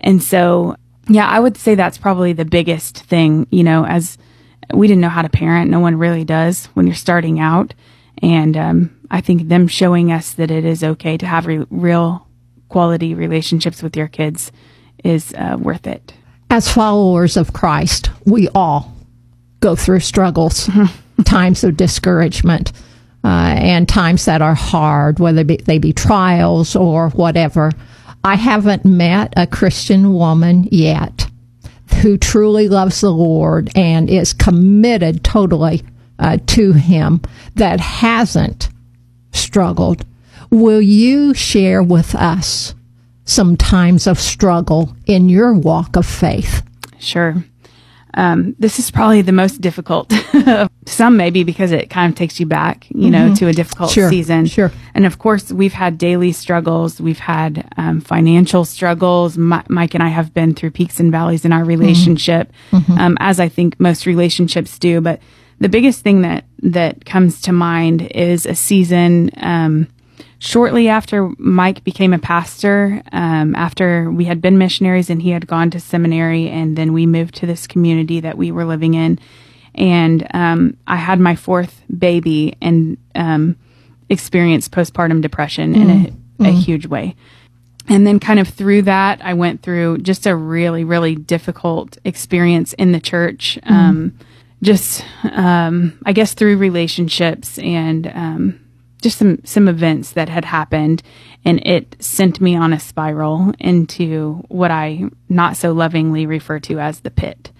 And 0.00 0.22
so, 0.22 0.76
yeah, 1.06 1.28
I 1.28 1.38
would 1.38 1.58
say 1.58 1.74
that's 1.74 1.98
probably 1.98 2.32
the 2.32 2.46
biggest 2.46 2.98
thing, 3.04 3.46
you 3.50 3.62
know, 3.62 3.84
as 3.84 4.16
we 4.72 4.86
didn't 4.86 5.02
know 5.02 5.10
how 5.10 5.20
to 5.20 5.28
parent. 5.28 5.70
No 5.70 5.80
one 5.80 5.98
really 5.98 6.24
does 6.24 6.66
when 6.72 6.86
you're 6.86 6.96
starting 6.96 7.40
out. 7.40 7.74
And 8.22 8.56
um, 8.56 8.93
I 9.10 9.20
think 9.20 9.48
them 9.48 9.68
showing 9.68 10.12
us 10.12 10.32
that 10.34 10.50
it 10.50 10.64
is 10.64 10.82
okay 10.82 11.16
to 11.16 11.26
have 11.26 11.46
re- 11.46 11.66
real 11.70 12.26
quality 12.68 13.14
relationships 13.14 13.82
with 13.82 13.96
your 13.96 14.08
kids 14.08 14.50
is 15.04 15.34
uh, 15.34 15.56
worth 15.58 15.86
it. 15.86 16.14
As 16.50 16.72
followers 16.72 17.36
of 17.36 17.52
Christ, 17.52 18.10
we 18.24 18.48
all 18.54 18.92
go 19.60 19.76
through 19.76 20.00
struggles, 20.00 20.68
times 21.24 21.64
of 21.64 21.76
discouragement, 21.76 22.72
uh, 23.24 23.54
and 23.56 23.88
times 23.88 24.24
that 24.26 24.42
are 24.42 24.54
hard, 24.54 25.18
whether 25.18 25.44
be, 25.44 25.56
they 25.56 25.78
be 25.78 25.92
trials 25.92 26.76
or 26.76 27.10
whatever. 27.10 27.70
I 28.22 28.36
haven't 28.36 28.84
met 28.84 29.32
a 29.36 29.46
Christian 29.46 30.14
woman 30.14 30.68
yet 30.70 31.28
who 32.02 32.16
truly 32.18 32.68
loves 32.68 33.00
the 33.00 33.12
Lord 33.12 33.70
and 33.74 34.10
is 34.10 34.32
committed 34.32 35.24
totally 35.24 35.82
uh, 36.18 36.38
to 36.48 36.72
Him 36.72 37.20
that 37.54 37.80
hasn't 37.80 38.68
struggled. 39.34 40.04
Will 40.50 40.80
you 40.80 41.34
share 41.34 41.82
with 41.82 42.14
us 42.14 42.74
some 43.24 43.56
times 43.56 44.06
of 44.06 44.18
struggle 44.20 44.94
in 45.06 45.28
your 45.28 45.52
walk 45.54 45.96
of 45.96 46.06
faith? 46.06 46.62
Sure. 46.98 47.44
Um, 48.16 48.54
this 48.60 48.78
is 48.78 48.92
probably 48.92 49.22
the 49.22 49.32
most 49.32 49.60
difficult. 49.60 50.12
Some 50.86 51.16
maybe 51.16 51.42
because 51.42 51.72
it 51.72 51.90
kind 51.90 52.12
of 52.12 52.16
takes 52.16 52.38
you 52.38 52.46
back, 52.46 52.86
you 52.90 53.10
know, 53.10 53.34
to 53.34 53.48
a 53.48 53.52
difficult 53.52 53.90
Sure, 53.90 54.08
season. 54.08 54.46
sure. 54.46 54.70
And 54.94 55.04
of 55.04 55.18
course, 55.18 55.50
we've 55.50 55.72
had 55.72 55.98
daily 55.98 56.30
struggles. 56.30 57.00
We've 57.00 57.18
had 57.18 57.68
um, 57.76 58.00
financial 58.00 58.64
struggles. 58.64 59.36
Mi- 59.36 59.62
Mike 59.68 59.94
and 59.94 60.02
I 60.04 60.10
have 60.10 60.32
been 60.32 60.54
through 60.54 60.70
peaks 60.70 61.00
and 61.00 61.10
valleys 61.10 61.44
in 61.44 61.52
our 61.52 61.64
relationship, 61.64 62.52
Um, 62.72 63.16
as 63.18 63.40
I 63.40 63.48
think 63.48 63.80
most 63.80 64.06
relationships 64.06 64.78
do. 64.78 65.00
But 65.00 65.18
the 65.64 65.70
biggest 65.70 66.02
thing 66.02 66.20
that 66.20 66.44
that 66.62 67.06
comes 67.06 67.40
to 67.40 67.50
mind 67.50 68.02
is 68.14 68.44
a 68.44 68.54
season. 68.54 69.30
Um, 69.38 69.88
shortly 70.38 70.90
after 70.90 71.30
Mike 71.38 71.82
became 71.84 72.12
a 72.12 72.18
pastor, 72.18 73.02
um, 73.12 73.54
after 73.54 74.10
we 74.10 74.26
had 74.26 74.42
been 74.42 74.58
missionaries 74.58 75.08
and 75.08 75.22
he 75.22 75.30
had 75.30 75.46
gone 75.46 75.70
to 75.70 75.80
seminary, 75.80 76.50
and 76.50 76.76
then 76.76 76.92
we 76.92 77.06
moved 77.06 77.36
to 77.36 77.46
this 77.46 77.66
community 77.66 78.20
that 78.20 78.36
we 78.36 78.50
were 78.50 78.66
living 78.66 78.92
in, 78.92 79.18
and 79.74 80.26
um, 80.34 80.76
I 80.86 80.96
had 80.96 81.18
my 81.18 81.34
fourth 81.34 81.80
baby 81.98 82.58
and 82.60 82.98
um, 83.14 83.56
experienced 84.10 84.70
postpartum 84.70 85.22
depression 85.22 85.74
in 85.74 85.90
a, 85.90 86.48
a 86.48 86.52
huge 86.52 86.84
way. 86.84 87.16
And 87.88 88.06
then, 88.06 88.20
kind 88.20 88.38
of 88.38 88.48
through 88.48 88.82
that, 88.82 89.24
I 89.24 89.32
went 89.32 89.62
through 89.62 89.98
just 90.02 90.26
a 90.26 90.36
really, 90.36 90.84
really 90.84 91.14
difficult 91.14 91.96
experience 92.04 92.74
in 92.74 92.92
the 92.92 93.00
church. 93.00 93.58
Um, 93.62 94.18
just, 94.64 95.04
um, 95.30 95.98
I 96.04 96.12
guess, 96.12 96.34
through 96.34 96.56
relationships 96.56 97.58
and 97.58 98.06
um, 98.08 98.60
just 99.00 99.18
some 99.18 99.38
some 99.44 99.68
events 99.68 100.12
that 100.12 100.28
had 100.28 100.44
happened, 100.44 101.02
and 101.44 101.64
it 101.66 101.96
sent 102.00 102.40
me 102.40 102.56
on 102.56 102.72
a 102.72 102.80
spiral 102.80 103.52
into 103.60 104.42
what 104.48 104.70
I 104.70 105.04
not 105.28 105.56
so 105.56 105.72
lovingly 105.72 106.26
refer 106.26 106.58
to 106.60 106.80
as 106.80 107.00
the 107.00 107.10
pit. 107.10 107.52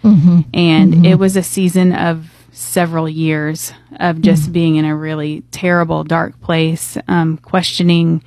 And 0.55 1.07
it 1.07 1.19
was 1.19 1.37
a 1.37 1.43
season 1.43 1.93
of 1.93 2.31
several 2.53 3.09
years 3.09 3.73
of 4.01 4.21
just 4.21 4.53
being 4.53 4.77
in 4.77 4.85
a 4.85 4.97
really 4.97 5.43
terrible, 5.51 6.05
dark 6.05 6.41
place, 6.41 6.97
um, 7.09 7.37
questioning, 7.39 8.23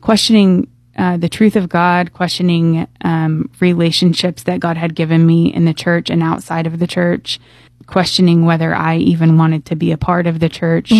questioning 0.00 0.68
uh, 0.96 1.16
the 1.16 1.28
truth 1.28 1.56
of 1.56 1.68
God, 1.68 2.12
questioning 2.12 2.86
um, 3.02 3.50
relationships 3.60 4.44
that 4.44 4.60
God 4.60 4.76
had 4.76 4.94
given 4.94 5.26
me 5.26 5.52
in 5.52 5.64
the 5.64 5.74
church 5.74 6.10
and 6.10 6.22
outside 6.22 6.66
of 6.66 6.78
the 6.78 6.86
church, 6.86 7.40
questioning 7.86 8.44
whether 8.46 8.74
I 8.74 8.96
even 8.96 9.36
wanted 9.36 9.66
to 9.66 9.76
be 9.76 9.92
a 9.92 9.98
part 9.98 10.26
of 10.26 10.40
the 10.40 10.48
church. 10.48 10.92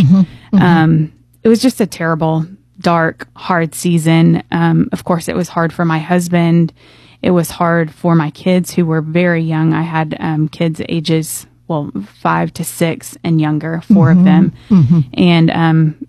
Um, 0.52 1.12
it 1.42 1.48
was 1.48 1.60
just 1.60 1.80
a 1.80 1.86
terrible, 1.86 2.46
dark, 2.80 3.28
hard 3.36 3.74
season. 3.74 4.42
Um, 4.50 4.88
of 4.92 5.04
course, 5.04 5.28
it 5.28 5.36
was 5.36 5.48
hard 5.48 5.72
for 5.72 5.84
my 5.84 5.98
husband. 5.98 6.72
It 7.22 7.30
was 7.30 7.50
hard 7.50 7.92
for 7.92 8.14
my 8.14 8.30
kids 8.30 8.72
who 8.72 8.84
were 8.86 9.00
very 9.00 9.42
young. 9.42 9.72
I 9.72 9.82
had 9.82 10.16
um, 10.20 10.48
kids 10.48 10.80
ages, 10.88 11.46
well, 11.68 11.90
five 12.20 12.52
to 12.54 12.64
six 12.64 13.16
and 13.24 13.40
younger, 13.40 13.80
4 13.82 14.10
of 14.10 14.24
them. 14.24 14.52
And 15.14 15.50
um, 15.50 16.06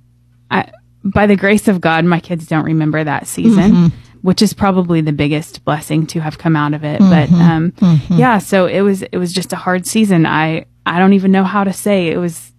I, 0.51 0.71
by 1.05 1.27
the 1.27 1.35
grace 1.35 1.67
of 1.67 1.79
God, 1.79 2.03
my 2.05 2.19
kids 2.19 2.47
don't 2.47 2.65
remember 2.65 3.03
that 3.03 3.27
season, 3.27 3.91
which 4.23 4.41
is 4.41 4.53
probably 4.53 5.01
the 5.01 5.13
biggest 5.13 5.63
blessing 5.63 6.05
to 6.07 6.19
have 6.19 6.37
come 6.37 6.55
out 6.55 6.73
of 6.73 6.83
it. 6.83 6.99
But 6.99 7.31
um, 7.31 7.73
yeah, 8.09 8.39
so 8.39 8.65
it 8.65 8.81
was 8.81 9.01
it 9.03 9.17
was 9.17 9.31
just 9.31 9.53
a 9.53 9.55
hard 9.55 9.85
season. 9.85 10.25
I 10.25 10.65
I 10.85 10.97
don't 10.99 11.13
even 11.13 11.31
know 11.31 11.43
how 11.43 11.63
to 11.63 11.71
say 11.73 12.07
it 12.09 12.17
was 12.17 12.51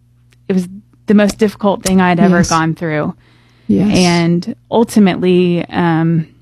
it 0.48 0.52
was 0.52 0.68
the 1.06 1.14
most 1.14 1.38
difficult 1.38 1.82
thing 1.82 2.00
I'd 2.00 2.20
ever 2.20 2.36
Yes. 2.38 2.48
gone 2.50 2.74
through. 2.74 3.14
Yes. 3.68 3.96
And 3.98 4.54
ultimately, 4.70 5.64
um, 5.70 6.32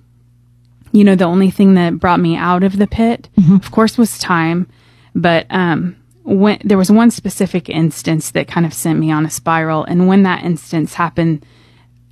you 0.92 1.04
know, 1.04 1.14
the 1.16 1.24
only 1.24 1.50
thing 1.50 1.74
that 1.74 1.98
brought 1.98 2.20
me 2.20 2.36
out 2.36 2.62
of 2.62 2.76
the 2.78 2.86
pit, 2.86 3.28
of 3.50 3.70
course, 3.70 3.96
was 3.98 4.18
time. 4.18 4.66
But 5.14 5.46
um, 5.50 5.96
when 6.22 6.58
there 6.64 6.76
was 6.78 6.90
one 6.90 7.10
specific 7.10 7.68
instance 7.70 8.30
that 8.32 8.46
kind 8.46 8.66
of 8.66 8.74
sent 8.74 8.98
me 8.98 9.10
on 9.10 9.24
a 9.24 9.30
spiral, 9.30 9.84
and 9.84 10.06
when 10.06 10.22
that 10.24 10.44
instance 10.44 10.94
happened, 10.94 11.44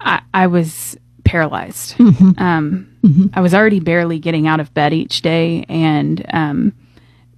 I, 0.03 0.23
I 0.35 0.47
was 0.49 0.97
paralyzed. 1.25 1.95
Um, 2.39 2.89
I 3.33 3.41
was 3.41 3.55
already 3.55 3.81
barely 3.81 4.19
getting 4.19 4.47
out 4.47 4.61
of 4.61 4.73
bed 4.75 4.93
each 4.93 5.23
day, 5.23 5.65
and 5.69 6.25
um, 6.33 6.73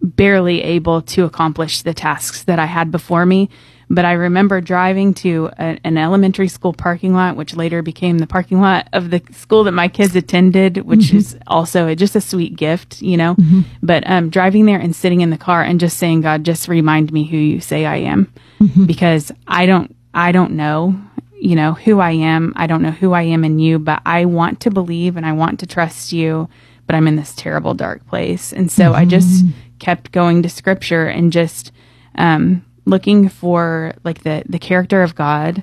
barely 0.02 0.62
able 0.62 1.00
to 1.02 1.24
accomplish 1.24 1.82
the 1.82 1.94
tasks 1.94 2.44
that 2.44 2.58
I 2.58 2.66
had 2.66 2.90
before 2.90 3.24
me. 3.24 3.48
But 3.90 4.06
I 4.06 4.12
remember 4.12 4.60
driving 4.62 5.12
to 5.14 5.50
a, 5.58 5.78
an 5.84 5.98
elementary 5.98 6.48
school 6.48 6.72
parking 6.72 7.12
lot, 7.12 7.36
which 7.36 7.54
later 7.54 7.82
became 7.82 8.18
the 8.18 8.26
parking 8.26 8.60
lot 8.60 8.88
of 8.94 9.10
the 9.10 9.22
school 9.32 9.64
that 9.64 9.72
my 9.72 9.88
kids 9.88 10.16
attended, 10.16 10.78
which 10.78 11.12
is 11.12 11.38
also 11.46 11.86
a, 11.88 11.94
just 11.94 12.16
a 12.16 12.20
sweet 12.20 12.56
gift, 12.56 13.02
you 13.02 13.16
know. 13.18 13.36
But 13.82 14.08
um, 14.08 14.30
driving 14.30 14.64
there 14.64 14.78
and 14.80 14.96
sitting 14.96 15.20
in 15.20 15.28
the 15.30 15.36
car 15.38 15.62
and 15.62 15.78
just 15.78 15.98
saying, 15.98 16.22
God, 16.22 16.44
just 16.44 16.66
remind 16.66 17.12
me 17.12 17.24
who 17.24 17.36
you 17.36 17.60
say 17.60 17.84
I 17.84 17.96
am, 17.96 18.32
because 18.86 19.30
I 19.46 19.66
don't, 19.66 19.94
I 20.14 20.32
don't 20.32 20.52
know, 20.52 20.98
you 21.40 21.56
know, 21.56 21.74
who 21.74 22.00
I 22.00 22.12
am. 22.12 22.52
I 22.56 22.66
don't 22.66 22.82
know 22.82 22.90
who 22.90 23.12
I 23.12 23.22
am 23.22 23.44
in 23.44 23.58
you, 23.58 23.78
but 23.78 24.02
I 24.06 24.24
want 24.24 24.60
to 24.60 24.70
believe 24.70 25.16
and 25.16 25.26
I 25.26 25.32
want 25.32 25.60
to 25.60 25.66
trust 25.66 26.12
you. 26.12 26.48
But 26.86 26.96
I'm 26.96 27.08
in 27.08 27.16
this 27.16 27.34
terrible 27.34 27.72
dark 27.72 28.06
place, 28.06 28.52
and 28.52 28.70
so 28.70 28.92
I 28.92 29.06
just 29.06 29.46
kept 29.78 30.12
going 30.12 30.42
to 30.42 30.50
Scripture 30.50 31.06
and 31.06 31.32
just 31.32 31.72
um, 32.16 32.62
looking 32.84 33.30
for 33.30 33.94
like 34.04 34.22
the 34.22 34.42
the 34.46 34.58
character 34.58 35.02
of 35.02 35.14
God 35.14 35.62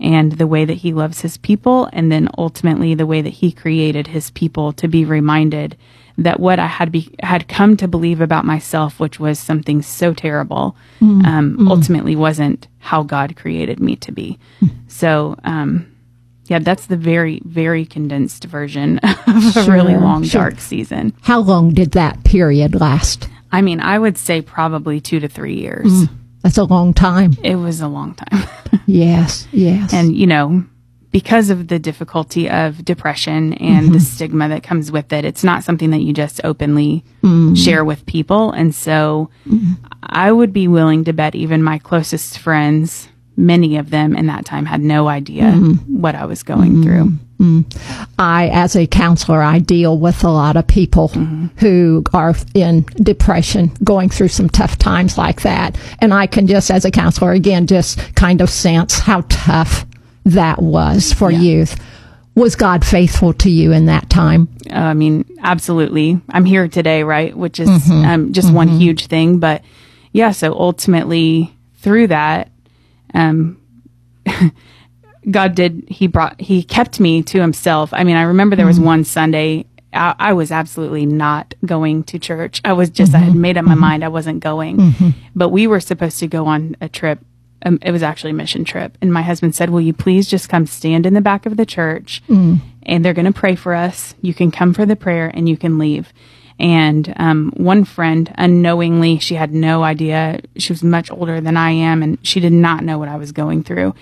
and 0.00 0.32
the 0.32 0.46
way 0.46 0.64
that 0.64 0.78
He 0.78 0.94
loves 0.94 1.20
His 1.20 1.36
people, 1.36 1.90
and 1.92 2.10
then 2.10 2.28
ultimately 2.38 2.94
the 2.94 3.06
way 3.06 3.20
that 3.20 3.34
He 3.34 3.52
created 3.52 4.06
His 4.06 4.30
people 4.30 4.72
to 4.72 4.88
be 4.88 5.04
reminded 5.04 5.76
that 6.18 6.40
what 6.40 6.58
I 6.58 6.66
had 6.66 6.92
be, 6.92 7.14
had 7.22 7.48
come 7.48 7.76
to 7.78 7.88
believe 7.88 8.20
about 8.20 8.44
myself, 8.44 9.00
which 9.00 9.18
was 9.18 9.38
something 9.38 9.82
so 9.82 10.12
terrible, 10.14 10.76
um, 11.00 11.68
ultimately 11.70 12.16
wasn't 12.16 12.68
how 12.78 13.02
God 13.02 13.36
created 13.36 13.80
me 13.80 13.96
to 13.96 14.12
be. 14.12 14.38
So. 14.88 15.36
Um, 15.44 15.88
yeah, 16.46 16.58
that's 16.58 16.86
the 16.86 16.96
very, 16.96 17.40
very 17.44 17.86
condensed 17.86 18.44
version 18.44 18.98
of 19.26 19.56
a 19.56 19.64
really 19.70 19.96
long, 19.96 20.24
sure. 20.24 20.50
dark 20.50 20.60
season. 20.60 21.14
How 21.22 21.38
long 21.38 21.72
did 21.72 21.92
that 21.92 22.24
period 22.24 22.74
last? 22.74 23.28
I 23.52 23.62
mean, 23.62 23.80
I 23.80 23.98
would 23.98 24.18
say 24.18 24.42
probably 24.42 25.00
two 25.00 25.20
to 25.20 25.28
three 25.28 25.54
years. 25.54 26.08
That's 26.42 26.58
a 26.58 26.64
long 26.64 26.92
time. 26.94 27.36
It 27.42 27.56
was 27.56 27.80
a 27.80 27.88
long 27.88 28.14
time. 28.14 28.48
Yes, 28.86 29.46
yes. 29.52 29.92
and, 29.94 30.16
you 30.16 30.26
know, 30.26 30.64
because 31.12 31.50
of 31.50 31.68
the 31.68 31.78
difficulty 31.78 32.48
of 32.48 32.84
depression 32.84 33.52
and 33.54 33.88
the 33.88 33.98
mm-hmm. 33.98 33.98
stigma 33.98 34.48
that 34.48 34.62
comes 34.62 34.90
with 34.90 35.12
it, 35.12 35.24
it's 35.24 35.44
not 35.44 35.62
something 35.62 35.90
that 35.90 36.00
you 36.00 36.12
just 36.12 36.40
openly 36.42 37.04
mm-hmm. 37.22 37.54
share 37.54 37.84
with 37.84 38.04
people. 38.06 38.50
And 38.50 38.74
so 38.74 39.30
mm-hmm. 39.46 39.74
I 40.02 40.32
would 40.32 40.52
be 40.52 40.68
willing 40.68 41.04
to 41.04 41.12
bet 41.12 41.34
even 41.34 41.62
my 41.62 41.78
closest 41.78 42.38
friends, 42.38 43.08
many 43.36 43.76
of 43.76 43.90
them 43.90 44.16
in 44.16 44.26
that 44.26 44.46
time 44.46 44.64
had 44.64 44.80
no 44.80 45.08
idea 45.08 45.52
what 45.52 46.14
I 46.14 46.24
was 46.24 46.42
going 46.42 46.82
through. 46.82 47.12
I, 48.18 48.50
as 48.52 48.76
a 48.76 48.86
counselor, 48.86 49.42
I 49.42 49.58
deal 49.58 49.98
with 49.98 50.22
a 50.22 50.30
lot 50.30 50.56
of 50.56 50.64
people 50.66 51.08
who 51.08 52.04
are 52.14 52.34
in 52.54 52.82
depression, 52.96 53.72
going 53.82 54.10
through 54.10 54.28
some 54.28 54.48
tough 54.48 54.78
times 54.78 55.18
like 55.18 55.42
that. 55.42 55.76
And 55.98 56.14
I 56.14 56.28
can 56.28 56.46
just, 56.46 56.70
as 56.70 56.84
a 56.84 56.90
counselor, 56.90 57.32
again, 57.32 57.66
just 57.66 58.14
kind 58.14 58.40
of 58.40 58.48
sense 58.48 59.00
how 59.00 59.24
tough 59.28 59.84
that 60.24 60.62
was 60.62 61.12
for 61.12 61.30
Yeah. 61.30 61.38
youth. 61.40 61.80
Was 62.34 62.56
God 62.56 62.84
faithful 62.84 63.34
to 63.34 63.50
you 63.50 63.72
in 63.72 63.86
that 63.86 64.08
time? 64.08 64.48
Uh, 64.70 64.74
I 64.76 64.94
mean, 64.94 65.24
absolutely. 65.42 66.18
I'm 66.30 66.46
here 66.46 66.66
today, 66.66 67.02
right? 67.02 67.36
Which 67.36 67.60
is 67.60 67.68
um, 67.90 68.32
just 68.32 68.50
one 68.52 68.68
huge 68.68 69.06
thing. 69.08 69.38
But 69.38 69.62
yeah, 70.12 70.30
so 70.30 70.54
ultimately 70.54 71.54
through 71.76 72.06
that, 72.06 72.50
um, 73.12 73.58
God 75.30 75.54
did, 75.54 75.84
he 75.88 76.06
brought, 76.06 76.40
he 76.40 76.62
kept 76.62 76.98
me 76.98 77.22
to 77.24 77.40
himself. 77.40 77.90
I 77.92 78.02
mean, 78.02 78.16
I 78.16 78.22
remember 78.22 78.56
there 78.56 78.66
was 78.66 78.80
one 78.80 79.04
Sunday, 79.04 79.66
I, 79.92 80.14
I 80.18 80.32
was 80.32 80.50
absolutely 80.50 81.06
not 81.06 81.54
going 81.66 82.02
to 82.04 82.18
church. 82.18 82.60
I 82.64 82.72
was 82.72 82.90
just, 82.90 83.14
I 83.14 83.18
had 83.18 83.34
made 83.34 83.56
up 83.58 83.64
my 83.64 83.74
mind 83.74 84.04
I 84.04 84.08
wasn't 84.08 84.40
going. 84.40 85.14
But 85.36 85.50
we 85.50 85.66
were 85.66 85.80
supposed 85.80 86.18
to 86.20 86.26
go 86.26 86.46
on 86.46 86.76
a 86.80 86.88
trip. 86.88 87.20
Um, 87.64 87.78
it 87.82 87.92
was 87.92 88.02
actually 88.02 88.30
a 88.30 88.34
mission 88.34 88.64
trip. 88.64 88.98
And 89.00 89.12
my 89.12 89.22
husband 89.22 89.54
said, 89.54 89.70
Will 89.70 89.80
you 89.80 89.92
please 89.92 90.28
just 90.28 90.48
come 90.48 90.66
stand 90.66 91.06
in 91.06 91.14
the 91.14 91.20
back 91.20 91.46
of 91.46 91.56
the 91.56 91.66
church 91.66 92.22
and 92.82 93.04
they're 93.04 93.14
going 93.14 93.32
to 93.32 93.32
pray 93.32 93.54
for 93.54 93.74
us? 93.74 94.14
You 94.20 94.34
can 94.34 94.50
come 94.50 94.74
for 94.74 94.84
the 94.84 94.96
prayer 94.96 95.30
and 95.32 95.48
you 95.48 95.56
can 95.56 95.78
leave. 95.78 96.12
And 96.58 97.12
um, 97.16 97.52
one 97.56 97.84
friend, 97.84 98.32
unknowingly, 98.36 99.18
she 99.18 99.34
had 99.34 99.52
no 99.52 99.82
idea. 99.82 100.40
She 100.56 100.72
was 100.72 100.82
much 100.82 101.10
older 101.10 101.40
than 101.40 101.56
I 101.56 101.70
am, 101.70 102.02
and 102.02 102.18
she 102.22 102.40
did 102.40 102.52
not 102.52 102.84
know 102.84 102.98
what 102.98 103.08
I 103.08 103.16
was 103.16 103.32
going 103.32 103.64
through. 103.64 103.94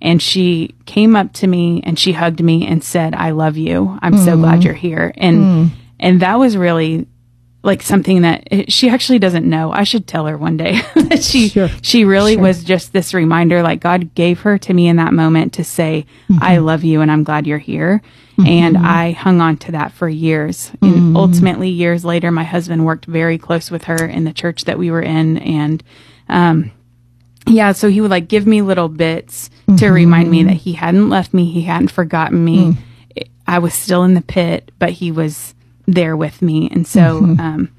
And 0.00 0.22
she 0.22 0.74
came 0.84 1.16
up 1.16 1.32
to 1.34 1.46
me 1.46 1.80
and 1.84 1.98
she 1.98 2.12
hugged 2.12 2.42
me 2.42 2.66
and 2.66 2.84
said, 2.84 3.14
"I 3.14 3.30
love 3.30 3.56
you. 3.56 3.98
I'm 4.02 4.16
so 4.18 4.36
glad 4.36 4.62
you're 4.64 4.74
here." 4.74 5.12
And 5.16 5.70
and 5.98 6.20
that 6.20 6.38
was 6.38 6.56
really 6.56 7.06
like 7.62 7.82
something 7.82 8.22
that 8.22 8.35
it- 8.50 8.72
she 8.72 8.88
actually 8.88 9.18
doesn't 9.18 9.48
know. 9.48 9.72
I 9.72 9.84
should 9.84 10.06
tell 10.06 10.26
her 10.26 10.36
one 10.36 10.56
day 10.56 10.80
that 10.94 11.22
she 11.22 11.48
Sure. 11.48 11.68
she 11.82 12.04
really 12.04 12.36
was 12.36 12.64
just 12.64 12.92
this 12.92 13.14
reminder 13.14 13.62
like 13.62 13.80
God 13.80 14.14
gave 14.14 14.40
her 14.40 14.58
to 14.58 14.74
me 14.74 14.88
in 14.88 14.96
that 14.96 15.12
moment 15.12 15.52
to 15.54 15.64
say, 15.64 16.06
I 16.40 16.56
mm-hmm. 16.56 16.64
love 16.64 16.84
you 16.84 17.00
and 17.00 17.10
I'm 17.10 17.24
glad 17.24 17.46
you're 17.46 17.58
here. 17.58 18.02
Mm-hmm. 18.38 18.46
And 18.48 18.76
I 18.76 19.12
hung 19.12 19.40
on 19.40 19.56
to 19.58 19.72
that 19.72 19.92
for 19.92 20.08
years. 20.08 20.70
And 20.82 20.94
mm. 20.94 21.16
ultimately 21.16 21.70
years 21.70 22.04
later 22.04 22.30
my 22.30 22.44
husband 22.44 22.84
worked 22.84 23.06
very 23.06 23.38
close 23.38 23.70
with 23.70 23.84
her 23.84 24.06
in 24.06 24.24
the 24.24 24.32
church 24.32 24.64
that 24.64 24.78
we 24.78 24.90
were 24.90 25.02
in 25.02 25.38
and 25.38 25.82
um 26.28 26.70
yeah, 27.48 27.72
so 27.72 27.88
he 27.88 28.00
would 28.00 28.10
like 28.10 28.28
give 28.28 28.46
me 28.46 28.60
little 28.60 28.88
bits 28.88 29.48
to 29.66 29.72
mm-hmm. 29.72 29.94
remind 29.94 30.30
me 30.30 30.42
that 30.42 30.54
he 30.54 30.72
hadn't 30.72 31.08
left 31.08 31.32
me, 31.32 31.50
he 31.50 31.62
hadn't 31.62 31.92
forgotten 31.92 32.44
me. 32.44 32.72
Mm. 32.72 32.76
I 33.46 33.60
was 33.60 33.74
still 33.74 34.02
in 34.02 34.14
the 34.14 34.22
pit, 34.22 34.72
but 34.78 34.90
he 34.90 35.12
was 35.12 35.54
there 35.86 36.16
with 36.16 36.42
me. 36.42 36.68
And 36.70 36.86
so, 36.86 37.18
um, 37.18 37.70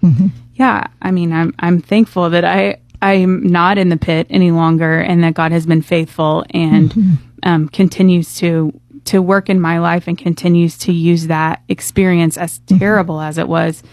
yeah, 0.58 0.88
I 1.02 1.12
mean, 1.12 1.32
I'm 1.32 1.54
I'm 1.60 1.80
thankful 1.80 2.30
that 2.32 2.44
I 2.44 2.78
I'm 3.02 3.44
not 3.44 3.78
in 3.78 3.90
the 3.90 3.98
pit 3.98 4.28
any 4.30 4.52
longer, 4.52 5.00
and 5.00 5.24
that 5.24 5.36
God 5.36 5.52
has 5.52 5.66
been 5.66 5.84
faithful 5.84 6.46
and 6.50 7.20
um, 7.44 7.70
continues 7.70 8.36
to 8.38 8.80
to 9.06 9.22
work 9.22 9.50
in 9.50 9.62
my 9.62 9.80
life 9.80 10.08
and 10.08 10.18
continues 10.18 10.78
to 10.80 10.92
use 10.92 11.28
that 11.28 11.62
experience, 11.70 12.38
as 12.38 12.60
terrible 12.60 13.22
as 13.22 13.38
it 13.38 13.48
was, 13.48 13.84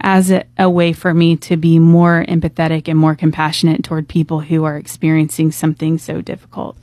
as 0.00 0.30
a, 0.30 0.44
a 0.58 0.70
way 0.70 0.92
for 0.92 1.12
me 1.12 1.36
to 1.36 1.56
be 1.56 1.78
more 1.78 2.24
empathetic 2.28 2.88
and 2.88 2.98
more 2.98 3.14
compassionate 3.14 3.82
toward 3.82 4.08
people 4.08 4.40
who 4.40 4.64
are 4.64 4.76
experiencing 4.76 5.50
something 5.50 5.98
so 5.98 6.22
difficult. 6.22 6.76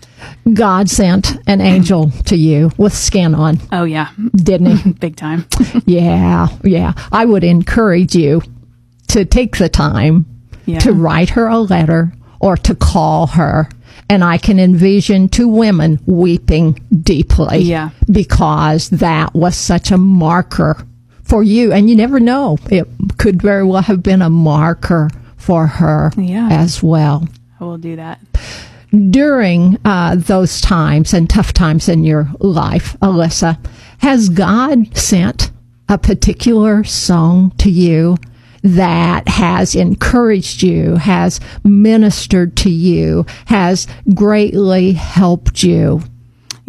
God 0.53 0.89
sent 0.89 1.37
an 1.47 1.61
angel 1.61 2.11
to 2.25 2.35
you 2.35 2.71
with 2.77 2.93
skin 2.93 3.33
on, 3.33 3.59
Oh 3.71 3.85
yeah, 3.85 4.09
didn't 4.35 4.75
he? 4.77 4.91
big 4.99 5.15
time. 5.15 5.45
yeah, 5.85 6.49
yeah. 6.63 6.93
I 7.11 7.23
would 7.23 7.45
encourage 7.45 8.15
you 8.15 8.41
to 9.09 9.25
take 9.25 9.57
the 9.57 9.69
time 9.69 10.25
Yeah. 10.65 10.79
to 10.79 10.93
write 10.93 11.31
her 11.31 11.47
a 11.47 11.59
letter 11.59 12.13
or 12.39 12.55
to 12.57 12.75
call 12.75 13.27
her. 13.27 13.69
And 14.11 14.23
I 14.23 14.37
can 14.39 14.59
envision 14.59 15.29
two 15.29 15.47
women 15.47 15.99
weeping 16.07 16.79
deeply. 17.03 17.59
Yeah. 17.59 17.89
Because 18.11 18.89
that 18.89 19.33
was 19.35 19.55
such 19.55 19.91
a 19.91 19.97
marker 19.97 20.77
for 21.23 21.43
you. 21.43 21.71
And 21.71 21.89
you 21.89 21.95
never 21.95 22.19
know. 22.19 22.57
It 22.71 22.87
could 23.17 23.41
very 23.41 23.63
well 23.63 23.83
have 23.83 24.01
been 24.01 24.21
a 24.23 24.29
marker 24.29 25.09
for 25.37 25.67
her 25.67 26.11
Yeah. 26.17 26.47
as 26.49 26.81
well. 26.81 27.27
I 27.59 27.65
will 27.65 27.77
do 27.77 27.95
that. 27.97 28.19
During 29.11 29.77
uh, 29.85 30.15
those 30.15 30.59
times 30.61 31.13
and 31.13 31.29
tough 31.29 31.53
times 31.53 31.87
in 31.87 32.03
your 32.03 32.27
life, 32.39 32.97
Alyssa, 33.01 33.57
has 33.99 34.29
God 34.29 34.97
sent 34.97 35.51
a 35.87 35.97
particular 35.99 36.83
song 36.83 37.51
to 37.59 37.69
you 37.69 38.17
that 38.63 39.27
has 39.27 39.75
encouraged 39.75 40.63
you, 40.63 40.95
has 40.95 41.39
ministered 41.63 42.55
to 42.57 42.69
you, 42.69 43.25
has 43.45 43.87
greatly 44.13 44.93
helped 44.93 45.63
you? 45.63 46.01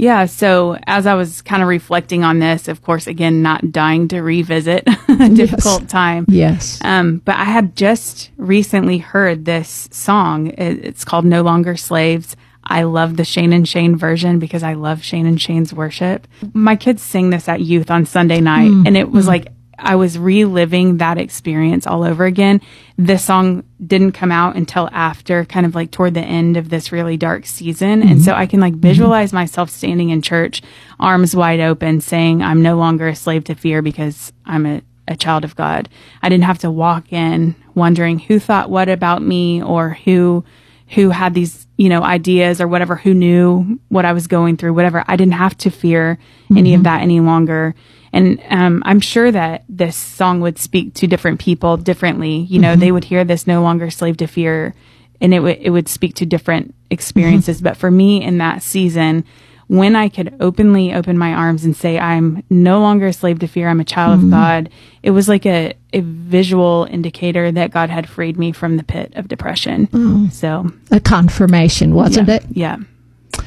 Yeah. 0.01 0.24
So 0.24 0.78
as 0.86 1.07
I 1.07 1.12
was 1.12 1.43
kind 1.43 1.62
of 1.62 1.68
reflecting 1.68 2.24
on 2.24 2.38
this, 2.38 2.68
of 2.68 2.80
course, 2.80 3.07
again, 3.07 3.43
not 3.43 3.70
dying 3.70 4.09
to 4.09 4.22
revisit 4.22 4.84
a 5.09 5.28
difficult 5.28 5.91
time. 5.91 6.24
Yes. 6.26 6.80
Um, 6.82 7.18
but 7.18 7.36
I 7.36 7.45
had 7.45 7.76
just 7.76 8.30
recently 8.38 8.97
heard 8.97 9.45
this 9.45 9.91
song. 9.93 10.55
It's 10.57 11.05
called 11.05 11.26
No 11.26 11.43
Longer 11.43 11.76
Slaves. 11.76 12.34
I 12.64 12.84
love 12.84 13.18
the 13.18 13.24
Shane 13.24 13.53
and 13.53 13.68
Shane 13.68 13.95
version 13.95 14.38
because 14.38 14.62
I 14.62 14.72
love 14.72 15.03
Shane 15.03 15.26
and 15.26 15.41
Shane's 15.41 15.74
worship. 15.74 16.26
My 16.55 16.76
kids 16.76 17.03
sing 17.03 17.28
this 17.28 17.47
at 17.47 17.61
youth 17.61 17.91
on 17.91 18.07
Sunday 18.07 18.41
night, 18.41 18.70
and 18.70 18.97
it 18.97 19.11
was 19.11 19.26
like 19.26 19.49
I 19.81 19.97
was 19.97 20.18
reliving 20.18 20.99
that 20.99 21.18
experience 21.18 21.87
all 21.87 22.05
over 22.05 22.24
again. 22.24 22.61
This 22.97 23.24
song 23.24 23.64
didn't 23.85 24.12
come 24.12 24.31
out 24.31 24.57
until 24.57 24.89
after 24.93 25.45
kind 25.45 25.66
of 25.66 25.74
like 25.74 25.91
toward 25.91 26.14
the 26.14 26.20
end 26.20 26.57
of 26.57 26.68
this 26.68 26.93
really 26.93 27.16
dark 27.16 27.47
season. 27.47 28.03
And 28.03 28.11
mm-hmm. 28.11 28.20
so 28.20 28.35
I 28.35 28.47
can 28.47 28.61
like 28.61 28.74
mm-hmm. 28.74 28.83
visualize 28.83 29.33
myself 29.33 29.70
standing 29.70 30.11
in 30.11 30.22
church, 30.22 30.62
arms 30.99 31.35
wide 31.35 31.61
open, 31.61 32.01
saying, 32.01 32.43
I'm 32.43 32.62
no 32.62 32.76
longer 32.76 33.09
a 33.09 33.16
slave 33.16 33.45
to 33.45 33.55
fear 33.55 33.83
because 33.83 34.33
I'm 34.45 34.66
a, 34.66 34.83
a 35.09 35.16
child 35.16 35.45
of 35.45 35.57
God. 35.57 35.89
I 36.22 36.28
didn't 36.28 36.45
have 36.45 36.59
to 36.59 36.70
walk 36.70 37.12
in 37.12 37.55
wondering 37.74 38.18
who 38.18 38.39
thought 38.39 38.70
what 38.70 38.89
about 38.89 39.22
me 39.22 39.62
or 39.62 39.91
who 40.05 40.45
who 40.89 41.11
had 41.11 41.35
these, 41.35 41.68
you 41.76 41.89
know, 41.89 42.03
ideas 42.03 42.61
or 42.61 42.66
whatever, 42.66 42.97
who 42.97 43.14
knew 43.14 43.78
what 43.89 44.05
I 44.05 44.12
was 44.12 44.26
going 44.26 44.57
through, 44.57 44.74
whatever. 44.74 45.05
I 45.07 45.14
didn't 45.14 45.35
have 45.35 45.57
to 45.59 45.70
fear 45.70 46.18
any 46.51 46.74
of 46.74 46.78
mm-hmm. 46.78 46.85
that 46.85 47.03
any 47.03 47.20
longer. 47.20 47.76
And 48.12 48.42
um, 48.48 48.82
I'm 48.84 49.00
sure 49.00 49.30
that 49.30 49.64
this 49.68 49.96
song 49.96 50.40
would 50.40 50.58
speak 50.58 50.94
to 50.94 51.06
different 51.06 51.40
people 51.40 51.76
differently. 51.76 52.38
You 52.38 52.58
know, 52.58 52.74
they 52.74 52.86
mm-hmm. 52.86 52.94
would 52.94 53.04
hear 53.04 53.24
this 53.24 53.46
no 53.46 53.62
longer 53.62 53.90
slave 53.90 54.16
to 54.18 54.26
fear 54.26 54.74
and 55.20 55.34
it 55.34 55.40
would 55.40 55.58
it 55.61 55.70
would 55.70 55.88
speak 55.88 56.14
to 56.16 56.26
different 56.26 56.74
experiences. 56.90 57.58
Mm-hmm. 57.58 57.64
But 57.64 57.76
for 57.76 57.90
me 57.90 58.22
in 58.22 58.38
that 58.38 58.62
season, 58.62 59.24
when 59.70 59.94
I 59.94 60.08
could 60.08 60.34
openly 60.40 60.92
open 60.92 61.16
my 61.16 61.32
arms 61.32 61.64
and 61.64 61.76
say, 61.76 61.98
I'm 61.98 62.42
no 62.50 62.80
longer 62.80 63.06
a 63.06 63.12
slave 63.12 63.38
to 63.40 63.46
fear, 63.46 63.68
I'm 63.68 63.78
a 63.78 63.84
child 63.84 64.14
of 64.14 64.20
mm-hmm. 64.20 64.30
God, 64.30 64.70
it 65.02 65.12
was 65.12 65.28
like 65.28 65.46
a, 65.46 65.74
a 65.92 66.00
visual 66.00 66.88
indicator 66.90 67.52
that 67.52 67.70
God 67.70 67.88
had 67.88 68.08
freed 68.08 68.36
me 68.36 68.50
from 68.50 68.78
the 68.78 68.82
pit 68.82 69.12
of 69.14 69.28
depression. 69.28 69.86
Mm. 69.86 70.32
So, 70.32 70.72
A 70.90 70.98
confirmation, 70.98 71.94
wasn't 71.94 72.28
yeah, 72.28 72.34
it? 72.34 72.44
Yeah. 72.50 72.76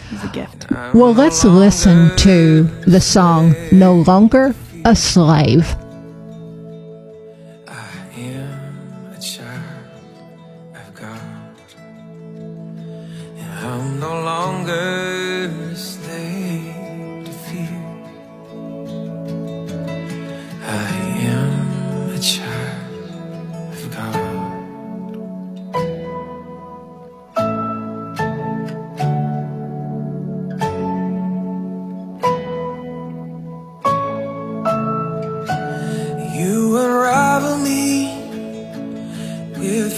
It 0.06 0.12
was 0.14 0.24
a 0.24 0.28
gift. 0.30 0.72
Um, 0.72 0.92
well, 0.94 1.14
let's 1.14 1.44
listen 1.44 2.16
to 2.18 2.64
the 2.86 3.02
song 3.02 3.56
No 3.72 3.96
Longer 3.96 4.54
a 4.86 4.96
Slave. 4.96 5.76
am 8.18 9.12
a 9.12 9.20
child 9.20 9.54
of 10.76 10.94
God. 10.94 11.58
And 13.38 13.66
I'm 13.66 14.00
no 14.00 14.24
longer 14.24 15.13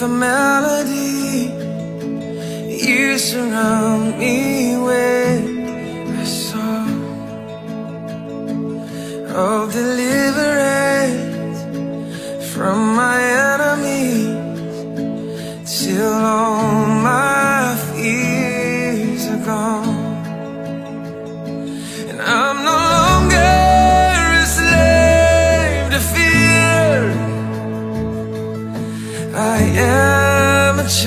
a 0.01 0.07
melody. 0.07 1.51
You 2.85 3.17
surround 3.17 4.17
me 4.19 4.77
with 4.77 5.24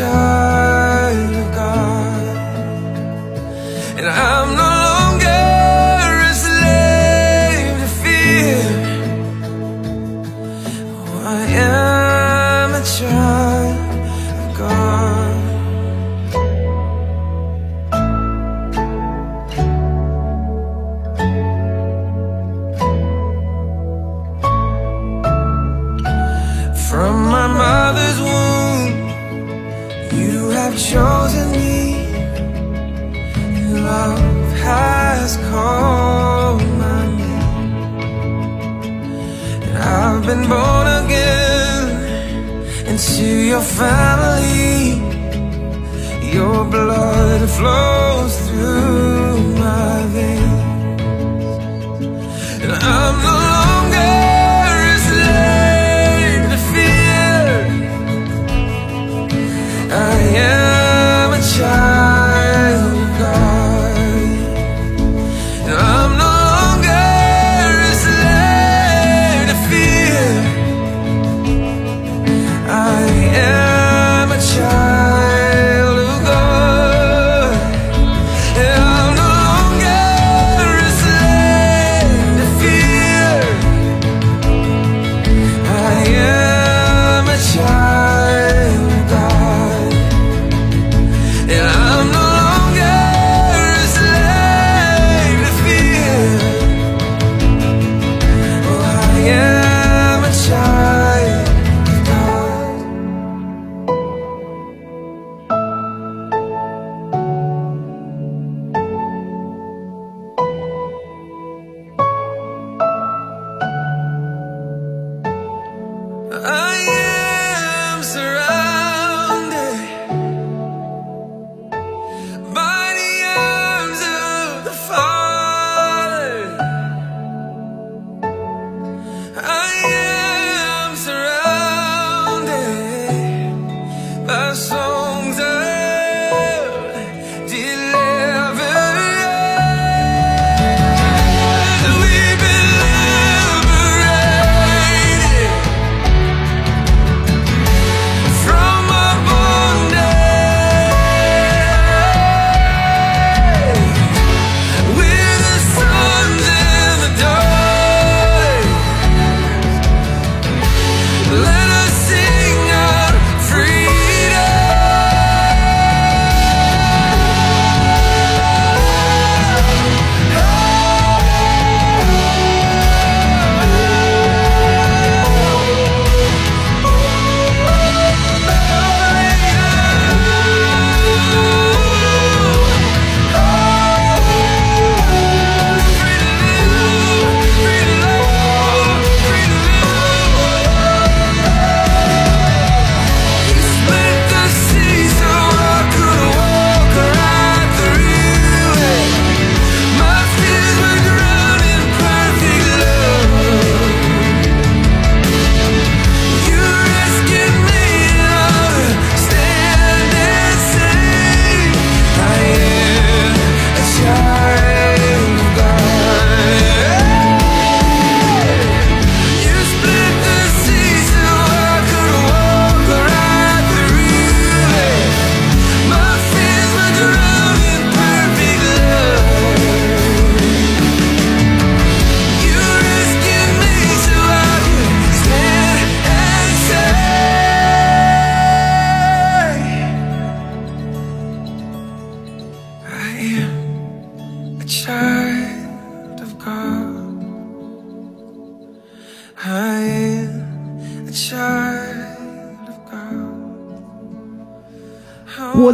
am 0.01 0.28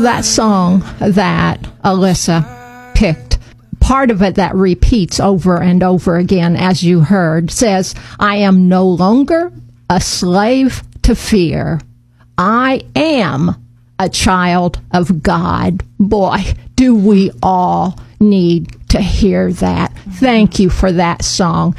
that 0.04 0.24
song 0.24 0.80
that 1.00 1.62
Alyssa 1.82 2.94
picked, 2.94 3.38
part 3.80 4.10
of 4.10 4.22
it 4.22 4.34
that 4.34 4.54
repeats 4.54 5.18
over 5.18 5.60
and 5.62 5.82
over 5.82 6.16
again, 6.16 6.56
as 6.56 6.82
you 6.82 7.00
heard, 7.00 7.50
says, 7.50 7.94
I 8.20 8.36
am 8.36 8.68
no 8.68 8.86
longer 8.86 9.50
a 9.88 10.00
slave 10.00 10.82
to 11.02 11.14
fear. 11.14 11.80
I 12.36 12.82
am 12.94 13.56
a 13.98 14.10
child 14.10 14.78
of 14.92 15.22
God. 15.22 15.82
Boy, 15.98 16.54
do 16.74 16.94
we 16.94 17.30
all 17.42 17.98
need 18.20 18.76
to 18.90 19.00
hear 19.00 19.52
that. 19.54 19.96
Thank 20.12 20.58
you 20.58 20.68
for 20.68 20.92
that 20.92 21.24
song. 21.24 21.76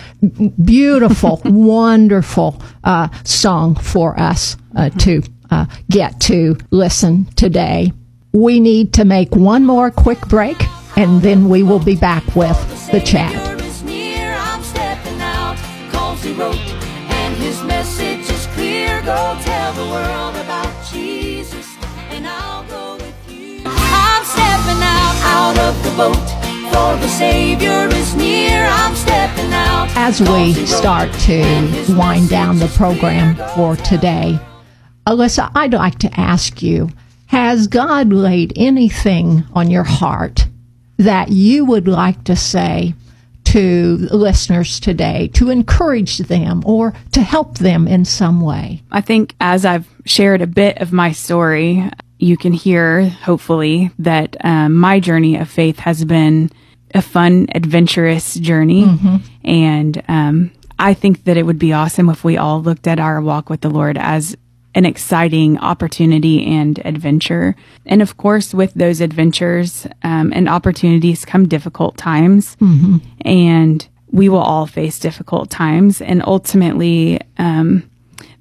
Beautiful, 0.64 1.42
wonderful 1.46 2.62
uh, 2.84 3.10
song 3.24 3.76
for 3.76 4.20
us 4.20 4.58
uh, 4.76 4.90
to 4.90 5.22
uh, 5.52 5.66
get 5.90 6.20
to 6.22 6.58
listen 6.72 7.26
today. 7.36 7.94
We 8.36 8.60
need 8.60 8.92
to 8.96 9.06
make 9.06 9.34
one 9.34 9.64
more 9.64 9.90
quick 9.90 10.20
break, 10.28 10.58
and 10.98 11.22
then 11.22 11.48
we 11.48 11.64
will 11.64 11.80
be 11.80 11.96
back 11.96 12.36
with 12.36 12.60
the 12.92 13.00
chat. 13.00 13.32
Savior 13.32 13.66
is 13.66 13.82
near, 13.84 14.36
I'm 14.38 14.62
stepping 14.62 15.22
out. 15.22 15.56
Cause 15.94 16.22
he 16.22 16.34
wrote, 16.34 16.58
and 16.58 17.34
his 17.38 17.64
message 17.64 18.30
is 18.30 18.46
clear. 18.48 19.02
Go 19.04 19.38
tell 19.42 19.72
the 19.72 19.86
world 19.90 20.36
about 20.36 20.86
Jesus, 20.92 21.78
and 22.10 22.28
I'll 22.28 22.66
go 22.66 22.98
with 22.98 23.32
you. 23.32 23.62
I'm 23.66 24.26
stepping 24.26 24.84
out, 24.84 25.16
out 25.24 25.58
of 25.58 25.84
the 25.86 25.92
boat. 25.92 26.28
For 26.74 27.00
the 27.00 27.08
Savior 27.08 27.88
is 27.88 28.16
near, 28.16 28.66
I'm 28.70 28.96
stepping 28.96 29.54
out. 29.54 29.88
As 29.96 30.20
we 30.20 30.54
start 30.66 31.10
to 31.20 31.40
wind 31.96 32.28
down 32.28 32.60
the 32.60 32.68
program 32.76 33.38
for 33.56 33.78
today, 33.78 34.38
Alyssa, 35.08 35.50
I'd 35.56 35.74
like 35.74 36.00
to 36.00 36.20
ask 36.20 36.62
you 36.62 36.90
Has 37.28 37.68
God 37.68 38.14
laid 38.14 38.54
anything 38.56 39.44
on 39.54 39.70
your 39.72 39.84
heart 39.84 40.48
that 40.98 41.30
you 41.30 41.66
would 41.66 41.88
like 41.88 42.24
to 42.26 42.36
say 42.36 42.94
to 43.46 43.98
listeners 44.12 44.80
today 44.80 45.28
to 45.34 45.50
encourage 45.50 46.18
them 46.20 46.64
or 46.66 46.94
to 47.12 47.22
help 47.22 47.58
them 47.58 47.88
in 47.88 48.06
some 48.06 48.42
way? 48.42 48.82
I 48.92 49.02
think 49.02 49.36
as 49.40 49.66
I've 49.66 49.88
shared 50.06 50.42
a 50.42 50.48
bit 50.48 50.78
of 50.78 50.92
my 50.94 51.12
story, 51.12 51.90
you 52.20 52.38
can 52.38 52.54
hear, 52.54 53.08
hopefully, 53.10 53.92
that 54.00 54.38
um, 54.44 54.74
my 54.76 55.00
journey 55.00 55.36
of 55.38 55.50
faith 55.50 55.80
has 55.80 56.06
been 56.06 56.50
a 56.94 57.02
fun, 57.02 57.48
adventurous 57.54 58.36
journey. 58.36 58.84
And 59.44 60.02
um, 60.08 60.52
I 60.80 60.94
think 60.94 61.26
that 61.26 61.36
it 61.38 61.44
would 61.44 61.60
be 61.60 61.74
awesome 61.74 62.10
if 62.10 62.24
we 62.24 62.38
all 62.38 62.62
looked 62.62 62.88
at 62.88 63.00
our 63.00 63.22
walk 63.22 63.50
with 63.50 63.62
the 63.62 63.70
Lord 63.70 63.98
as 63.98 64.36
an 64.76 64.86
exciting 64.86 65.58
opportunity 65.60 66.46
and 66.46 66.80
adventure. 66.86 67.56
And 67.86 68.02
of 68.02 68.18
course, 68.18 68.54
with 68.54 68.74
those 68.74 69.02
adventures 69.02 69.88
um, 70.04 70.32
and 70.36 70.48
opportunities 70.48 71.26
come 71.26 71.48
difficult 71.48 71.98
times. 71.98 72.56
And 73.26 73.88
we 74.12 74.30
will 74.30 74.38
all 74.38 74.68
face 74.68 75.00
difficult 75.00 75.50
times. 75.50 76.02
And 76.02 76.22
ultimately, 76.26 77.20
um, 77.38 77.90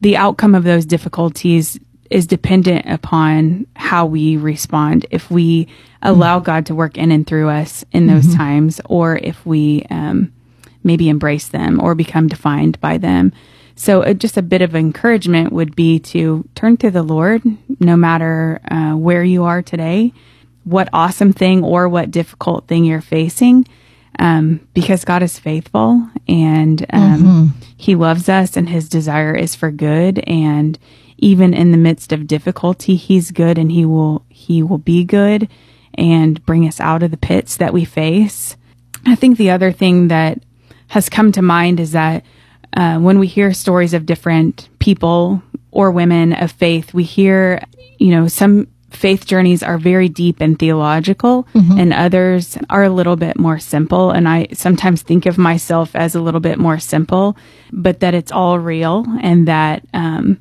the 0.00 0.16
outcome 0.16 0.54
of 0.54 0.64
those 0.64 0.84
difficulties 0.84 1.78
is 2.10 2.26
dependent 2.26 2.84
upon 2.86 3.66
how 3.76 4.04
we 4.04 4.36
respond. 4.36 5.06
If 5.10 5.30
we 5.30 5.68
allow 6.02 6.38
God 6.38 6.66
to 6.66 6.74
work 6.74 6.98
in 6.98 7.10
and 7.10 7.26
through 7.26 7.48
us 7.48 7.84
in 7.92 8.06
those 8.06 8.34
times, 8.36 8.80
or 8.84 9.16
if 9.16 9.44
we 9.46 9.86
um, 9.90 10.32
maybe 10.84 11.08
embrace 11.08 11.48
them 11.48 11.80
or 11.80 11.94
become 11.94 12.28
defined 12.28 12.80
by 12.80 12.98
them. 12.98 13.32
So, 13.76 14.02
uh, 14.02 14.14
just 14.14 14.36
a 14.36 14.42
bit 14.42 14.62
of 14.62 14.74
encouragement 14.74 15.52
would 15.52 15.74
be 15.74 15.98
to 15.98 16.48
turn 16.54 16.76
to 16.78 16.90
the 16.90 17.02
Lord, 17.02 17.42
no 17.80 17.96
matter 17.96 18.60
uh, 18.70 18.92
where 18.92 19.24
you 19.24 19.44
are 19.44 19.62
today, 19.62 20.12
what 20.62 20.88
awesome 20.92 21.32
thing 21.32 21.64
or 21.64 21.88
what 21.88 22.10
difficult 22.10 22.66
thing 22.68 22.84
you're 22.84 23.00
facing 23.00 23.66
um, 24.18 24.66
because 24.74 25.04
God 25.04 25.22
is 25.22 25.38
faithful 25.38 26.08
and 26.28 26.84
um, 26.90 27.54
He 27.76 27.94
loves 27.94 28.28
us, 28.28 28.56
and 28.56 28.68
His 28.68 28.88
desire 28.88 29.34
is 29.34 29.54
for 29.54 29.70
good. 29.70 30.20
And 30.20 30.78
even 31.18 31.54
in 31.54 31.70
the 31.70 31.76
midst 31.76 32.12
of 32.12 32.26
difficulty, 32.26 32.96
He's 32.96 33.30
good, 33.30 33.58
and 33.58 33.72
He 33.72 33.84
will 33.84 34.24
He 34.28 34.62
will 34.62 34.78
be 34.78 35.04
good 35.04 35.48
and 35.94 36.44
bring 36.44 36.66
us 36.66 36.80
out 36.80 37.02
of 37.02 37.10
the 37.10 37.16
pits 37.16 37.56
that 37.56 37.72
we 37.72 37.84
face. 37.84 38.56
I 39.06 39.14
think 39.14 39.36
the 39.36 39.50
other 39.50 39.70
thing 39.72 40.08
that 40.08 40.38
has 40.88 41.08
come 41.08 41.32
to 41.32 41.42
mind 41.42 41.80
is 41.80 41.92
that 41.92 42.24
uh, 42.74 42.98
when 42.98 43.18
we 43.18 43.26
hear 43.26 43.52
stories 43.52 43.94
of 43.94 44.06
different 44.06 44.68
people 44.78 45.42
or 45.70 45.90
women 45.90 46.32
of 46.32 46.52
faith, 46.52 46.92
we 46.94 47.04
hear, 47.04 47.62
you 47.98 48.10
know, 48.10 48.28
some 48.28 48.68
faith 48.90 49.26
journeys 49.26 49.62
are 49.62 49.76
very 49.76 50.08
deep 50.08 50.36
and 50.40 50.56
theological 50.58 51.48
and 51.80 51.92
others 51.92 52.56
are 52.70 52.84
a 52.84 52.90
little 52.90 53.16
bit 53.16 53.36
more 53.36 53.58
simple. 53.58 54.10
And 54.12 54.28
I 54.28 54.46
sometimes 54.52 55.02
think 55.02 55.26
of 55.26 55.36
myself 55.36 55.96
as 55.96 56.14
a 56.14 56.20
little 56.20 56.40
bit 56.40 56.58
more 56.58 56.78
simple, 56.78 57.36
but 57.72 58.00
that 58.00 58.14
it's 58.14 58.30
all 58.30 58.58
real 58.60 59.04
and 59.20 59.48
that, 59.48 59.82
um, 59.92 60.38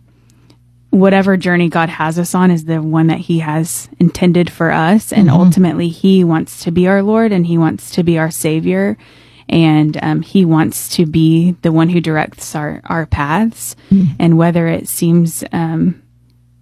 whatever 0.91 1.36
journey 1.36 1.69
God 1.69 1.89
has 1.89 2.19
us 2.19 2.36
on 2.36 2.51
is 2.51 2.65
the 2.65 2.79
one 2.79 3.07
that 3.07 3.17
He 3.17 3.39
has 3.39 3.89
intended 3.99 4.51
for 4.51 4.71
us. 4.71 5.11
And 5.11 5.27
ultimately, 5.29 5.89
He 5.89 6.23
wants 6.23 6.63
to 6.65 6.71
be 6.71 6.88
our 6.88 7.01
Lord 7.01 7.31
and 7.31 7.47
He 7.47 7.57
wants 7.57 7.89
to 7.95 8.03
be 8.03 8.19
our 8.19 8.29
Savior. 8.29 8.95
And 9.50 9.98
um, 10.02 10.22
He 10.22 10.46
wants 10.46 10.89
to 10.96 11.06
be 11.06 11.52
the 11.62 11.72
one 11.72 11.89
who 11.89 12.00
directs 12.02 12.56
our, 12.56 12.82
our 12.86 13.06
paths. 13.06 13.76
And 14.20 14.38
whether 14.38 14.68
it 14.68 14.88
seems 14.88 15.44
um, 15.52 16.02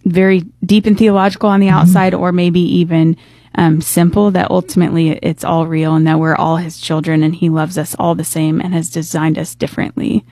very 0.05 0.41
deep 0.65 0.85
and 0.85 0.97
theological 0.97 1.49
on 1.49 1.59
the 1.59 1.69
outside 1.69 2.13
or 2.13 2.31
maybe 2.31 2.59
even 2.59 3.15
um, 3.55 3.81
simple, 3.81 4.31
that 4.31 4.49
ultimately 4.49 5.11
it's 5.11 5.43
all 5.43 5.67
real 5.67 5.95
and 5.95 6.07
that 6.07 6.19
we're 6.19 6.35
all 6.35 6.57
His 6.57 6.79
children 6.79 7.23
and 7.23 7.35
He 7.35 7.49
loves 7.49 7.77
us 7.77 7.95
all 7.99 8.15
the 8.15 8.23
same 8.23 8.59
and 8.61 8.73
has 8.73 8.89
designed 8.89 9.37
us 9.37 9.55
differently. 9.55 10.25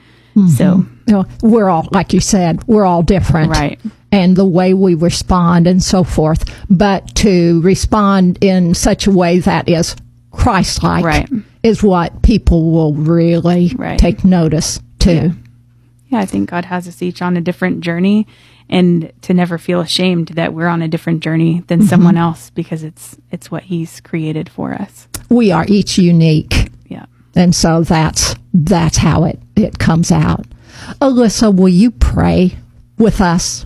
So, 0.55 0.85
You 1.07 1.13
know, 1.13 1.25
we're 1.41 1.67
all, 1.67 1.89
like 1.91 2.13
you 2.13 2.21
said, 2.21 2.65
we're 2.65 2.85
all 2.85 3.03
different. 3.03 3.51
Right. 3.51 3.77
And 4.11 4.37
the 4.37 4.45
way 4.45 4.73
we 4.73 4.95
respond 4.95 5.67
and 5.67 5.83
so 5.83 6.05
forth. 6.05 6.45
But 6.69 7.13
to 7.15 7.59
respond 7.61 8.37
in 8.41 8.73
such 8.73 9.05
a 9.05 9.11
way 9.11 9.39
that 9.39 9.67
is 9.67 9.97
Christ 10.31 10.81
like 10.81 11.03
Right. 11.03 11.29
Is 11.63 11.83
what 11.83 12.21
people 12.21 12.71
will 12.71 12.93
really 12.93 13.73
Right. 13.77 13.99
take 13.99 14.23
notice 14.23 14.79
to. 14.99 15.33
Yeah, 16.07 16.19
I 16.19 16.25
think 16.25 16.49
God 16.49 16.65
has 16.65 16.87
us 16.87 17.01
each 17.01 17.21
on 17.21 17.37
a 17.37 17.41
different 17.41 17.81
journey 17.81 18.25
and 18.69 19.11
to 19.23 19.33
never 19.33 19.57
feel 19.57 19.81
ashamed 19.81 20.29
that 20.29 20.53
we're 20.53 20.67
on 20.67 20.81
a 20.81 20.87
different 20.87 21.21
journey 21.21 21.63
than 21.67 21.79
mm-hmm. 21.79 21.87
someone 21.87 22.17
else 22.17 22.49
because 22.51 22.83
it's 22.83 23.17
it's 23.31 23.51
what 23.51 23.63
he's 23.63 23.99
created 24.01 24.49
for 24.49 24.73
us. 24.73 25.07
We 25.29 25.51
are 25.51 25.65
each 25.67 25.97
unique. 25.97 26.71
Yeah. 26.87 27.05
And 27.35 27.53
so 27.53 27.83
that's 27.83 28.35
that's 28.53 28.97
how 28.97 29.25
it, 29.25 29.39
it 29.55 29.79
comes 29.79 30.11
out. 30.11 30.45
Alyssa, 31.01 31.55
will 31.55 31.69
you 31.69 31.91
pray 31.91 32.55
with 32.97 33.21
us? 33.21 33.65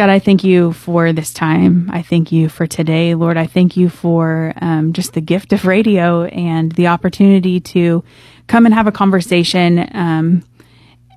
God, 0.00 0.08
I 0.08 0.18
thank 0.18 0.44
you 0.44 0.72
for 0.72 1.12
this 1.12 1.30
time. 1.30 1.90
I 1.92 2.00
thank 2.00 2.32
you 2.32 2.48
for 2.48 2.66
today, 2.66 3.14
Lord. 3.14 3.36
I 3.36 3.46
thank 3.46 3.76
you 3.76 3.90
for 3.90 4.54
um, 4.56 4.94
just 4.94 5.12
the 5.12 5.20
gift 5.20 5.52
of 5.52 5.66
radio 5.66 6.24
and 6.24 6.72
the 6.72 6.86
opportunity 6.86 7.60
to 7.60 8.02
come 8.46 8.64
and 8.64 8.74
have 8.74 8.86
a 8.86 8.92
conversation 8.92 9.90
um, 9.92 10.42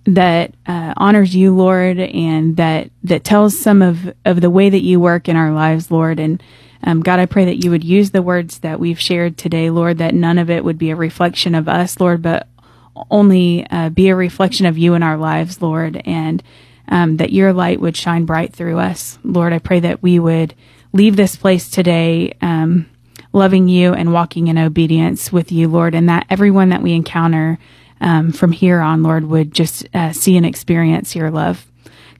that 0.03 0.53
uh, 0.65 0.93
honors 0.97 1.33
you, 1.33 1.55
Lord, 1.55 1.97
and 1.97 2.57
that 2.57 2.89
that 3.05 3.23
tells 3.23 3.57
some 3.57 3.81
of 3.81 4.13
of 4.25 4.41
the 4.41 4.49
way 4.49 4.69
that 4.69 4.83
you 4.83 4.99
work 4.99 5.29
in 5.29 5.37
our 5.37 5.53
lives, 5.53 5.89
Lord. 5.89 6.19
And 6.19 6.43
um, 6.83 6.99
God, 6.99 7.21
I 7.21 7.25
pray 7.25 7.45
that 7.45 7.63
you 7.63 7.71
would 7.71 7.85
use 7.85 8.11
the 8.11 8.21
words 8.21 8.59
that 8.59 8.81
we've 8.81 8.99
shared 8.99 9.37
today, 9.37 9.69
Lord. 9.69 9.99
That 9.99 10.13
none 10.13 10.37
of 10.37 10.49
it 10.49 10.65
would 10.65 10.77
be 10.77 10.89
a 10.89 10.95
reflection 10.97 11.55
of 11.55 11.69
us, 11.69 12.01
Lord, 12.01 12.21
but 12.21 12.49
only 13.09 13.65
uh, 13.71 13.91
be 13.91 14.09
a 14.09 14.15
reflection 14.17 14.65
of 14.65 14.77
you 14.77 14.93
in 14.93 15.03
our 15.03 15.15
lives, 15.15 15.61
Lord, 15.61 16.01
and 16.03 16.43
um, 16.87 17.17
that 17.17 17.33
your 17.33 17.53
light 17.53 17.79
would 17.79 17.95
shine 17.95 18.25
bright 18.25 18.53
through 18.53 18.79
us. 18.79 19.17
Lord, 19.23 19.53
I 19.53 19.59
pray 19.59 19.79
that 19.81 20.03
we 20.03 20.19
would 20.19 20.53
leave 20.91 21.15
this 21.15 21.35
place 21.35 21.69
today 21.69 22.33
um, 22.41 22.89
loving 23.33 23.67
you 23.67 23.93
and 23.93 24.13
walking 24.13 24.47
in 24.47 24.57
obedience 24.57 25.31
with 25.31 25.51
you, 25.51 25.67
Lord, 25.67 25.95
and 25.95 26.07
that 26.07 26.27
everyone 26.29 26.69
that 26.69 26.83
we 26.83 26.93
encounter 26.93 27.57
um, 27.99 28.31
from 28.31 28.51
here 28.51 28.79
on, 28.79 29.01
Lord, 29.01 29.25
would 29.25 29.53
just 29.53 29.87
uh, 29.93 30.11
see 30.11 30.37
and 30.37 30.45
experience 30.45 31.15
your 31.15 31.31
love. 31.31 31.65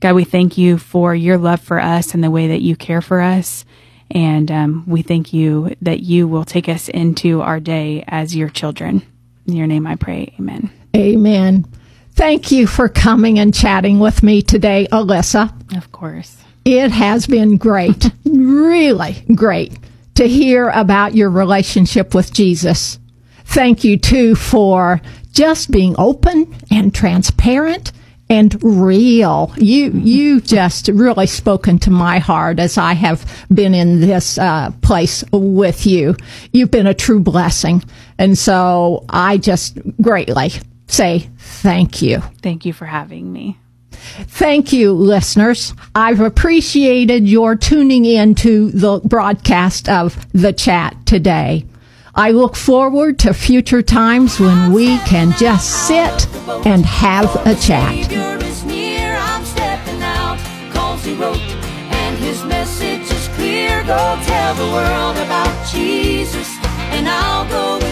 God, 0.00 0.14
we 0.14 0.24
thank 0.24 0.58
you 0.58 0.76
for 0.76 1.14
your 1.14 1.38
love 1.38 1.60
for 1.60 1.80
us 1.80 2.14
and 2.14 2.22
the 2.22 2.30
way 2.30 2.48
that 2.48 2.62
you 2.62 2.76
care 2.76 3.00
for 3.00 3.20
us. 3.20 3.64
And 4.10 4.50
um, 4.50 4.84
we 4.86 5.02
thank 5.02 5.32
you 5.32 5.74
that 5.80 6.00
you 6.00 6.28
will 6.28 6.44
take 6.44 6.68
us 6.68 6.88
into 6.88 7.40
our 7.40 7.60
day 7.60 8.04
as 8.06 8.36
your 8.36 8.48
children. 8.48 9.02
In 9.46 9.54
your 9.54 9.66
name 9.66 9.86
I 9.86 9.96
pray. 9.96 10.34
Amen. 10.38 10.70
Amen. 10.96 11.66
Thank 12.14 12.52
you 12.52 12.68
for 12.68 12.88
coming 12.88 13.40
and 13.40 13.52
chatting 13.52 13.98
with 13.98 14.22
me 14.22 14.40
today, 14.40 14.86
Alyssa. 14.92 15.76
Of 15.76 15.90
course. 15.90 16.36
It 16.64 16.92
has 16.92 17.26
been 17.26 17.56
great, 17.56 18.10
really 18.24 19.24
great 19.34 19.76
to 20.14 20.28
hear 20.28 20.68
about 20.70 21.16
your 21.16 21.28
relationship 21.28 22.14
with 22.14 22.32
Jesus. 22.32 23.00
Thank 23.46 23.82
you 23.82 23.98
too 23.98 24.36
for 24.36 25.00
just 25.32 25.72
being 25.72 25.96
open 25.98 26.54
and 26.70 26.94
transparent 26.94 27.90
and 28.30 28.62
real. 28.62 29.52
You 29.56 29.90
you 29.90 30.40
just 30.40 30.88
really 30.88 31.26
spoken 31.26 31.78
to 31.80 31.90
my 31.90 32.20
heart 32.20 32.60
as 32.60 32.78
I 32.78 32.94
have 32.94 33.44
been 33.52 33.74
in 33.74 34.00
this 34.00 34.38
uh, 34.38 34.70
place 34.82 35.24
with 35.32 35.84
you. 35.84 36.16
You've 36.52 36.70
been 36.70 36.86
a 36.86 36.94
true 36.94 37.20
blessing, 37.20 37.82
and 38.18 38.38
so 38.38 39.04
I 39.08 39.36
just 39.36 39.78
greatly 40.00 40.52
say 40.86 41.30
thank 41.38 42.02
you. 42.02 42.20
Thank 42.42 42.64
you 42.64 42.72
for 42.72 42.86
having 42.86 43.32
me. 43.32 43.58
Thank 43.90 44.72
you, 44.72 44.92
listeners. 44.92 45.74
I've 45.94 46.20
appreciated 46.20 47.28
your 47.28 47.56
tuning 47.56 48.04
in 48.04 48.34
to 48.36 48.70
the 48.70 49.00
broadcast 49.00 49.88
of 49.88 50.26
The 50.32 50.52
Chat 50.52 51.06
today. 51.06 51.66
I 52.14 52.30
look 52.30 52.54
forward 52.54 53.18
to 53.20 53.34
future 53.34 53.82
times 53.82 54.38
when 54.38 54.72
we 54.72 54.98
can 54.98 55.32
just 55.32 55.88
sit 55.88 56.28
and 56.64 56.84
have 56.84 57.34
a 57.46 57.54
chat. 57.56 57.92
Savior 58.04 58.38
is 58.46 58.64
near, 58.64 59.16
I'm 59.16 59.44
stepping 59.44 60.02
out. 60.02 60.38
Cause 60.72 61.04
he 61.04 61.14
wrote, 61.14 61.38
and 61.38 62.16
his 62.18 62.44
message 62.44 63.10
is 63.10 63.28
clear. 63.34 63.82
Go 63.84 64.18
tell 64.22 64.54
the 64.54 64.72
world 64.72 65.16
about 65.16 65.66
Jesus, 65.66 66.48
and 66.92 67.08
I'll 67.08 67.48
go 67.48 67.83